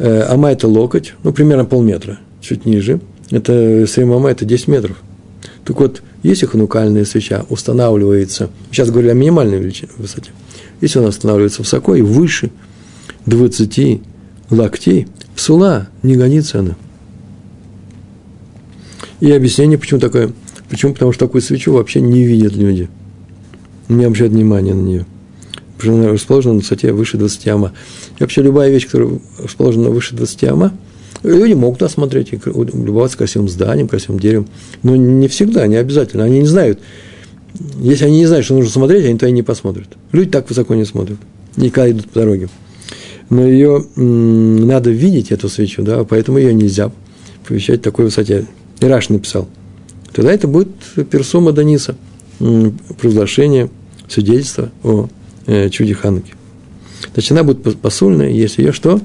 Э, 0.01 0.22
ама– 0.22 0.51
это 0.53 0.66
локоть, 0.66 1.12
ну, 1.24 1.32
примерно 1.32 1.66
полметра, 1.66 2.18
чуть 2.40 2.64
ниже. 2.64 3.01
Это 3.30 3.84
Исрим 3.84 4.12
ама– 4.12 4.30
это 4.30 4.46
10 4.46 4.68
метров. 4.68 4.96
Так 5.66 5.78
вот, 5.78 6.03
если 6.22 6.46
ханукальная 6.46 7.05
свеча 7.05 7.44
устанавливается, 7.51 8.48
сейчас 8.70 8.90
говорю 8.90 9.11
о 9.11 9.14
минимальной 9.14 9.59
величине, 9.59 9.90
высоте, 9.98 10.30
если 10.80 11.01
она 11.01 11.09
устанавливается 11.09 11.61
высоко 11.61 11.94
и 11.94 12.01
выше 12.01 12.51
20 13.26 14.01
локтей, 14.48 15.07
псула, 15.36 15.88
не 16.03 16.16
гонится 16.16 16.61
она. 16.61 16.76
И 19.20 19.30
объяснение, 19.30 19.76
почему 19.76 20.01
такое. 20.01 20.32
Почему? 20.70 20.94
Потому 20.94 21.12
что 21.12 21.26
такую 21.26 21.42
свечу 21.42 21.74
вообще 21.74 22.01
не 22.01 22.24
видят 22.24 22.57
люди. 22.57 22.88
Не 23.90 24.07
обращают 24.07 24.32
внимания 24.32 24.72
на 24.72 24.80
нее. 24.80 25.07
Расположена 25.83 26.55
на 26.55 26.61
высоте 26.61 26.93
выше 26.93 27.16
20 27.16 27.49
ама. 27.49 27.72
И 28.18 28.22
вообще 28.22 28.43
любая 28.43 28.70
вещь, 28.70 28.87
которая 28.87 29.18
расположена 29.39 29.91
выше 29.91 30.14
20 30.14 30.45
ама, 30.45 30.72
люди 31.22 31.55
могут 31.55 31.83
осмотреть 31.83 32.33
и 32.33 32.41
любоваться 32.45 33.18
красивым 33.18 33.49
зданием, 33.49 33.89
красивым 33.89 34.20
деревом. 34.20 34.49
Но 34.83 34.97
не 34.97 35.28
всегда, 35.28 35.66
не 35.66 35.76
обязательно. 35.76 36.24
Они 36.24 36.41
не 36.41 36.47
знают. 36.47 36.81
Если 37.81 38.05
они 38.05 38.18
не 38.18 38.26
знают, 38.26 38.45
что 38.45 38.55
нужно 38.55 38.70
смотреть, 38.70 39.05
они 39.05 39.18
то 39.18 39.26
и 39.26 39.33
не 39.33 39.43
посмотрят. 39.43 39.89
Люди 40.12 40.31
так 40.31 40.49
высоко 40.49 40.74
не 40.74 40.85
смотрят. 40.85 41.18
Никогда 41.57 41.91
идут 41.91 42.09
по 42.11 42.20
дороге. 42.20 42.49
Но 43.28 43.47
ее 43.47 43.87
надо 43.97 44.91
видеть, 44.91 45.31
эту 45.31 45.49
свечу, 45.49 45.83
да, 45.83 46.05
поэтому 46.05 46.39
ее 46.39 46.53
нельзя 46.53 46.91
помещать 47.47 47.81
в 47.81 47.83
такой 47.83 48.07
высоте. 48.07 48.47
Ираш 48.81 49.09
написал. 49.09 49.49
Тогда 50.12 50.33
это 50.33 50.49
будет 50.49 50.68
персома 51.11 51.53
Даниса, 51.53 51.97
провозглашение, 52.39 53.70
свидетельство 54.09 54.70
о 54.83 55.09
э, 55.51 55.68
чуде 55.68 55.94
Хануки. 55.94 56.34
Значит, 57.12 57.32
она 57.32 57.42
будет 57.42 57.78
посульная, 57.80 58.30
если 58.30 58.62
ее 58.62 58.72
что? 58.72 59.01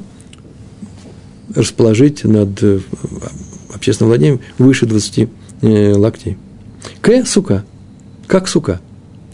Расположить 1.54 2.24
над 2.24 2.62
э, 2.62 2.80
общественным 3.74 4.10
владением 4.10 4.40
выше 4.58 4.86
20 4.86 5.30
э, 5.62 5.94
локтей. 5.96 6.38
К– 7.02 7.26
сука. 7.26 7.66
Как 8.28 8.48
сука. 8.48 8.80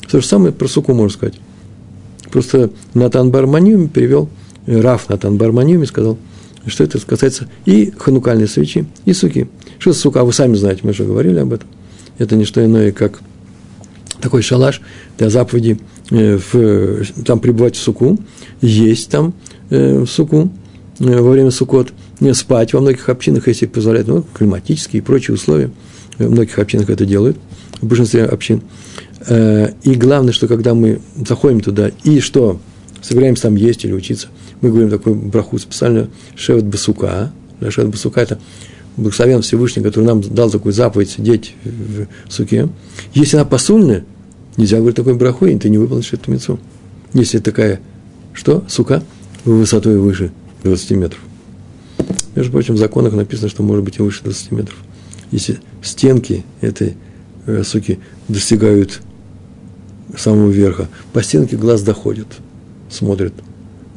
То 0.09 0.22
же 0.22 0.26
самое 0.26 0.53
про 0.53 0.68
суку 0.68 0.93
можно 0.93 1.14
сказать. 1.14 1.36
Просто 2.32 2.72
Натан 2.93 3.30
Барманиум 3.30 3.89
перевел, 3.89 4.30
Раф 4.66 5.09
Натан 5.09 5.38
Барманиум 5.38 5.86
сказал, 5.86 6.18
что 6.66 6.84
это 6.84 6.99
касается 6.99 7.49
и 7.66 7.91
ханукальной 7.97 8.47
свечи, 8.47 8.86
и 9.05 9.14
суки. 9.14 9.49
Что 9.80 9.93
сука, 9.93 10.24
вы 10.24 10.32
сами 10.32 10.55
знаете, 10.55 10.82
мы 10.84 10.91
уже 10.91 11.03
говорили 11.03 11.39
об 11.39 11.51
этом. 11.51 11.68
Это 12.18 12.36
не 12.36 12.45
что 12.45 12.64
иное, 12.64 12.91
как 12.91 13.20
такой 14.22 14.41
шалаш 14.43 14.82
для 15.18 15.30
заповеди 15.30 15.80
в, 16.12 17.03
там 17.24 17.39
пребывать 17.39 17.76
в 17.76 17.80
суку, 17.80 18.20
есть 18.62 19.09
там 19.09 19.34
э, 19.70 19.99
в 19.99 20.07
суку 20.07 20.51
э, 20.99 21.20
во 21.20 21.32
время 21.32 21.51
сукот, 21.51 21.93
спать 22.34 22.74
во 22.74 22.82
многих 22.82 23.09
общинах, 23.09 23.47
если 23.47 23.66
позволяют, 23.66 24.07
ну, 24.07 24.24
климатические 24.34 25.01
и 25.01 25.03
прочие 25.03 25.34
условия. 25.34 25.72
В 26.20 26.30
многих 26.30 26.59
общинах 26.59 26.89
это 26.89 27.05
делают, 27.05 27.38
в 27.82 27.88
большинстве 27.88 28.26
общин. 28.26 28.62
И 29.28 29.95
главное, 29.95 30.34
что 30.34 30.47
когда 30.47 30.76
мы 30.76 31.01
заходим 31.16 31.62
туда, 31.62 31.89
и 32.03 32.20
что 32.20 32.59
собираемся 33.01 33.43
там 33.43 33.55
есть 33.55 33.86
или 33.86 33.93
учиться, 33.93 34.28
мы 34.62 34.70
говорим 34.70 34.91
такой 34.91 35.16
браху 35.16 35.57
специально 35.57 36.09
Шевет 36.36 36.66
Басука. 36.66 37.32
Шевет 37.70 37.89
Басука– 37.89 38.22
это 38.22 38.39
благословен 38.97 39.41
Всевышний, 39.41 39.82
который 39.82 40.05
нам 40.05 40.22
дал 40.22 40.51
такую 40.51 40.74
заповедь 40.74 41.09
сидеть 41.09 41.55
в 41.64 42.32
суке, 42.32 42.70
если 43.14 43.38
она 43.38 43.45
посульная, 43.45 44.03
нельзя 44.58 44.78
говорить 44.78 44.95
такой 44.95 45.16
брахой, 45.16 45.54
и 45.54 45.58
ты 45.58 45.70
не 45.70 45.78
выполнишь 45.78 46.14
эту 46.14 46.32
мецу. 46.32 46.60
Если 47.14 47.39
такая, 47.39 47.80
что, 48.34 48.64
сука, 48.68 49.04
высотой 49.45 49.97
выше 49.97 50.32
20 50.64 50.91
метров. 50.91 51.20
Между 52.36 52.52
прочим, 52.52 52.76
в 52.76 52.78
законах 52.78 53.14
написано, 53.14 53.49
что 53.49 53.64
может 53.64 53.84
быть 53.84 53.97
и 53.97 54.02
выше 54.02 54.24
20 54.24 54.52
метров. 54.52 54.78
Если 55.32 55.60
стенки 55.82 56.45
этой 56.62 56.95
э, 57.45 57.64
суки 57.64 57.99
достигают 58.28 59.02
самого 60.18 60.49
верха, 60.49 60.88
по 61.14 61.24
стенке 61.24 61.58
глаз 61.58 61.82
доходит, 61.82 62.28
смотрит. 62.89 63.34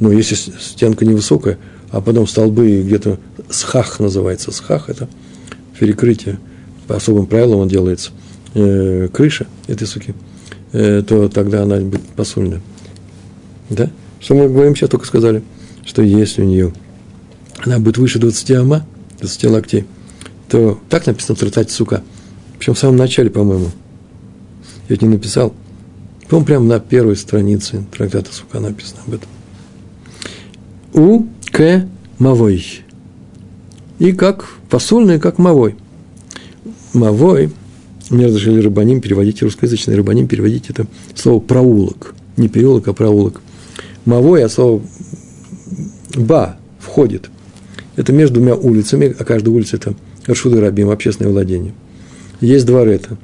Но 0.01 0.11
если 0.13 0.35
стенка 0.35 1.05
невысокая, 1.05 1.59
а 1.91 2.01
потом 2.01 2.27
столбы 2.27 2.83
где-то 2.83 3.19
схах 3.51 4.01
называется. 4.01 4.51
Схах– 4.51 4.89
это 4.91 5.09
перекрытие. 5.79 6.39
По 6.87 6.97
особым 6.97 7.27
правилам 7.27 7.61
он 7.61 7.69
делается. 7.69 8.11
Э, 8.55 9.09
крыша 9.13 9.47
этой 9.69 9.87
суки, 9.87 10.15
э, 10.75 11.03
то 11.07 11.29
тогда 11.29 11.63
она 11.63 11.79
будет 11.79 12.03
посульная. 12.17 12.61
Да? 13.71 13.91
Что 14.21 14.35
мы 14.35 14.49
говорим 14.49 14.77
сейчас, 14.77 14.91
только 14.91 15.07
сказали, 15.07 15.43
что 15.87 16.03
если 16.03 16.43
у 16.43 16.45
нее 16.45 16.73
она 17.65 17.79
будет 17.79 17.97
выше 17.97 18.19
20 18.19 18.51
ама, 18.53 18.87
20 19.21 19.45
локтей, 19.45 19.87
то 20.49 20.79
так 20.89 21.07
написано 21.07 21.37
трактать 21.37 21.71
сука. 21.71 22.03
Причем 22.59 22.75
в 22.75 22.79
самом 22.79 22.97
начале, 22.97 23.31
по-моему. 23.31 23.69
Я 24.89 24.97
это 24.97 25.07
не 25.07 25.13
написал. 25.13 25.55
По-моему, 26.29 26.47
прямо 26.47 26.67
на 26.67 26.81
первой 26.81 27.17
странице 27.17 27.85
трактата 27.91 28.33
сука 28.33 28.61
написано 28.61 29.01
об 29.07 29.15
этом. 29.15 29.29
У 30.93 31.27
к 31.51 31.87
мавой. 32.19 32.65
И 33.99 34.13
как 34.13 34.49
посольный, 34.69 35.21
как 35.21 35.39
мавой. 35.39 35.77
Мавой, 36.93 37.53
мне 38.11 38.27
разрешили 38.27 38.61
рыбаним 38.61 39.01
переводить, 39.01 39.43
русскоязычный 39.43 39.97
рыбаним 39.97 40.27
переводить 40.27 40.71
это 40.71 40.87
слово 41.15 41.41
проулок. 41.41 42.15
Не 42.37 42.49
переулок, 42.49 42.89
а 42.89 42.93
проулок. 42.93 43.41
Мавой, 44.05 44.45
а 44.45 44.49
слово 44.49 44.83
ба 46.15 46.57
входит. 46.79 47.31
Это 47.97 48.13
между 48.13 48.37
двумя 48.37 48.55
улицами, 48.55 49.15
а 49.19 49.25
каждая 49.25 49.55
улица– 49.55 49.77
это 49.79 49.95
Рашуды 50.27 50.61
Рабим, 50.61 50.91
общественное 50.91 51.31
владение. 51.31 51.73
Есть 52.41 52.67
дворы 52.67 52.95
это. 52.95 53.17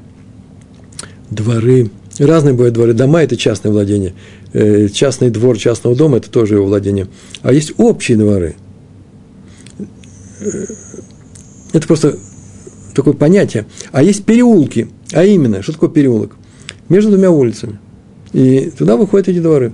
Дворы, 1.30 1.90
разные 2.18 2.54
бывают 2.54 2.74
дворы. 2.74 2.94
Дома– 2.94 3.22
это 3.22 3.36
частное 3.36 3.72
владение. 3.72 4.14
Э, 4.52 4.88
частный 4.88 5.30
двор 5.30 5.58
частного 5.58 5.96
дома– 5.96 6.16
это 6.18 6.30
тоже 6.30 6.54
его 6.54 6.66
владение. 6.66 7.08
А 7.42 7.52
есть 7.52 7.72
общие 7.78 8.16
дворы. 8.16 8.54
Э, 10.40 10.66
это 11.72 11.86
просто 11.86 12.18
такое 12.94 13.14
понятие. 13.14 13.66
А 13.92 14.02
есть 14.02 14.24
переулки. 14.24 14.88
А 15.12 15.24
именно, 15.24 15.62
что 15.62 15.72
такое 15.72 15.90
переулок? 15.90 16.36
Между 16.88 17.10
двумя 17.10 17.30
улицами. 17.30 17.78
И 18.32 18.72
туда 18.76 18.96
выходят 18.96 19.28
эти 19.28 19.40
дворы. 19.40 19.72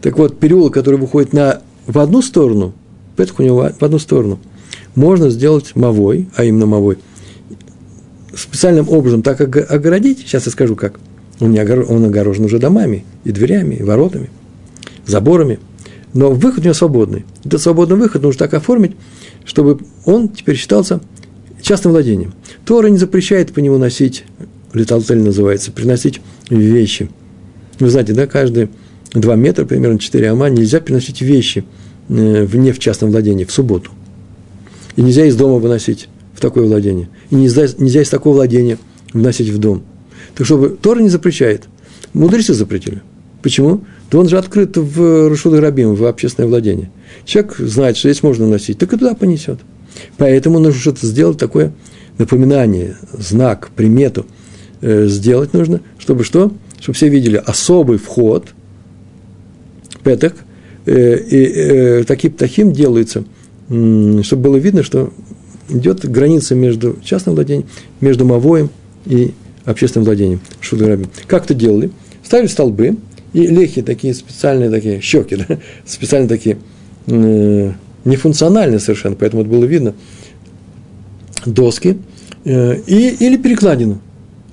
Так 0.00 0.18
вот, 0.18 0.38
переулок, 0.38 0.74
который 0.74 0.98
выходит 0.98 1.32
на, 1.32 1.60
в 1.86 1.98
одну 1.98 2.22
сторону, 2.22 2.72
петх 3.16 3.38
у 3.38 3.42
него 3.42 3.70
в 3.78 3.82
одну 3.82 3.98
сторону, 3.98 4.38
можно 4.94 5.30
сделать 5.30 5.74
мовой, 5.74 6.28
а 6.34 6.44
именно 6.44 6.66
мовой, 6.66 6.98
специальным 8.34 8.88
образом 8.88 9.22
так 9.22 9.40
огородить, 9.40 10.20
сейчас 10.20 10.46
я 10.46 10.52
скажу 10.52 10.76
как– 10.76 11.00
он, 11.40 11.52
не 11.52 11.58
огорожен, 11.58 11.94
он 11.94 12.04
огорожен 12.04 12.44
уже 12.44 12.58
домами, 12.58 13.04
и 13.24 13.32
дверями, 13.32 13.76
и 13.76 13.82
воротами, 13.82 14.30
заборами. 15.06 15.58
Но 16.14 16.30
выход 16.30 16.60
у 16.60 16.62
него 16.64 16.74
свободный. 16.74 17.24
Этот 17.44 17.60
свободный 17.60 17.96
выход 17.96 18.22
нужно 18.22 18.38
так 18.38 18.54
оформить, 18.54 18.96
чтобы 19.44 19.78
он 20.04 20.28
теперь 20.28 20.56
считался 20.56 21.00
частным 21.62 21.92
владением. 21.92 22.34
Тора 22.64 22.88
не 22.88 22.98
запрещает 22.98 23.52
по 23.52 23.60
нему 23.60 23.78
носить, 23.78 24.24
леталтель 24.72 25.20
называется, 25.20 25.72
приносить 25.72 26.20
вещи. 26.50 27.08
Вы 27.78 27.90
знаете, 27.90 28.12
да, 28.12 28.26
каждые 28.26 28.68
два 29.12 29.36
метра, 29.36 29.64
примерно 29.64 29.98
4 29.98 30.30
ама, 30.30 30.48
нельзя 30.50 30.80
приносить 30.80 31.22
вещи 31.22 31.64
э, 32.08 32.44
вне 32.44 32.72
в 32.72 32.78
частном 32.78 33.10
владении, 33.10 33.44
в 33.44 33.52
субботу. 33.52 33.90
И 34.96 35.02
нельзя 35.02 35.24
из 35.24 35.36
дома 35.36 35.58
выносить 35.58 36.08
в 36.34 36.40
такое 36.40 36.66
владение. 36.66 37.08
И 37.30 37.36
нельзя, 37.36 37.66
нельзя 37.78 38.02
из 38.02 38.08
такого 38.08 38.34
владения 38.34 38.78
вносить 39.12 39.48
в 39.48 39.58
дом– 39.58 39.82
так 40.38 40.46
чтобы 40.46 40.70
Тора 40.70 41.00
не 41.00 41.08
запрещает. 41.08 41.64
Мудрецы 42.12 42.54
запретили. 42.54 43.02
Почему? 43.42 43.82
Да 44.10 44.18
он 44.18 44.28
же 44.28 44.38
открыт 44.38 44.76
в 44.76 45.28
Рашуд 45.28 45.54
Рабим, 45.54 45.94
в 45.94 46.04
общественное 46.04 46.48
владение. 46.48 46.90
Человек 47.24 47.56
знает, 47.58 47.96
что 47.96 48.08
здесь 48.08 48.22
можно 48.22 48.46
носить, 48.46 48.78
так 48.78 48.92
и 48.92 48.96
туда 48.96 49.14
понесет. 49.14 49.58
Поэтому 50.16 50.58
нужно 50.58 50.80
что-то 50.80 51.06
сделать 51.06 51.38
такое 51.38 51.72
напоминание, 52.18 52.96
знак, 53.12 53.70
примету 53.74 54.26
э, 54.80 55.06
сделать 55.06 55.52
нужно, 55.52 55.80
чтобы 55.98 56.24
что? 56.24 56.52
Чтобы 56.80 56.96
все 56.96 57.08
видели 57.08 57.36
особый 57.36 57.98
вход, 57.98 58.48
петок, 60.02 60.34
э, 60.86 61.18
и 61.18 61.44
э, 61.44 62.04
таким, 62.04 62.32
таким 62.32 62.72
делается, 62.72 63.24
э, 63.68 64.20
чтобы 64.22 64.42
было 64.42 64.56
видно, 64.56 64.82
что 64.82 65.12
идет 65.68 66.08
граница 66.08 66.54
между 66.54 66.96
частным 67.04 67.34
владением, 67.34 67.66
между 68.00 68.24
Мавоем 68.24 68.70
и 69.06 69.34
общественным 69.64 70.04
владением, 70.06 70.40
шудараби. 70.60 71.06
Как 71.26 71.44
это 71.44 71.54
делали? 71.54 71.90
Ставили 72.24 72.48
столбы, 72.48 72.96
и 73.32 73.46
лехи 73.46 73.82
такие 73.82 74.14
специальные 74.14 74.70
такие, 74.70 75.00
щеки, 75.00 75.36
да, 75.48 75.58
специальные 75.84 76.28
такие, 76.28 76.58
э, 77.06 77.72
нефункциональные 78.04 78.80
совершенно, 78.80 79.16
поэтому 79.16 79.42
это 79.42 79.50
было 79.50 79.64
видно, 79.64 79.94
доски, 81.46 81.98
э, 82.44 82.80
и, 82.86 83.16
или 83.20 83.36
перекладину. 83.36 84.00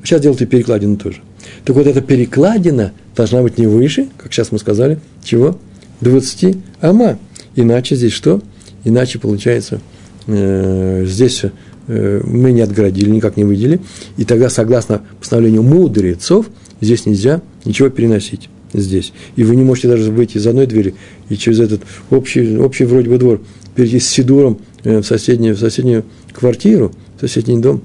Сейчас 0.04 0.22
делают 0.22 0.42
и 0.42 0.46
перекладину 0.46 0.98
тоже. 0.98 1.22
Так 1.64 1.76
вот, 1.76 1.88
эта 1.88 2.02
перекладина 2.02 2.94
должна 3.16 3.42
быть 3.42 3.58
не 3.58 3.68
выше, 3.68 4.08
как 4.18 4.34
сейчас 4.34 4.52
мы 4.52 4.60
сказали, 4.60 5.00
чего? 5.24 5.58
20 6.02 6.58
ама. 6.82 7.18
Иначе 7.56 7.96
здесь 7.96 8.12
что? 8.12 8.42
Иначе 8.84 9.18
получается, 9.18 9.80
э, 10.28 11.06
здесь 11.08 11.44
э, 11.88 12.22
мы 12.24 12.52
не 12.52 12.62
отгородили, 12.62 13.10
никак 13.10 13.38
не 13.38 13.44
выделили. 13.44 13.80
И 14.18 14.26
тогда, 14.26 14.50
согласно 14.50 15.02
постановлению 15.20 15.64
мудрецов, 15.64 16.48
здесь 16.82 17.06
нельзя 17.06 17.42
ничего 17.64 17.90
переносить 17.90 18.50
здесь. 18.74 19.14
И 19.36 19.44
вы 19.44 19.56
не 19.56 19.64
можете 19.64 19.88
даже 19.88 20.12
выйти 20.12 20.38
из 20.38 20.48
одной 20.48 20.66
двери 20.66 20.96
и 21.30 21.36
через 21.36 21.60
этот 21.60 21.82
общий, 22.10 22.58
общий 22.58 22.86
вроде 22.86 23.10
бы 23.10 23.18
двор 23.18 23.42
перейти 23.76 24.00
с 24.00 24.08
Сидуром 24.08 24.60
э, 24.84 25.00
в 25.00 25.04
соседнюю, 25.04 25.56
в 25.56 25.60
соседнюю 25.60 26.06
квартиру, 26.34 26.92
в 27.18 27.22
соседний 27.22 27.60
дом, 27.60 27.82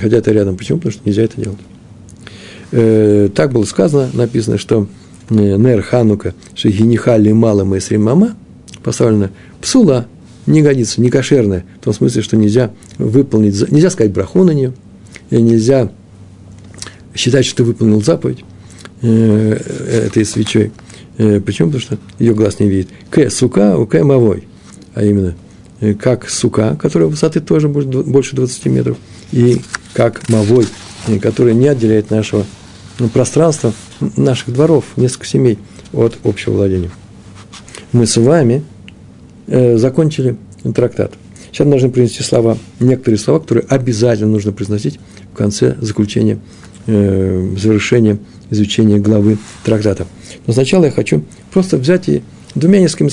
хотя 0.00 0.16
это 0.16 0.32
рядом. 0.32 0.56
Почему? 0.56 0.78
Потому 0.78 0.92
что 0.92 1.02
нельзя 1.04 1.22
это 1.22 1.40
делать. 1.40 1.58
Э, 2.72 3.28
так 3.34 3.52
было 3.52 3.64
сказано, 3.64 4.10
написано, 4.12 4.58
что 4.58 4.88
э, 5.30 5.34
Нер 5.34 5.82
Ханука, 5.82 6.34
что 6.54 6.68
генихали 6.68 7.32
мало 7.32 7.64
мы 7.64 7.80
мама, 7.98 8.36
поставлена 8.82 9.30
псула, 9.60 10.06
не 10.46 10.62
годится, 10.62 11.00
не 11.00 11.10
кошерная, 11.10 11.64
в 11.80 11.84
том 11.84 11.92
смысле, 11.92 12.22
что 12.22 12.36
нельзя 12.36 12.70
выполнить, 12.98 13.70
нельзя 13.70 13.90
сказать 13.90 14.12
браху 14.12 14.44
на 14.44 14.52
нее, 14.52 14.72
нельзя 15.30 15.90
считать, 17.14 17.44
что 17.46 17.56
ты 17.58 17.64
выполнил 17.64 18.02
заповедь 18.02 18.44
этой 19.02 20.24
свечой. 20.24 20.72
Почему? 21.16 21.68
Потому 21.68 21.80
что 21.80 21.98
ее 22.18 22.34
глаз 22.34 22.60
не 22.60 22.68
видит. 22.68 22.88
К 23.10 23.30
сука, 23.30 23.76
у 23.76 23.86
К 23.86 24.02
мовой. 24.02 24.44
А 24.94 25.04
именно, 25.04 25.34
как 26.00 26.28
сука, 26.28 26.76
которая 26.80 27.08
высоты 27.08 27.40
тоже 27.40 27.68
будет 27.68 28.06
больше 28.06 28.34
20 28.36 28.66
метров, 28.66 28.96
и 29.32 29.60
как 29.92 30.28
мовой, 30.28 30.66
который 31.20 31.54
не 31.54 31.68
отделяет 31.68 32.10
нашего 32.10 32.44
ну, 32.98 33.08
пространства, 33.08 33.72
наших 34.16 34.52
дворов, 34.52 34.84
несколько 34.96 35.26
семей 35.26 35.58
от 35.92 36.18
общего 36.24 36.54
владения. 36.54 36.90
Мы 37.92 38.06
с 38.06 38.16
вами 38.16 38.64
э, 39.46 39.76
закончили 39.76 40.36
трактат. 40.74 41.12
Сейчас 41.52 41.64
мы 41.64 41.72
должны 41.72 41.90
принести 41.90 42.22
слова, 42.22 42.58
некоторые 42.80 43.18
слова, 43.18 43.40
которые 43.40 43.64
обязательно 43.68 44.30
нужно 44.30 44.52
произносить 44.52 44.98
в 45.32 45.36
конце 45.36 45.76
заключения, 45.80 46.38
э, 46.86 47.54
завершения 47.56 48.18
изучения 48.50 48.98
главы 48.98 49.38
трактата. 49.64 50.06
Но 50.46 50.52
сначала 50.52 50.84
я 50.84 50.90
хочу 50.90 51.24
просто 51.52 51.76
взять 51.76 52.08
и 52.08 52.22
двумя 52.54 52.80
несколькими 52.80 53.10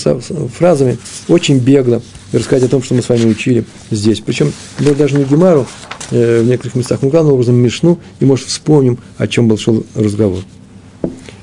фразами 0.48 0.98
очень 1.28 1.58
бегло 1.58 2.02
рассказать 2.32 2.64
о 2.64 2.70
том, 2.70 2.84
что 2.84 2.94
мы 2.94 3.02
с 3.02 3.10
вами 3.10 3.26
учили 3.26 3.66
здесь. 3.92 4.20
Причем 4.22 4.52
даже 4.80 5.18
не 5.18 5.24
Гемару, 5.24 5.68
Э, 6.12 6.42
в 6.42 6.46
некоторых 6.46 6.76
местах, 6.76 7.02
но 7.02 7.10
главным 7.10 7.34
образом 7.34 7.56
Мишну, 7.56 8.00
и, 8.20 8.26
может, 8.26 8.48
вспомним, 8.48 9.00
о 9.18 9.28
чем 9.28 9.48
был 9.48 9.58
шел 9.58 9.84
разговор. 9.96 10.44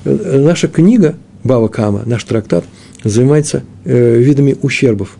Э, 0.04 0.38
наша 0.38 0.68
книга 0.68 1.16
Бава 1.42 1.66
Кама, 1.66 2.02
наш 2.06 2.22
трактат, 2.22 2.64
занимается 3.02 3.64
э, 3.84 4.18
видами 4.18 4.56
ущербов. 4.62 5.16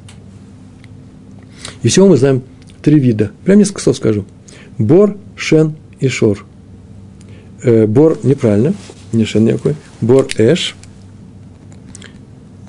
И 1.82 1.88
всего 1.88 2.06
мы 2.06 2.16
знаем 2.16 2.42
три 2.80 3.00
вида. 3.00 3.32
Прям 3.44 3.58
несколько 3.58 3.80
слов 3.80 3.96
скажу. 3.96 4.24
Бор, 4.78 5.16
шен 5.34 5.74
и 5.98 6.06
шор. 6.06 6.44
Бор 7.62 8.18
неправильно, 8.22 8.74
не 9.12 9.24
шен 9.24 9.44
никакой. 9.44 9.74
Бор 10.00 10.26
эш. 10.36 10.76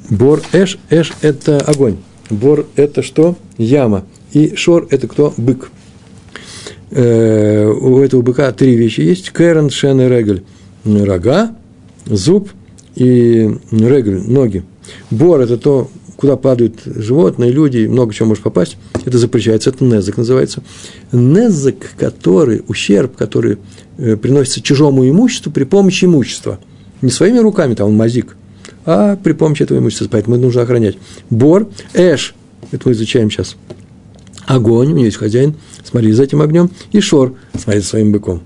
Бор 0.09 0.41
эш, 0.51 0.77
эш– 0.89 1.13
это 1.21 1.57
огонь. 1.59 1.97
Бор– 2.29 2.65
это 2.75 3.01
что? 3.01 3.35
Яма. 3.57 4.05
И 4.33 4.55
шор– 4.55 4.87
это 4.89 5.07
кто? 5.07 5.33
Бык 5.37 5.69
э, 6.91 7.67
у 7.67 7.99
этого 7.99 8.21
быка 8.21 8.51
три 8.51 8.75
вещи 8.75 9.01
есть. 9.01 9.31
Керен, 9.31 9.69
шен 9.69 10.01
и 10.01 10.09
регель. 10.09 10.43
Рога, 10.83 11.55
зуб 12.05 12.49
и 12.95 13.49
регель, 13.71 14.21
ноги. 14.27 14.63
Бор– 15.09 15.39
это 15.41 15.57
то, 15.57 15.89
куда 16.17 16.35
падают 16.35 16.81
животные, 16.85 17.51
люди, 17.51 17.85
много 17.85 18.13
чего 18.13 18.29
может 18.29 18.43
попасть. 18.43 18.77
Это 19.05 19.17
запрещается, 19.17 19.69
это 19.69 19.83
незак 19.83 20.17
называется. 20.17 20.63
Незак, 21.11 21.91
который, 21.97 22.63
ущерб, 22.67 23.15
который 23.15 23.57
э, 23.97 24.15
приносится 24.15 24.61
чужому 24.61 25.07
имуществу 25.09 25.51
при 25.51 25.63
помощи 25.63 26.05
имущества. 26.05 26.59
Не 27.01 27.09
своими 27.09 27.39
руками, 27.39 27.73
там 27.73 27.89
он 27.89 27.95
мазик, 27.95 28.35
а 28.85 29.15
при 29.15 29.33
помощи 29.33 29.63
этого 29.63 29.79
имущества. 29.79 30.07
Поэтому 30.11 30.37
нужно 30.37 30.61
охранять. 30.61 30.97
Бор, 31.29 31.67
эш, 31.93 32.35
это 32.71 32.87
мы 32.87 32.93
изучаем 32.93 33.31
сейчас. 33.31 33.55
Огонь, 34.45 34.87
у 34.87 34.95
него 34.95 35.05
есть 35.05 35.17
хозяин– 35.17 35.55
смотри 35.91 36.11
за 36.13 36.23
этим 36.23 36.41
огнем, 36.41 36.71
и 36.91 36.99
Шор 36.99 37.35
смотри 37.57 37.81
за 37.81 37.87
своим 37.87 38.11
быком. 38.11 38.41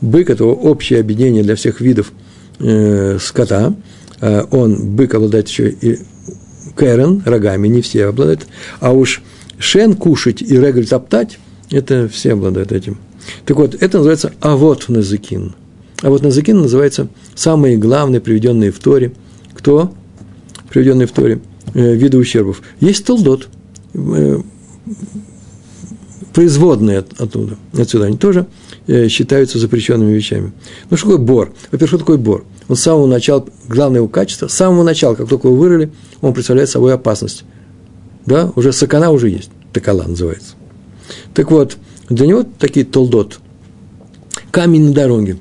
Бык– 0.00 0.30
это 0.30 0.44
общее 0.44 1.00
объединение 1.00 1.42
для 1.42 1.54
всех 1.56 1.80
видов 1.80 2.12
э, 2.60 3.18
скота. 3.20 3.74
Э, 4.20 4.44
он, 4.50 4.96
бык, 4.96 5.14
обладает 5.14 5.48
еще 5.48 5.70
и 5.70 5.98
кэрен, 6.76 7.22
рогами, 7.26 7.68
не 7.68 7.82
все 7.82 8.06
обладают. 8.06 8.46
А 8.80 8.92
уж 8.92 9.22
шен 9.58 9.94
кушать 9.94 10.42
и 10.42 10.56
регль 10.56 10.86
топтать– 10.86 11.38
это 11.70 12.08
все 12.08 12.32
обладают 12.32 12.72
этим. 12.72 12.98
Так 13.44 13.56
вот, 13.56 13.74
это 13.74 13.98
называется 13.98 14.32
авот 14.40 14.88
назыкин. 14.88 15.54
А 16.02 16.10
вот 16.10 16.22
назыкин 16.22 16.60
называется 16.60 17.08
самые 17.34 17.76
главные 17.76 18.20
приведенные 18.20 18.70
в 18.70 18.78
Торе. 18.78 19.12
Кто? 19.54 19.92
Приведенные 20.70 21.06
в 21.06 21.12
Торе 21.12 21.40
э, 21.74 21.94
виды 21.94 22.18
ущербов. 22.18 22.62
Есть 22.80 23.04
толдот. 23.04 23.48
Э, 23.94 24.40
производные 26.32 26.98
от, 26.98 27.20
оттуда, 27.20 27.56
отсюда, 27.76 28.04
они 28.04 28.16
тоже 28.16 28.46
э, 28.86 29.08
считаются 29.08 29.58
запрещенными 29.58 30.12
вещами. 30.12 30.52
Ну, 30.88 30.96
что 30.96 31.10
такое 31.10 31.24
бор? 31.24 31.52
Во-первых, 31.72 31.88
что 31.88 31.98
такое 31.98 32.16
бор? 32.16 32.44
Он 32.68 32.76
с 32.76 32.80
самого 32.80 33.06
начала, 33.06 33.44
главное 33.66 33.98
его 33.98 34.08
качество, 34.08 34.46
с 34.46 34.54
самого 34.54 34.84
начала, 34.84 35.16
как 35.16 35.28
только 35.28 35.48
его 35.48 35.56
вырыли, 35.56 35.90
он 36.20 36.34
представляет 36.34 36.70
собой 36.70 36.94
опасность. 36.94 37.44
Да, 38.28 38.52
уже 38.56 38.74
сакана 38.74 39.10
уже 39.10 39.30
есть, 39.30 39.50
такала 39.72 40.02
называется. 40.02 40.54
Так 41.32 41.50
вот, 41.50 41.78
для 42.10 42.26
него 42.26 42.44
такие 42.58 42.84
толдот, 42.84 43.40
камень 44.50 44.88
на 44.88 44.92
дороге. 44.92 45.38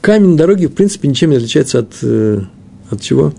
Камень 0.00 0.30
на 0.30 0.36
дороге, 0.36 0.68
в 0.68 0.72
принципе, 0.72 1.08
ничем 1.08 1.30
не 1.30 1.36
отличается 1.38 1.80
от, 1.80 1.92
э, 2.02 2.40
от 2.88 3.00
чего? 3.00 3.32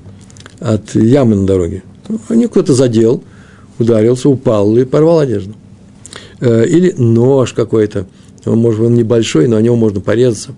От 0.59 0.93
ямы 0.93 1.37
на 1.37 1.47
дороге. 1.47 1.83
Они 2.27 2.47
кто-то 2.47 2.73
задел, 2.73 3.23
ударился, 3.79 4.27
упал 4.27 4.77
и 4.77 4.83
порвал 4.83 5.19
одежду. 5.19 5.55
Э, 6.41 6.65
или 6.67 6.91
нож 6.97 7.53
какой-то, 7.53 8.07
он, 8.43 8.57
может, 8.59 8.81
он 8.81 8.93
небольшой, 8.95 9.47
но 9.47 9.55
о 9.55 9.61
него 9.61 9.77
можно 9.77 10.01
порезаться, 10.01 10.53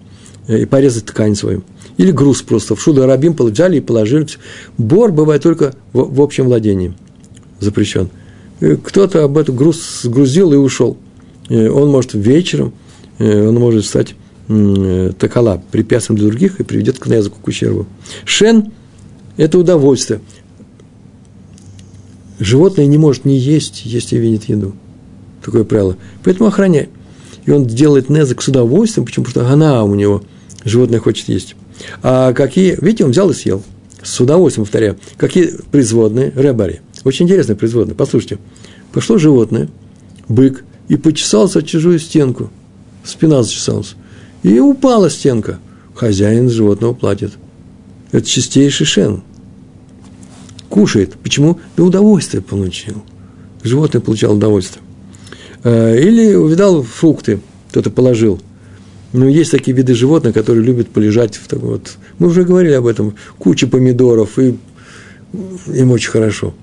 э, 0.48 0.64
и 0.64 0.66
порезать 0.66 1.06
ткань 1.06 1.36
свою. 1.36 1.62
Или 1.98 2.10
груз 2.10 2.42
просто 2.42 2.76
в 2.76 2.82
шуда 2.82 3.06
рабим 3.06 3.36
взяли 3.38 3.78
и 3.78 3.82
положили. 3.82 4.26
Бор 4.80 5.12
бывает 5.12 5.44
только 5.44 5.76
в, 5.94 6.16
в 6.16 6.20
общем 6.20 6.46
владении, 6.46 6.96
запрещен. 7.60 8.10
Э, 8.64 8.78
кто-то 8.78 9.26
об 9.26 9.38
этот 9.38 9.56
груз 9.56 10.02
сгрузил 10.04 10.54
и 10.54 10.56
ушел. 10.56 10.98
Он 11.50 11.90
может 11.90 12.14
вечером, 12.14 12.74
он 13.20 13.56
может 13.56 13.86
стать 13.86 14.16
такала, 15.20 15.62
препятствием 15.72 16.18
для 16.18 16.30
других 16.30 16.62
и 16.62 16.64
приведет 16.64 17.00
к 17.00 17.06
языку 17.08 17.38
к 17.44 17.48
ущербу. 17.48 17.86
Шен– 18.24 18.72
это 19.38 19.60
удовольствие. 19.60 20.22
Животное 22.40 22.86
не 22.88 22.98
может 22.98 23.26
не 23.26 23.38
есть, 23.38 23.82
если 23.84 24.16
видит 24.16 24.46
еду 24.46 24.74
такое 25.44 25.66
правило. 25.66 25.98
Поэтому 26.24 26.48
охраняй. 26.48 26.90
И 27.46 27.52
он 27.52 27.66
делает 27.66 28.10
незак 28.10 28.42
с 28.42 28.48
удовольствием, 28.48 29.06
почему? 29.06 29.26
Потому 29.26 29.46
что 29.46 29.54
она 29.54 29.84
у 29.84 29.94
него, 29.96 30.24
животное 30.64 31.00
хочет 31.00 31.28
есть. 31.28 31.56
А 32.02 32.34
какие, 32.34 32.78
видите, 32.80 33.04
он 33.04 33.12
взял 33.12 33.30
и 33.30 33.34
съел. 33.34 33.62
С 34.02 34.20
удовольствием, 34.20 34.66
повторяю. 34.66 34.98
Какие 35.18 35.52
производные? 35.72 36.32
Ребари. 36.36 36.82
Очень 37.04 37.26
интересные 37.26 37.56
производные. 37.56 37.96
Послушайте. 37.96 38.40
Пошло 38.92 39.18
животное, 39.18 39.70
бык, 40.28 40.64
и 40.88 40.96
почесался 40.96 41.64
чужую 41.64 42.00
стенку. 42.00 42.50
Спина 43.04 43.44
зачесалась. 43.44 43.96
И 44.44 44.60
упала 44.60 45.10
стенка. 45.10 45.60
Хозяин 45.96 46.50
животного 46.50 46.94
платит. 46.94 47.34
Это 48.12 48.26
чистейший 48.26 48.86
шен. 48.86 49.24
Кушает. 50.70 51.14
Почему? 51.22 51.60
Да 51.78 51.84
удовольствие 51.84 52.42
получил. 52.42 53.04
Животное 53.64 54.02
получало 54.02 54.36
удовольствие. 54.36 54.84
Э, 55.64 55.98
или 56.00 56.34
увидал 56.36 56.84
фрукты, 56.84 57.40
кто-то 57.70 57.90
положил. 57.90 58.42
Ну, 59.14 59.28
есть 59.28 59.52
такие 59.52 59.76
виды 59.76 59.94
животных, 59.94 60.34
которые 60.34 60.66
любят 60.66 60.90
полежать 60.90 61.36
в 61.36 61.48
таком 61.48 61.70
вот... 61.70 61.98
Мы 62.18 62.28
уже 62.28 62.44
говорили 62.44 62.74
об 62.74 62.88
этом. 62.88 63.16
Куча 63.38 63.68
помидоров, 63.68 64.40
и 64.40 64.58
им 65.68 65.92
очень 65.92 66.10
хорошо. 66.10 66.54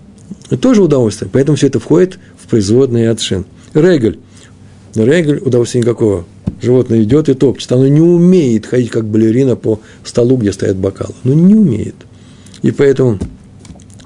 Тоже 0.61 0.83
удовольствие. 0.83 1.31
Поэтому 1.33 1.57
все 1.57 1.68
это 1.68 1.78
входит 1.81 2.18
в 2.37 2.49
производные 2.49 3.11
от 3.11 3.20
шин. 3.20 3.45
Регель. 3.74 4.18
Регель 4.95 5.39
удовольствия 5.39 5.81
никакого. 5.81 6.24
Животное 6.61 7.03
идет 7.03 7.28
и 7.28 7.35
топчет. 7.35 7.72
Оно 7.72 7.89
не 7.89 8.01
умеет 8.01 8.66
ходить 8.66 8.91
как 8.91 9.05
балерина 9.07 9.57
по 9.57 9.81
столу, 10.05 10.37
где 10.37 10.53
стоят 10.53 10.76
бокалы. 10.76 11.14
Ну, 11.24 11.35
не 11.35 11.55
умеет. 11.55 11.95
И 12.62 12.70
поэтому 12.70 13.18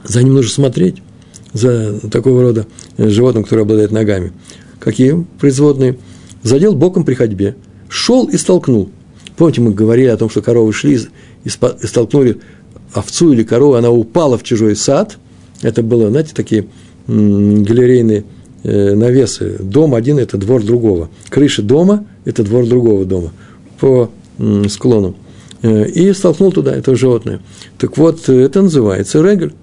за 0.04 0.22
ним 0.22 0.34
нужно 0.34 0.50
смотреть, 0.50 1.02
за 1.52 1.98
такого 2.10 2.42
рода 2.42 2.66
животным, 2.98 3.44
которое 3.44 3.62
обладает 3.62 3.90
ногами. 3.90 4.32
Какие 4.78 5.24
производные? 5.40 5.98
Задел 6.42 6.74
боком 6.74 7.04
при 7.04 7.14
ходьбе. 7.14 7.56
Шел 7.88 8.26
и 8.26 8.36
столкнул. 8.36 8.90
Помните, 9.36 9.60
мы 9.60 9.72
говорили 9.72 10.08
о 10.08 10.16
том, 10.16 10.28
что 10.28 10.42
коровы 10.42 10.72
шли 10.72 11.00
и 11.44 11.48
столкнули 11.48 12.40
овцу 12.92 13.32
или 13.32 13.42
корову, 13.42 13.74
она 13.74 13.90
упала 13.90 14.38
в 14.38 14.42
чужой 14.42 14.76
сад, 14.76 15.18
Это 15.64 15.82
было, 15.82 16.10
знаете, 16.10 16.32
такие 16.34 16.66
галерейные 17.06 18.24
э, 18.62 18.94
навесы. 18.94 19.56
Дом 19.60 19.94
один– 19.94 20.18
это 20.20 20.36
двор 20.36 20.62
другого. 20.62 21.08
Крыша 21.30 21.62
дома– 21.62 22.06
это 22.26 22.42
двор 22.44 22.66
другого 22.66 23.06
дома 23.06 23.32
по 23.80 24.10
склону. 24.68 25.16
Э, 25.62 25.88
и 25.88 26.12
столкнул 26.12 26.52
туда 26.52 26.76
это 26.76 26.94
животное. 26.94 27.40
Так 27.78 27.96
вот, 27.96 28.28
это 28.28 28.60
называется 28.60 29.22
регель. 29.22 29.54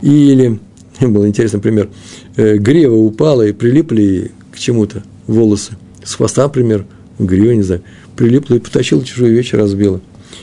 Или, 0.00 0.60
был 1.00 1.26
интересный 1.26 1.60
пример, 1.60 1.90
э, 2.36 2.56
грива 2.56 2.94
упала 2.94 3.42
и 3.42 3.52
прилипли 3.52 4.30
к 4.52 4.58
чему-то 4.58 5.02
волосы. 5.26 5.72
С 6.04 6.14
хвоста, 6.14 6.44
например, 6.44 6.86
грива, 7.18 7.50
не 7.50 7.62
знаю, 7.62 7.82
прилипла 8.14 8.54
и 8.54 8.60
потащила 8.60 9.04
чужую 9.04 9.32
вещь, 9.32 9.54
разбила. 9.54 10.00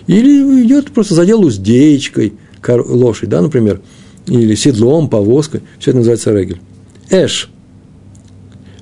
Или 0.08 0.66
идет, 0.66 0.92
просто 0.92 1.16
задел 1.16 1.42
уздечкой 1.46 2.34
лошадь, 2.68 3.30
да, 3.30 3.42
например, 3.42 3.82
или 4.30 4.56
седлом, 4.56 5.10
повозкой. 5.10 5.62
Все 5.80 5.92
это 5.92 5.98
называется 5.98 6.32
регель. 6.32 6.62
Эш. 7.10 7.50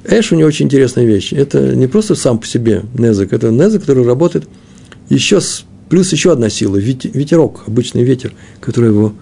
Эш 0.04 0.32
у 0.32 0.36
него 0.36 0.48
очень 0.48 0.66
интересная 0.66 1.06
вещь. 1.06 1.34
Это 1.34 1.76
не 1.76 1.88
просто 1.88 2.16
сам 2.16 2.40
по 2.40 2.48
себе 2.48 2.84
незак, 2.94 3.34
это 3.34 3.52
незак, 3.52 3.82
который 3.82 4.06
работает 4.06 4.48
еще 5.10 5.42
с, 5.42 5.64
плюс 5.90 6.12
еще 6.12 6.32
одна 6.32 6.50
сила, 6.50 6.78
ветерок, 6.78 7.64
обычный 7.68 8.04
ветер, 8.04 8.34
который 8.60 8.90
его 8.90 9.14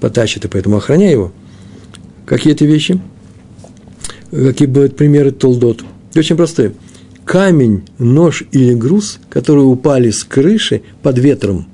потащит, 0.00 0.44
и 0.44 0.48
поэтому 0.48 0.76
охраняй 0.76 1.12
его. 1.12 1.32
Какие 2.26 2.52
это 2.52 2.64
вещи? 2.64 3.00
Какие 4.30 4.68
бывают 4.68 4.96
примеры 4.96 5.30
толдот? 5.30 5.82
Очень 6.14 6.36
простые. 6.36 6.74
Камень, 7.24 7.84
нож 7.98 8.44
или 8.52 8.74
груз, 8.74 9.18
которые 9.28 9.64
упали 9.64 10.10
с 10.10 10.24
крыши 10.24 10.82
под 11.02 11.18
ветром. 11.18 11.66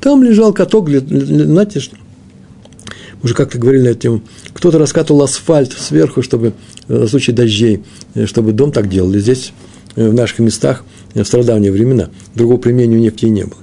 Там 0.00 0.22
лежал 0.22 0.52
каток, 0.52 0.88
знаете, 0.88 1.80
что? 1.80 1.96
Мы 1.96 2.03
уже 3.24 3.34
как-то 3.34 3.58
говорили 3.58 3.82
на 3.82 3.88
эту 3.88 4.00
тему. 4.00 4.22
Кто-то 4.52 4.78
раскатывал 4.78 5.22
асфальт 5.22 5.72
сверху, 5.72 6.22
чтобы 6.22 6.52
в 6.86 7.08
случае 7.08 7.34
дождей, 7.34 7.82
чтобы 8.26 8.52
дом 8.52 8.70
так 8.70 8.88
делали. 8.88 9.18
Здесь, 9.18 9.52
в 9.96 10.12
наших 10.12 10.40
местах, 10.40 10.84
в 11.14 11.24
стародавние 11.24 11.72
времена, 11.72 12.10
другого 12.34 12.58
применения 12.58 12.96
у 12.96 13.00
нефти 13.00 13.24
не 13.26 13.44
было. 13.44 13.60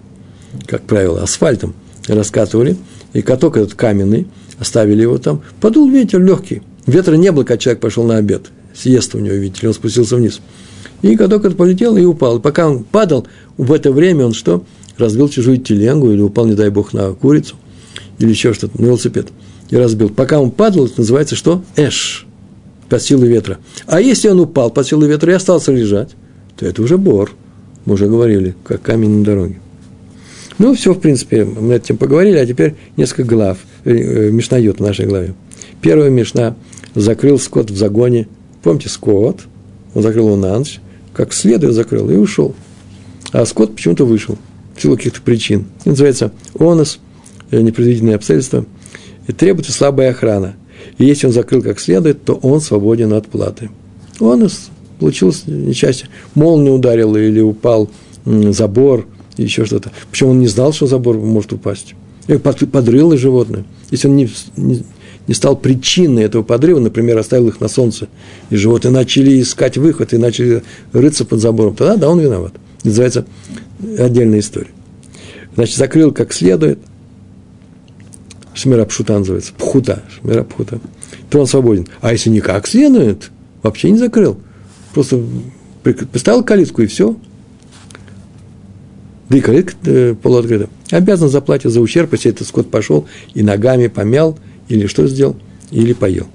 Как 0.66 0.82
правило, 0.82 1.22
асфальтом 1.22 1.76
раскатывали, 2.08 2.76
и 3.14 3.22
каток 3.22 3.56
этот 3.56 3.76
каменный, 3.76 4.28
оставили 4.58 5.04
его 5.04 5.18
там, 5.20 5.44
подул 5.62 5.90
ветер 5.90 6.22
легкий. 6.22 6.64
Ветра 6.88 7.16
не 7.16 7.32
было, 7.32 7.44
когда 7.44 7.60
человек 7.60 7.82
пошел 7.82 8.04
на 8.04 8.18
обед, 8.18 8.48
съест 8.74 9.14
у 9.14 9.20
него, 9.20 9.36
видите, 9.36 9.68
он 9.68 9.74
спустился 9.74 10.16
вниз. 10.16 10.42
И 11.04 11.16
каток 11.16 11.46
этот 11.46 11.58
полетел 11.58 11.98
и 11.98 12.04
упал. 12.04 12.40
Пока 12.40 12.68
он 12.68 12.84
падал, 12.84 13.28
в 13.58 13.72
это 13.72 13.92
время 13.92 14.26
он 14.26 14.34
что? 14.34 14.64
Разбил 14.98 15.30
чужую 15.30 15.58
теленгу 15.58 16.12
или 16.12 16.22
упал, 16.22 16.46
не 16.46 16.54
дай 16.54 16.70
бог, 16.70 16.94
на 16.94 17.14
курицу 17.14 17.56
или 18.20 18.30
еще 18.30 18.54
что-то, 18.54 18.80
на 18.82 18.86
велосипед. 18.86 19.28
И 19.72 19.76
разбил. 19.76 20.10
Пока 20.10 20.40
он 20.40 20.52
падал, 20.52 20.86
это 20.86 20.96
называется 21.00 21.36
что? 21.36 21.64
Эш. 21.76 22.28
Под 22.90 23.02
силой 23.02 23.30
ветра. 23.30 23.58
А 23.88 24.02
если 24.02 24.28
он 24.28 24.40
упал 24.42 24.70
под 24.70 24.86
силой 24.86 25.08
ветра 25.08 25.32
и 25.32 25.36
остался 25.36 25.72
лежать, 25.72 26.12
то 26.58 26.66
это 26.66 26.82
уже 26.82 26.98
бор. 26.98 27.32
Мы 27.86 27.94
уже 27.96 28.08
говорили, 28.08 28.56
как 28.66 28.82
камень 28.82 29.20
на 29.20 29.24
дороге. 29.24 29.60
Ну, 30.58 30.76
все, 30.76 30.94
в 30.94 31.00
принципе, 31.00 31.46
мы 31.46 31.62
над 31.62 31.84
этим 31.84 31.98
поговорили, 31.98 32.38
а 32.38 32.46
теперь 32.46 32.76
несколько 32.98 33.24
глав, 33.24 33.58
э, 33.86 33.92
э 33.96 34.32
мишнает 34.32 34.78
в 34.78 34.84
нашей 34.84 35.08
главе. 35.08 35.34
Первая 35.82 36.10
мишна 36.10 36.56
закрыл 36.94 37.40
скот 37.40 37.72
в 37.72 37.78
загоне. 37.78 38.28
Помните, 38.62 38.90
скот, 38.90 39.40
он 39.96 40.04
закрыл 40.04 40.28
его 40.28 40.36
на 40.36 40.60
ночь, 40.60 40.80
как 41.14 41.34
следует 41.34 41.74
закрыл 41.74 42.10
и 42.12 42.16
ушел. 42.16 42.54
А 43.32 43.46
скот 43.46 43.76
почему-то 43.76 44.06
вышел, 44.06 44.38
в 44.76 44.82
силу 44.82 44.98
каких-то 44.98 45.22
причин. 45.22 45.66
Это 45.80 45.90
называется 45.90 46.32
онос, 46.60 47.00
э, 47.50 47.62
непредвиденные 47.62 48.16
обстоятельства. 48.16 48.66
И 49.28 49.32
требуется 49.32 49.72
слабая 49.72 50.12
охрана. 50.12 50.56
И 50.98 51.06
если 51.06 51.28
он 51.28 51.34
закрыл 51.34 51.62
как 51.62 51.80
следует, 51.80 52.24
то 52.24 52.34
он 52.34 52.62
свободен 52.62 53.14
от 53.14 53.28
платы. 53.28 53.70
Онос 54.20 54.70
получилось 55.00 55.44
несчастье. 55.48 56.08
Молния 56.36 56.72
ударила 56.72 57.18
или 57.18 57.40
упал 57.40 57.90
забор, 58.26 59.08
еще 59.38 59.66
что-то. 59.66 59.92
Причем 60.12 60.30
он 60.30 60.40
не 60.40 60.48
знал, 60.48 60.74
что 60.74 60.88
забор 60.88 61.18
может 61.18 61.54
упасть. 61.54 61.96
И 62.28 62.38
подрыло 62.38 63.18
животное. 63.18 63.66
Если 63.90 64.08
он 64.08 64.16
не, 64.16 64.30
не, 64.56 64.84
не 65.28 65.34
стал 65.34 65.56
причиной 65.56 66.24
этого 66.24 66.44
подрыва, 66.44 66.80
например, 66.80 67.18
оставил 67.18 67.48
их 67.48 67.60
на 67.60 67.68
солнце, 67.68 68.08
и 68.50 68.56
животные 68.56 68.92
начали 68.92 69.42
искать 69.42 69.78
выход 69.78 70.14
и 70.14 70.18
начали 70.18 70.64
рыться 70.94 71.26
под 71.26 71.40
забором, 71.40 71.76
тогда 71.76 71.98
да, 71.98 72.10
он 72.10 72.20
виноват. 72.20 72.54
Называется 72.84 73.26
отдельная 73.98 74.40
история. 74.40 74.72
Значит, 75.56 75.78
закрыл 75.78 76.12
как 76.12 76.34
следует, 76.34 76.80
Шмира 78.54 78.86
Пшута 78.86 79.18
называется, 79.18 79.54
Пхута, 79.58 80.04
Шмира 80.10 80.44
Пхута, 80.44 80.80
то 81.30 81.40
он 81.40 81.48
свободен. 81.48 81.88
А 82.02 82.12
если 82.12 82.30
не 82.30 82.42
как 82.42 82.68
следует, 82.68 83.32
вообще 83.64 83.92
не 83.92 83.98
закрыл– 83.98 84.38
Просто 84.94 85.24
поставил 86.12 86.44
калитку 86.44 86.82
и 86.82 86.88
все. 86.88 87.16
Да 89.30 89.38
и 89.38 89.42
калитка 89.42 89.76
э, 89.86 90.16
полуоткрыта. 90.22 90.70
Обязан 90.90 91.30
заплатить 91.30 91.72
за 91.72 91.80
ущерб, 91.80 92.12
если 92.14 92.32
этот 92.32 92.48
скот 92.48 92.70
пошел 92.70 93.08
и 93.34 93.44
ногами 93.44 93.88
помял, 93.88 94.38
или 94.68 94.88
что 94.88 95.08
сделал, 95.08 95.38
или 95.72 95.94
поел. 95.94 96.28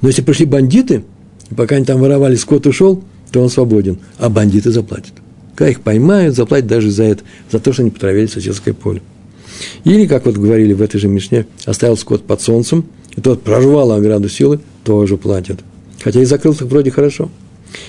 Но 0.00 0.08
если 0.08 0.22
пришли 0.22 0.46
бандиты, 0.46 1.04
и 1.50 1.54
пока 1.54 1.76
они 1.76 1.84
там 1.84 2.00
воровали, 2.00 2.34
скот 2.34 2.66
ушел, 2.66 3.04
то 3.30 3.40
он 3.40 3.48
свободен, 3.48 3.98
а 4.18 4.28
бандиты 4.28 4.72
заплатят. 4.72 5.12
Когда 5.54 5.70
их 5.70 5.80
поймают, 5.80 6.34
заплатят 6.34 6.66
даже 6.66 6.90
за 6.90 7.04
это, 7.04 7.22
за 7.50 7.60
то, 7.60 7.72
что 7.72 7.82
они 7.82 7.90
потравили 7.90 8.26
соседское 8.26 8.74
поле. 8.74 9.00
Или, 9.84 10.06
как 10.06 10.26
вот 10.26 10.36
говорили 10.36 10.72
в 10.72 10.82
этой 10.82 10.98
же 10.98 11.08
Мишне, 11.08 11.46
оставил 11.64 11.96
скот 11.96 12.24
под 12.24 12.40
солнцем, 12.40 12.84
и 13.16 13.20
тот 13.20 13.42
прорвал 13.42 13.92
ограду 13.92 14.28
силы, 14.28 14.60
тоже 14.84 15.16
платят 15.16 15.60
хотя 16.06 16.22
и 16.22 16.24
закрыл 16.24 16.52
их 16.52 16.60
вроде 16.62 16.92
хорошо. 16.92 17.30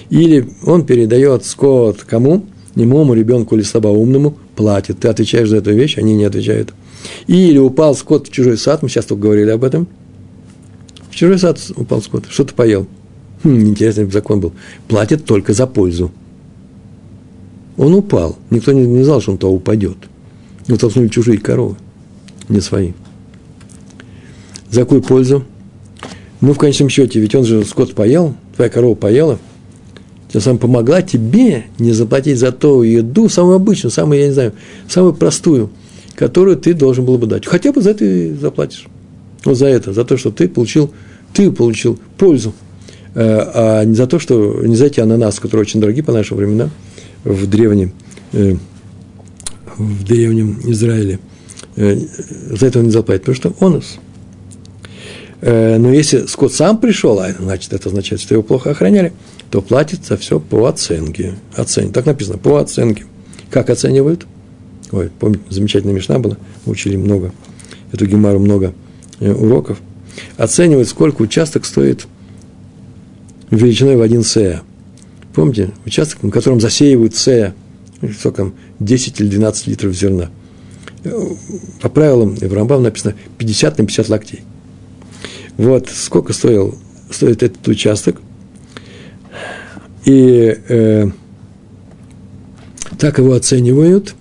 Или 0.09 0.49
он 0.65 0.87
передает 0.87 1.45
скот 1.45 2.03
кому? 2.03 2.45
Немому 2.73 3.13
ребенку 3.13 3.55
или 3.55 3.61
слабоумному, 3.61 4.35
платит. 4.55 4.99
Ты 4.99 5.07
отвечаешь 5.07 5.49
за 5.49 5.57
эту 5.57 5.71
вещь, 5.71 5.99
они 5.99 6.15
не 6.15 6.23
отвечают. 6.25 6.73
Или 7.27 7.59
упал 7.59 7.93
скот 7.93 8.27
в 8.27 8.31
чужой 8.31 8.57
сад, 8.57 8.81
мы 8.81 8.89
сейчас 8.89 9.05
только 9.05 9.21
говорили 9.21 9.51
об 9.51 9.63
этом. 9.63 9.87
В 11.11 11.15
чужой 11.15 11.37
сад 11.37 11.59
упал 11.75 12.01
скот, 12.01 12.25
что-то 12.27 12.55
поел. 12.55 12.87
Хм, 13.43 13.67
интересный 13.67 14.09
закон 14.09 14.39
был. 14.39 14.53
Платит 14.87 15.25
только 15.25 15.53
за 15.53 15.67
пользу. 15.67 16.11
Он 17.77 17.93
упал. 17.93 18.37
Никто 18.49 18.71
не 18.71 19.03
знал, 19.03 19.21
что 19.21 19.33
он 19.33 19.37
то 19.37 19.51
упадет. 19.51 19.97
Но 20.67 20.77
толкнули 20.77 21.07
чужие 21.07 21.37
коровы, 21.37 21.75
не 22.49 22.61
свои. 22.61 22.91
За 24.69 24.81
какую 24.81 25.01
пользу? 25.01 25.45
Ну, 26.41 26.53
в 26.53 26.57
конечном 26.57 26.89
счете, 26.89 27.19
ведь 27.19 27.33
он 27.35 27.45
же 27.45 27.63
скот 27.65 27.95
поел, 27.95 28.35
твоя 28.55 28.69
корова 28.69 28.95
поела, 28.95 29.39
тем 30.31 30.41
самым 30.41 30.59
помогла 30.59 31.01
тебе 31.01 31.65
не 31.79 31.93
заплатить 31.93 32.37
за 32.37 32.51
ту 32.51 32.83
еду, 32.83 33.29
самую 33.29 33.55
обычную, 33.55 33.91
самую, 33.91 34.19
я 34.19 34.27
не 34.27 34.33
знаю, 34.33 34.53
самую 34.87 35.13
простую, 35.13 35.71
которую 36.15 36.57
ты 36.57 36.73
должен 36.73 37.05
был 37.05 37.17
бы 37.17 37.27
дать. 37.27 37.45
Хотя 37.45 37.71
бы 37.71 37.81
за 37.81 37.91
это 37.91 38.05
и 38.05 38.33
заплатишь. 38.33 38.87
Вот 39.45 39.57
за 39.57 39.67
это, 39.67 39.93
за 39.93 40.03
то, 40.03 40.17
что 40.17 40.31
ты 40.31 40.49
получил, 40.49 40.91
ты 41.33 41.51
получил 41.51 41.97
пользу, 42.17 42.53
э, 43.15 43.23
а 43.23 43.83
не 43.85 43.95
за 43.95 44.07
то, 44.07 44.19
что, 44.19 44.61
не 44.65 44.75
за 44.75 44.87
эти 44.87 44.99
ананасы, 44.99 45.41
которые 45.41 45.61
очень 45.61 45.79
дорогие 45.79 46.03
по 46.03 46.11
нашим 46.11 46.37
временам 46.37 46.71
в 47.23 47.47
древнем, 47.47 47.93
э, 48.33 48.55
в 49.77 50.03
древнем 50.03 50.59
Израиле. 50.65 51.19
Э, 51.75 51.97
за 52.51 52.67
это 52.67 52.79
он 52.79 52.85
не 52.85 52.91
заплатит, 52.91 53.21
потому 53.23 53.35
что 53.35 53.65
он 53.65 53.73
нас– 53.73 53.97
Э, 55.41 55.77
но 55.77 55.91
если 55.91 56.25
скот 56.25 56.53
сам 56.53 56.79
пришел, 56.79 57.19
а 57.19 57.31
значит, 57.31 57.73
это 57.73 57.89
означает, 57.89 58.21
что 58.21 58.33
его 58.33 58.43
плохо 58.43 58.71
охраняли, 58.71 59.13
то 59.51 59.61
платится 59.61 60.17
все 60.17 60.39
по 60.39 60.65
оценке. 60.65 61.35
Оцен... 61.55 61.91
Так 61.91 62.05
написано, 62.05 62.37
по 62.37 62.57
оценке. 62.57 63.05
Как 63.49 63.69
оценивают? 63.69 64.25
Ой, 64.91 65.11
помните, 65.19 65.43
замечательная 65.49 65.93
мешна 65.93 66.17
была, 66.17 66.37
мы 66.65 66.71
учили 66.71 66.95
много, 66.95 67.33
эту 67.91 68.05
гемару 68.05 68.39
много 68.39 68.73
э, 69.19 69.31
уроков. 69.31 69.79
Оценивают, 70.37 70.89
сколько 70.89 71.21
участок 71.21 71.65
стоит 71.65 72.07
величиной 73.51 73.95
в 73.95 74.01
один 74.01 74.23
сея. 74.23 74.63
Помните, 75.35 75.71
участок, 75.85 76.23
на 76.23 76.31
котором 76.31 76.59
засеивают 76.59 77.15
сея, 77.15 77.53
сколько 78.17 78.37
там, 78.37 78.53
10 78.79 79.19
или 79.21 79.27
12 79.27 79.67
литров 79.67 79.93
зерна. 79.93 80.29
Э, 81.03 81.11
по 81.81 81.89
правилам 81.89 82.35
в 82.35 82.53
Рамбам 82.53 82.83
написано 82.83 83.15
50 83.37 83.77
на 83.77 83.85
50 83.85 84.09
локтей– 84.09 84.41
вот 85.57 85.89
сколько 85.89 86.33
стоил, 86.33 86.77
стоит 87.09 87.41
этот 87.41 87.67
участок. 87.67 88.21
И 90.05 90.57
э, 90.69 91.09
так 92.99 93.17
его 93.17 93.33
оценивают. 93.33 94.15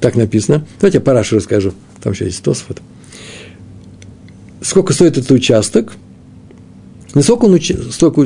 Так 0.00 0.14
написано. 0.14 0.66
Давайте 0.80 0.98
я 0.98 1.02
парашу 1.02 1.36
расскажу. 1.36 1.72
Там 2.00 2.12
еще 2.12 2.26
есть 2.26 2.42
Тосфот. 2.42 2.80
Сколько 4.60 4.92
стоит 4.92 5.18
этот 5.18 5.30
участок? 5.32 5.92
Не 7.14 7.22
сколько 7.22 7.44
он, 7.44 7.60
столько, 7.60 8.24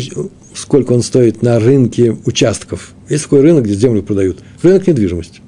сколько 0.55 0.93
он 0.93 1.03
стоит 1.03 1.43
на 1.43 1.59
рынке 1.59 2.17
участков. 2.25 2.93
Есть 3.09 3.25
такой 3.25 3.41
рынок, 3.41 3.65
где 3.65 3.75
землю 3.75 4.03
продают. 4.03 4.41
Рынок 4.63 4.87
недвижимости. 4.87 5.41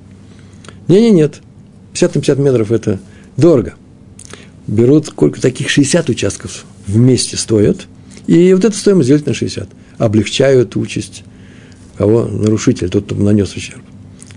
Не-не, 0.87 1.11
нет. 1.11 1.41
50 1.93 2.15
на 2.15 2.21
50 2.21 2.39
метров– 2.39 2.73
это 2.73 3.01
дорого. 3.37 3.75
берут 4.67 5.07
сколько 5.07 5.41
таких 5.41 5.69
60 5.69 6.09
участков 6.09 6.65
вместе 6.87 7.37
стоят, 7.37 7.87
и 8.27 8.53
вот 8.53 8.65
эту 8.65 8.77
стоимость 8.77 9.09
делят 9.09 9.27
на 9.27 9.35
60. 9.35 9.69
Облегчают 9.99 10.77
участь 10.77 11.25
кого? 11.99 12.25
Нарушитель, 12.25 12.89
тот, 12.89 13.05
кто 13.05 13.17
нанес 13.17 13.53
ущерб. 13.55 13.83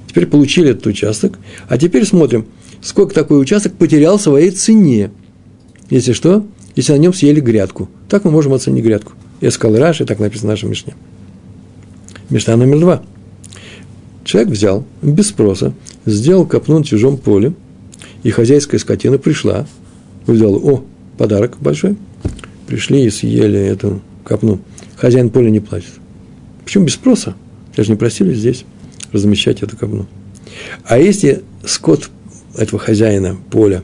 Теперь 0.08 0.26
получили 0.26 0.72
этот 0.72 0.88
участок, 0.88 1.38
а 1.70 1.78
теперь 1.78 2.06
смотрим, 2.06 2.48
сколько 2.82 3.14
такой 3.14 3.40
участок 3.40 3.74
потерял 3.76 4.18
в 4.18 4.22
своей 4.22 4.50
цене. 4.50 5.12
Если 5.90 6.14
что, 6.14 6.46
если 6.76 6.94
на 6.94 6.98
нем 6.98 7.14
съели 7.14 7.40
грядку. 7.40 7.90
Так 8.10 8.26
мы 8.26 8.32
можем 8.32 8.54
оценить 8.54 8.84
грядку. 8.84 9.14
Я 9.40 9.52
сказал 9.52 9.78
Раши, 9.78 10.06
так 10.06 10.20
написано 10.20 10.50
в 10.50 10.54
нашем 10.54 10.72
Мишне. 10.72 10.96
Мишна 12.30 12.56
номер 12.58 12.80
два. 12.80 13.04
Человек 14.24 14.52
взял 14.52 14.86
без 15.02 15.28
спроса, 15.28 15.74
сделал 16.06 16.46
копну 16.46 16.80
на 16.80 16.86
чужом 16.86 17.18
поле, 17.18 17.54
и 18.24 18.30
хозяйская 18.30 18.80
скотина 18.80 19.18
пришла, 19.18 19.68
взяла, 20.28 20.58
о, 20.58 20.84
подарок 21.18 21.58
большой, 21.60 21.98
пришли 22.68 23.06
и 23.06 23.10
съели 23.10 23.60
эту 23.60 24.02
копну. 24.24 24.60
Хозяин 24.96 25.30
поля 25.30 25.50
не 25.50 25.60
платит. 25.60 25.90
Почему 26.64 26.86
без 26.86 26.94
спроса? 26.94 27.36
Я 27.76 27.84
же 27.84 27.92
не 27.92 27.98
просили 27.98 28.34
здесь 28.34 28.66
размещать 29.12 29.64
эту 29.64 29.76
копну. 29.76 30.06
А 30.86 31.00
если 31.00 31.44
скот 31.66 32.10
этого 32.58 32.80
хозяина 32.80 33.38
поля 33.50 33.84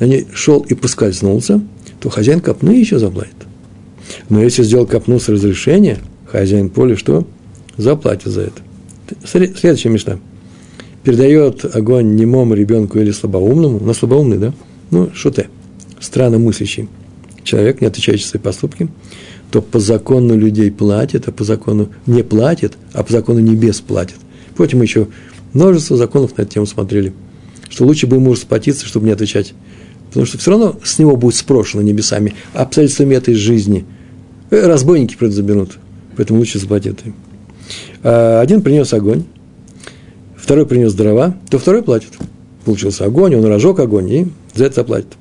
на 0.00 0.06
ней 0.06 0.26
шел 0.32 0.60
и 0.60 0.74
поскользнулся, 0.74 1.60
то 2.00 2.08
хозяин 2.08 2.40
копны 2.40 2.70
еще 2.70 2.98
заплатит. 2.98 3.34
Но 4.28 4.42
если 4.42 4.62
сделал 4.62 4.86
копну 4.86 5.18
с 5.18 5.28
разрешения, 5.28 5.98
хозяин 6.26 6.70
поля 6.70 6.96
что? 6.96 7.26
Заплатит 7.76 8.32
за 8.32 8.42
это. 8.42 8.63
Следующая 9.24 9.90
мечта. 9.90 10.18
Передает 11.02 11.64
огонь 11.74 12.16
немому 12.16 12.54
ребенку 12.54 12.98
или 12.98 13.10
слабоумному, 13.10 13.80
на 13.80 13.92
слабоумный, 13.92 14.38
да? 14.38 14.54
Ну, 14.90 15.10
что 15.14 15.30
ты? 15.30 15.48
Странно 16.00 16.38
мыслящий 16.38 16.88
человек, 17.42 17.80
не 17.80 17.86
отвечающий 17.86 18.24
свои 18.24 18.40
поступки, 18.40 18.88
то 19.50 19.62
по 19.62 19.78
закону 19.78 20.36
людей 20.36 20.70
платит, 20.70 21.28
а 21.28 21.32
по 21.32 21.44
закону 21.44 21.90
не 22.06 22.22
платит, 22.22 22.72
а 22.92 23.04
по 23.04 23.12
закону 23.12 23.38
небес 23.38 23.80
платит. 23.80 24.16
Мы 24.56 24.66
еще 24.66 25.08
множество 25.52 25.96
законов 25.96 26.36
на 26.36 26.42
эту 26.42 26.52
тему 26.52 26.66
смотрели, 26.66 27.12
что 27.68 27.84
лучше 27.84 28.06
бы 28.06 28.16
ему 28.16 28.32
расплатиться, 28.32 28.86
чтобы 28.86 29.06
не 29.06 29.12
отвечать. 29.12 29.54
Потому 30.08 30.26
что 30.26 30.38
все 30.38 30.52
равно 30.52 30.78
с 30.82 30.98
него 30.98 31.16
будет 31.16 31.34
спрошено 31.34 31.82
небесами 31.82 32.34
обстоятельствами 32.52 33.14
этой 33.16 33.34
жизни. 33.34 33.84
Разбойники 34.50 35.16
заберут, 35.28 35.78
поэтому 36.16 36.38
лучше 36.38 36.58
заплатить 36.58 36.98
им. 37.04 37.14
А 38.04 38.40
один 38.40 38.60
принес 38.60 38.92
огонь, 38.92 39.24
второй 40.36 40.66
принес 40.66 40.92
дрова, 40.92 41.34
то 41.50 41.58
второй 41.58 41.82
платит. 41.82 42.10
Получился 42.64 43.06
огонь, 43.06 43.34
он 43.34 43.44
разжег 43.46 43.80
огонь 43.80 44.10
и 44.10 44.28
за 44.54 44.66
это 44.66 44.76
заплатит. 44.76 45.14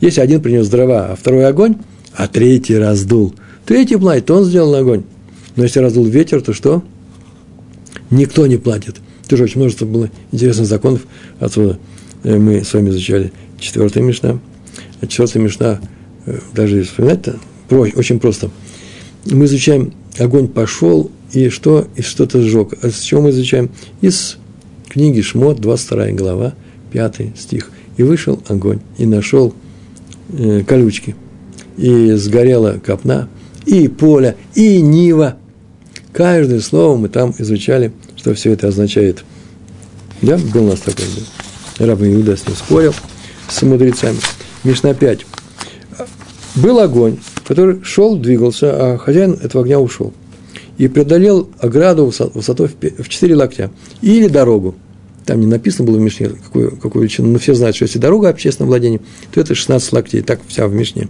Если 0.00 0.20
один 0.20 0.40
принес 0.40 0.68
дрова, 0.68 1.10
а 1.10 1.16
второй 1.16 1.46
огонь, 1.46 1.76
а 2.14 2.26
третий 2.26 2.76
раздул, 2.76 3.34
третий 3.66 3.96
платит, 3.96 4.30
он 4.30 4.44
сделал 4.44 4.74
огонь. 4.74 5.04
Но 5.56 5.64
если 5.64 5.80
раздул 5.80 6.06
ветер, 6.06 6.40
то 6.40 6.54
что? 6.54 6.82
Никто 8.10 8.46
не 8.46 8.56
платит. 8.56 8.96
Тоже 9.28 9.44
очень 9.44 9.60
множество 9.60 9.84
было 9.84 10.10
интересных 10.32 10.66
законов 10.66 11.02
отсюда. 11.38 11.78
Э, 12.24 12.38
мы 12.38 12.64
с 12.64 12.72
вами 12.72 12.88
изучали 12.88 13.32
четвертая 13.58 14.02
мешна. 14.02 14.40
А 15.00 15.06
четвертая 15.06 15.42
мешна, 15.42 15.80
э, 16.24 16.38
даже 16.54 16.82
вспоминать-то, 16.84 17.36
очень 17.70 18.18
просто. 18.18 18.50
Мы 19.26 19.44
изучаем, 19.44 19.92
огонь 20.18 20.48
пошел, 20.48 21.10
и 21.32 21.48
что, 21.48 21.86
и 21.96 22.02
что-то 22.02 22.40
сжег. 22.42 22.74
А 22.82 22.90
с 22.90 23.00
чего 23.00 23.22
мы 23.22 23.30
изучаем? 23.30 23.70
Из 24.00 24.36
книги 24.88 25.20
Шмот, 25.20 25.60
22 25.60 26.12
глава, 26.12 26.54
5 26.92 27.38
стих. 27.38 27.70
И 27.96 28.02
вышел 28.02 28.42
огонь, 28.48 28.80
и 28.98 29.06
нашел 29.06 29.54
э, 30.32 30.62
колючки, 30.66 31.14
и 31.76 32.12
сгорела 32.12 32.80
копна, 32.84 33.28
и 33.66 33.88
поле, 33.88 34.36
и 34.54 34.80
нива. 34.80 35.36
Каждое 36.12 36.60
слово 36.60 36.96
мы 36.96 37.08
там 37.08 37.34
изучали, 37.38 37.92
что 38.16 38.34
все 38.34 38.52
это 38.52 38.68
означает. 38.68 39.24
Да, 40.22 40.38
был 40.38 40.64
у 40.64 40.70
нас 40.70 40.80
такой. 40.80 41.04
Да? 41.78 41.86
Раб 41.86 42.02
Иуда 42.02 42.36
с 42.36 42.46
ним 42.46 42.56
спорил, 42.56 42.94
с 43.48 43.62
мудрецами. 43.62 44.18
Мишна 44.64 44.94
5. 44.94 45.26
Был 46.56 46.80
огонь, 46.80 47.18
который 47.46 47.82
шел, 47.84 48.16
двигался, 48.16 48.94
а 48.94 48.98
хозяин 48.98 49.32
этого 49.34 49.62
огня 49.62 49.78
ушел 49.78 50.12
и 50.80 50.88
преодолел 50.88 51.50
ограду 51.58 52.10
высотой 52.32 52.68
в 52.68 53.06
4 53.06 53.36
локтя. 53.36 53.70
Или 54.00 54.28
дорогу. 54.28 54.74
Там 55.26 55.38
не 55.40 55.46
написано 55.46 55.86
было 55.86 55.98
в 55.98 56.00
Мишне, 56.00 56.30
какую, 56.30 56.74
какую 56.78 57.02
величину, 57.02 57.28
но 57.28 57.38
все 57.38 57.54
знают, 57.54 57.76
что 57.76 57.84
если 57.84 57.98
дорога 57.98 58.30
общественного 58.30 58.70
владения, 58.70 59.00
то 59.30 59.42
это 59.42 59.54
16 59.54 59.92
локтей, 59.92 60.22
так 60.22 60.40
вся 60.48 60.66
в 60.66 60.72
Мишне. 60.72 61.08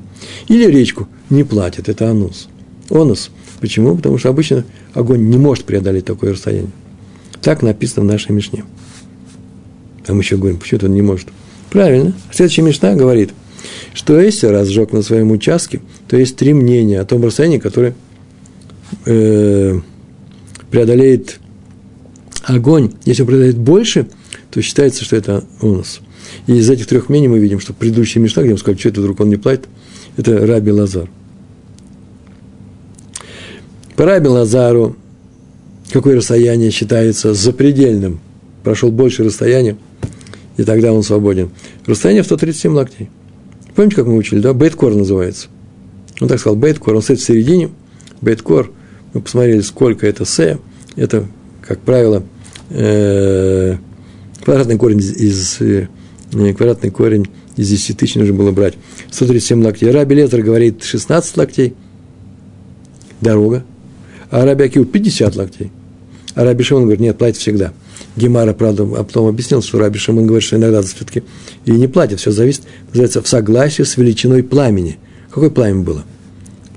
Или 0.48 0.66
речку 0.66 1.06
не 1.30 1.44
платят, 1.44 1.88
это 1.88 2.10
анус. 2.10 2.48
Онус. 2.90 3.30
Почему? 3.60 3.94
Потому 3.94 4.18
что 4.18 4.30
обычно 4.30 4.64
огонь 4.92 5.30
не 5.30 5.38
может 5.38 5.66
преодолеть 5.66 6.04
такое 6.04 6.32
расстояние. 6.32 6.72
Так 7.40 7.62
написано 7.62 8.02
в 8.02 8.08
нашей 8.08 8.32
Мишне. 8.32 8.64
А 10.08 10.12
мы 10.12 10.22
еще 10.22 10.36
говорим, 10.36 10.58
почему 10.58 10.80
он 10.82 10.94
не 10.94 11.02
может? 11.02 11.28
Правильно. 11.70 12.12
Следующая 12.32 12.62
Мишна 12.62 12.96
говорит, 12.96 13.30
что 13.94 14.20
если 14.20 14.48
разжег 14.48 14.92
на 14.92 15.02
своем 15.02 15.30
участке, 15.30 15.80
то 16.08 16.16
есть 16.16 16.34
три 16.34 16.54
мнения 16.54 16.98
о 16.98 17.04
том 17.04 17.24
расстоянии, 17.24 17.58
которое 17.58 17.94
э, 19.06 19.80
преодолеет 20.70 21.40
огонь, 22.44 22.92
если 23.04 23.22
он 23.22 23.28
преодолеет 23.28 23.58
больше, 23.58 24.08
то 24.50 24.60
считается, 24.62 25.04
что 25.04 25.16
это 25.16 25.44
у 25.60 25.76
нас. 25.76 26.00
И 26.46 26.54
из 26.54 26.68
этих 26.70 26.86
трех 26.86 27.08
мнений 27.08 27.28
мы 27.28 27.38
видим, 27.38 27.60
что 27.60 27.72
предыдущие 27.72 28.22
мечта, 28.22 28.42
где 28.42 28.52
мы 28.52 28.58
сказали, 28.58 28.78
что 28.78 28.88
это 28.88 29.00
вдруг 29.00 29.20
он 29.20 29.28
не 29.28 29.36
платит, 29.36 29.68
это 30.16 30.46
Раби 30.46 30.72
Лазар. 30.72 31.08
По 33.96 34.04
Раби 34.04 34.28
Лазару 34.28 34.96
какое 35.92 36.16
расстояние 36.16 36.70
считается 36.70 37.34
запредельным? 37.34 38.20
Прошел 38.62 38.90
больше 38.90 39.24
расстояния, 39.24 39.76
и 40.56 40.64
тогда 40.64 40.92
он 40.92 41.02
свободен. 41.02 41.50
Расстояние 41.86 42.22
в 42.22 42.26
137 42.26 42.72
локтей. 42.72 43.10
Помните, 43.74 43.96
как 43.96 44.06
мы 44.06 44.16
учили, 44.16 44.40
да? 44.40 44.52
Бейткор 44.52 44.94
называется. 44.94 45.48
Он 46.20 46.28
так 46.28 46.38
сказал, 46.38 46.56
бейткор, 46.56 46.94
он 46.94 47.02
стоит 47.02 47.20
в 47.20 47.24
середине. 47.24 47.70
Бейткор 48.20 48.70
мы 49.12 49.20
посмотрели, 49.20 49.60
сколько 49.60 50.06
это 50.06 50.24
С. 50.24 50.58
Это, 50.96 51.26
как 51.62 51.80
правило, 51.80 52.22
э, 52.70 53.76
квадратный 54.42 54.76
корень 54.76 55.00
из, 55.00 55.60
э, 55.60 55.88
квадратный 56.30 56.90
корень 56.90 57.26
из 57.56 57.68
10 57.68 57.98
тысяч 57.98 58.14
нужно 58.14 58.34
было 58.34 58.52
брать. 58.52 58.74
137 59.10 59.62
локтей. 59.62 59.90
Раби 59.90 60.14
Лезер 60.14 60.42
говорит 60.42 60.84
16 60.84 61.36
локтей. 61.36 61.74
Дорога. 63.20 63.64
А 64.30 64.44
Раби 64.44 64.64
Акиу 64.64 64.84
50 64.84 65.36
локтей. 65.36 65.70
А 66.34 66.44
Раби 66.44 66.62
Шимон 66.62 66.84
говорит, 66.84 67.00
нет, 67.00 67.18
платит 67.18 67.38
всегда. 67.38 67.72
Гемара, 68.16 68.52
правда, 68.54 68.84
а 68.84 69.04
потом 69.04 69.26
объяснил, 69.26 69.62
что 69.62 69.78
Раби 69.78 69.98
Шимон 69.98 70.26
говорит, 70.26 70.46
что 70.46 70.56
иногда 70.56 70.82
все-таки 70.82 71.22
и 71.64 71.72
не 71.72 71.86
платит, 71.86 72.20
все 72.20 72.30
зависит, 72.30 72.62
называется, 72.88 73.22
в 73.22 73.28
согласии 73.28 73.82
с 73.82 73.96
величиной 73.96 74.42
пламени. 74.42 74.98
Какое 75.30 75.50
пламя 75.50 75.82
было? 75.82 76.04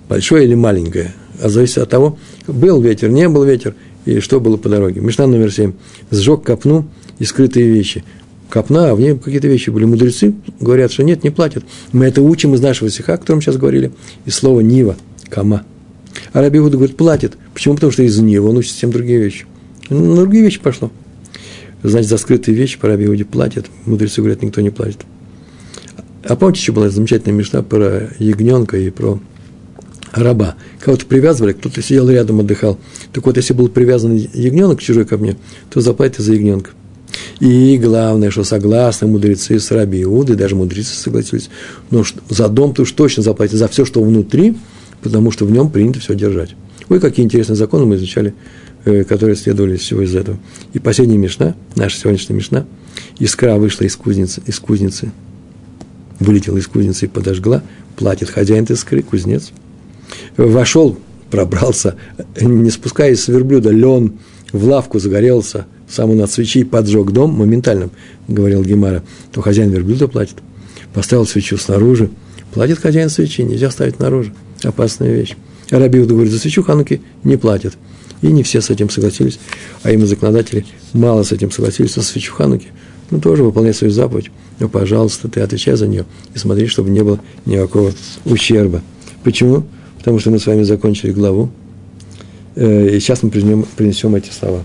Большое 0.10 0.46
или 0.46 0.56
маленькое? 0.56 1.14
А 1.44 1.50
зависит 1.50 1.80
от 1.80 1.90
того, 1.90 2.18
был 2.48 2.82
ветер, 2.82 3.10
не 3.10 3.28
был 3.28 3.44
ветер, 3.44 3.76
и 4.06 4.22
что 4.22 4.40
было 4.40 4.56
по 4.56 4.70
дороге. 4.70 5.02
Мишна 5.02 5.28
номер 5.28 5.52
семь. 5.52 5.74
Сжег 6.10 6.44
копну 6.44 6.88
и 7.20 7.26
скрытые 7.26 7.70
вещи. 7.70 8.06
Копна, 8.50 8.92
а 8.92 8.96
в 8.96 9.02
ней 9.02 9.18
какие-то 9.18 9.48
вещи 9.48 9.70
были. 9.70 9.84
Мудрецы 9.84 10.36
говорят, 10.62 10.94
что 10.94 11.04
нет, 11.04 11.24
не 11.24 11.32
платят. 11.32 11.66
Мы 11.92 12.06
это 12.06 12.22
учим 12.22 12.54
из 12.54 12.62
нашего 12.62 12.90
стиха, 12.90 13.16
о 13.16 13.18
котором 13.18 13.42
сейчас 13.42 13.58
говорили, 13.58 13.92
из 14.26 14.36
слова 14.36 14.62
«нива», 14.62 14.96
«кама». 15.30 15.64
А 16.32 16.42
Раби 16.42 16.60
Гуда 16.60 16.78
говорит, 16.78 16.96
платит. 16.96 17.34
Почему? 17.54 17.76
Потому 17.76 17.92
что 17.92 18.04
из 18.04 18.18
Нива 18.20 18.48
он 18.48 18.58
учит 18.58 18.72
совсем 18.72 18.92
другие 18.92 19.20
вещи. 19.20 19.46
На 19.90 20.16
другие 20.16 20.44
вещи 20.46 20.62
пошло. 20.62 20.92
Значит, 21.82 22.10
за 22.10 22.18
скрытые 22.18 22.56
вещи 22.56 22.80
по 22.80 22.88
Раби 22.88 23.06
Гуде 23.06 23.26
платят. 23.26 23.66
Мудрецы 23.86 24.22
говорят, 24.22 24.44
никто 24.44 24.62
не 24.62 24.70
платит. 24.70 25.02
А 26.24 26.38
помните, 26.38 26.62
еще 26.62 26.72
была 26.72 26.90
замечательная 26.90 27.38
мечта 27.38 27.62
про 27.64 28.10
ягненка 28.20 28.78
и 28.78 28.90
про 28.92 29.20
раба. 30.14 30.56
Кого-то 30.80 31.06
привязывали, 31.06 31.54
кто-то 31.54 31.82
сидел 31.82 32.10
рядом, 32.10 32.40
отдыхал. 32.40 32.78
Так 33.12 33.26
вот, 33.26 33.36
если 33.38 33.54
был 33.54 33.68
привязан 33.68 34.16
ягненок 34.16 34.82
чужой 34.82 35.06
копне, 35.06 35.38
то 35.70 35.82
заплатите 35.82 36.24
за 36.24 36.34
ягненка. 36.34 36.72
И 37.40 37.78
главное, 37.78 38.32
что 38.32 38.44
согласны 38.44 39.08
мудрецы 39.08 39.60
с 39.60 39.72
Раби 39.72 40.04
Иуды, 40.04 40.36
даже 40.36 40.56
мудрецы 40.56 40.96
согласились, 40.96 41.50
но 41.92 42.04
за 42.30 42.48
дом 42.48 42.74
ты 42.74 42.84
уж 42.84 42.92
точно 42.92 43.22
заплатите, 43.22 43.58
за 43.58 43.68
все, 43.68 43.86
что 43.86 44.02
внутри, 44.02 44.56
потому 45.02 45.32
что 45.32 45.46
в 45.46 45.52
нем 45.52 45.70
принято 45.70 46.00
все 46.00 46.16
держать. 46.16 46.56
Ой, 46.90 47.00
какие 47.00 47.26
интересные 47.26 47.56
законы 47.56 47.86
мы 47.86 47.96
изучали, 47.96 48.34
э, 48.86 49.04
которые 49.04 49.36
следовали 49.36 49.78
всего 49.78 50.02
из 50.02 50.16
этого. 50.16 50.40
И 50.74 50.80
последняя 50.80 51.18
мешна, 51.18 51.56
наша 51.76 52.00
сегодняшняя 52.00 52.36
мешна, 52.36 52.66
искра 53.20 53.56
вышла 53.58 53.86
из 53.86 53.96
кузницы, 53.96 54.42
из 54.46 54.60
кузницы, 54.60 55.12
вылетела 56.20 56.58
из 56.58 56.68
кузницы 56.68 57.06
и 57.06 57.10
подожгла, 57.10 57.62
платит 57.96 58.30
хозяин 58.30 58.66
искры, 58.66 59.04
кузнец– 59.04 59.52
вошел, 60.38 60.98
пробрался, 61.32 61.96
не 62.40 62.70
спускаясь 62.70 63.22
с 63.22 63.28
верблюда, 63.28 63.72
лен 63.72 64.14
в 64.52 64.66
лавку 64.68 65.00
загорелся, 65.00 65.66
сам 65.90 66.12
он 66.12 66.22
от 66.22 66.32
свечей 66.32 66.66
поджег 66.66 67.12
дом 67.12 67.32
моментально, 67.32 67.90
говорил 68.28 68.64
Гемара, 68.64 69.04
то 69.32 69.42
хозяин 69.42 69.70
верблюда 69.70 70.08
платит. 70.08 70.36
поставил 70.94 71.26
свечу 71.26 71.58
снаружи, 71.58 72.10
платит 72.54 72.80
хозяин 72.80 73.10
свечи, 73.10 73.42
нельзя 73.42 73.72
ставить 73.72 73.96
снаружи. 73.96 74.34
Опасная 74.64 75.14
вещь. 75.14 75.36
А 75.72 75.80
Рабиуда 75.80 76.14
говорит, 76.14 76.32
за 76.32 76.40
свечу 76.40 76.64
хануки 76.64 77.02
не 77.24 77.36
платят. 77.36 77.78
И 78.22 78.28
не 78.28 78.44
все 78.44 78.62
с 78.62 78.70
этим 78.70 78.90
согласились, 78.90 79.40
а 79.82 79.92
именно 79.92 80.08
законодатели 80.08 80.66
мало 80.94 81.24
с 81.24 81.32
этим 81.32 81.52
согласились, 81.52 81.96
на 81.98 82.04
свечу 82.04 82.34
хануки, 82.34 82.68
ну, 83.12 83.20
тоже 83.20 83.44
выполняй 83.44 83.74
свою 83.74 83.92
заповедь, 83.92 84.32
но, 84.60 84.70
пожалуйста, 84.70 85.28
ты 85.28 85.42
отвечай 85.42 85.76
за 85.76 85.88
нее 85.88 86.06
и 86.34 86.38
смотри, 86.38 86.68
чтобы 86.68 86.90
не 86.90 87.04
было 87.04 87.20
никакого 87.46 87.92
ущерба. 88.24 88.82
Почему? 89.24 89.66
Потому 90.04 90.20
что 90.20 90.32
мы 90.32 90.40
с 90.40 90.46
вами 90.48 90.64
закончили 90.64 91.14
главу, 91.14 91.50
э, 92.56 92.90
и 92.90 93.00
сейчас 93.00 93.24
мы 93.24 93.30
принесем, 93.30 93.66
принесем 93.78 94.14
эти 94.16 94.32
слова. 94.32 94.62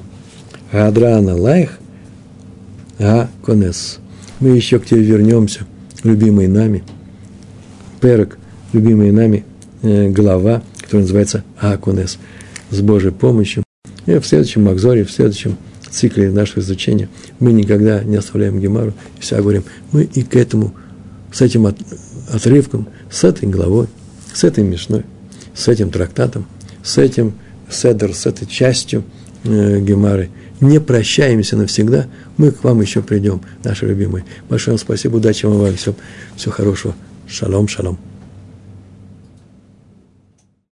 Адрана 0.73 1.37
лайх, 1.37 1.79
а 2.99 3.31
конес. 3.45 4.01
Мы 4.41 4.49
еще 4.49 4.81
к 4.81 4.87
тебе 4.87 5.01
вернемся, 5.01 5.61
любимые 6.03 6.49
нами. 6.49 6.83
Перек, 8.01 8.37
любимые 8.73 9.13
нами, 9.13 9.45
э, 9.83 10.09
глава, 10.09 10.61
которая 10.81 11.03
называется 11.03 11.45
Акунес, 11.61 12.19
с 12.71 12.81
Божьей 12.81 13.13
помощью. 13.13 13.63
И 14.07 14.19
в 14.19 14.27
следующем 14.27 14.65
Макзоре, 14.65 15.05
в 15.05 15.13
следующем 15.13 15.57
цикле 15.89 16.33
нашего 16.33 16.59
изучения 16.59 17.09
мы 17.39 17.53
никогда 17.53 18.03
не 18.03 18.17
оставляем 18.17 18.59
Гемару, 18.59 18.93
и 19.19 19.21
всегда 19.21 19.43
говорим, 19.43 19.63
мы 19.93 20.03
и 20.03 20.25
к 20.25 20.35
этому, 20.35 20.75
с 21.31 21.43
этим 21.43 21.67
от, 21.67 21.77
отрывком, 22.29 22.89
с 23.09 23.23
этой 23.23 23.49
главой, 23.49 23.87
с 24.35 24.43
этой 24.43 24.65
мешной, 24.65 25.05
с 25.59 25.67
этим 25.67 25.91
трактатом, 25.91 26.47
с 26.85 26.99
этим 26.99 27.35
седер, 27.69 28.15
с 28.15 28.27
этой 28.27 28.47
частью 28.47 29.05
э, 29.45 29.81
Гемары, 29.81 30.31
не 30.61 30.81
прощаемся 30.81 31.57
навсегда, 31.57 32.07
мы 32.37 32.53
к 32.53 32.63
вам 32.63 32.81
еще 32.81 33.03
придем, 33.03 33.43
наши 33.65 33.87
любимые. 33.87 34.25
Большое 34.49 34.77
вам 34.77 34.79
спасибо, 34.79 35.17
удачи 35.17 35.47
вам, 35.47 35.75
всем, 35.77 35.95
всего 36.37 36.53
хорошего. 36.53 36.95
Шалом, 37.29 37.69
шалом. 37.69 37.99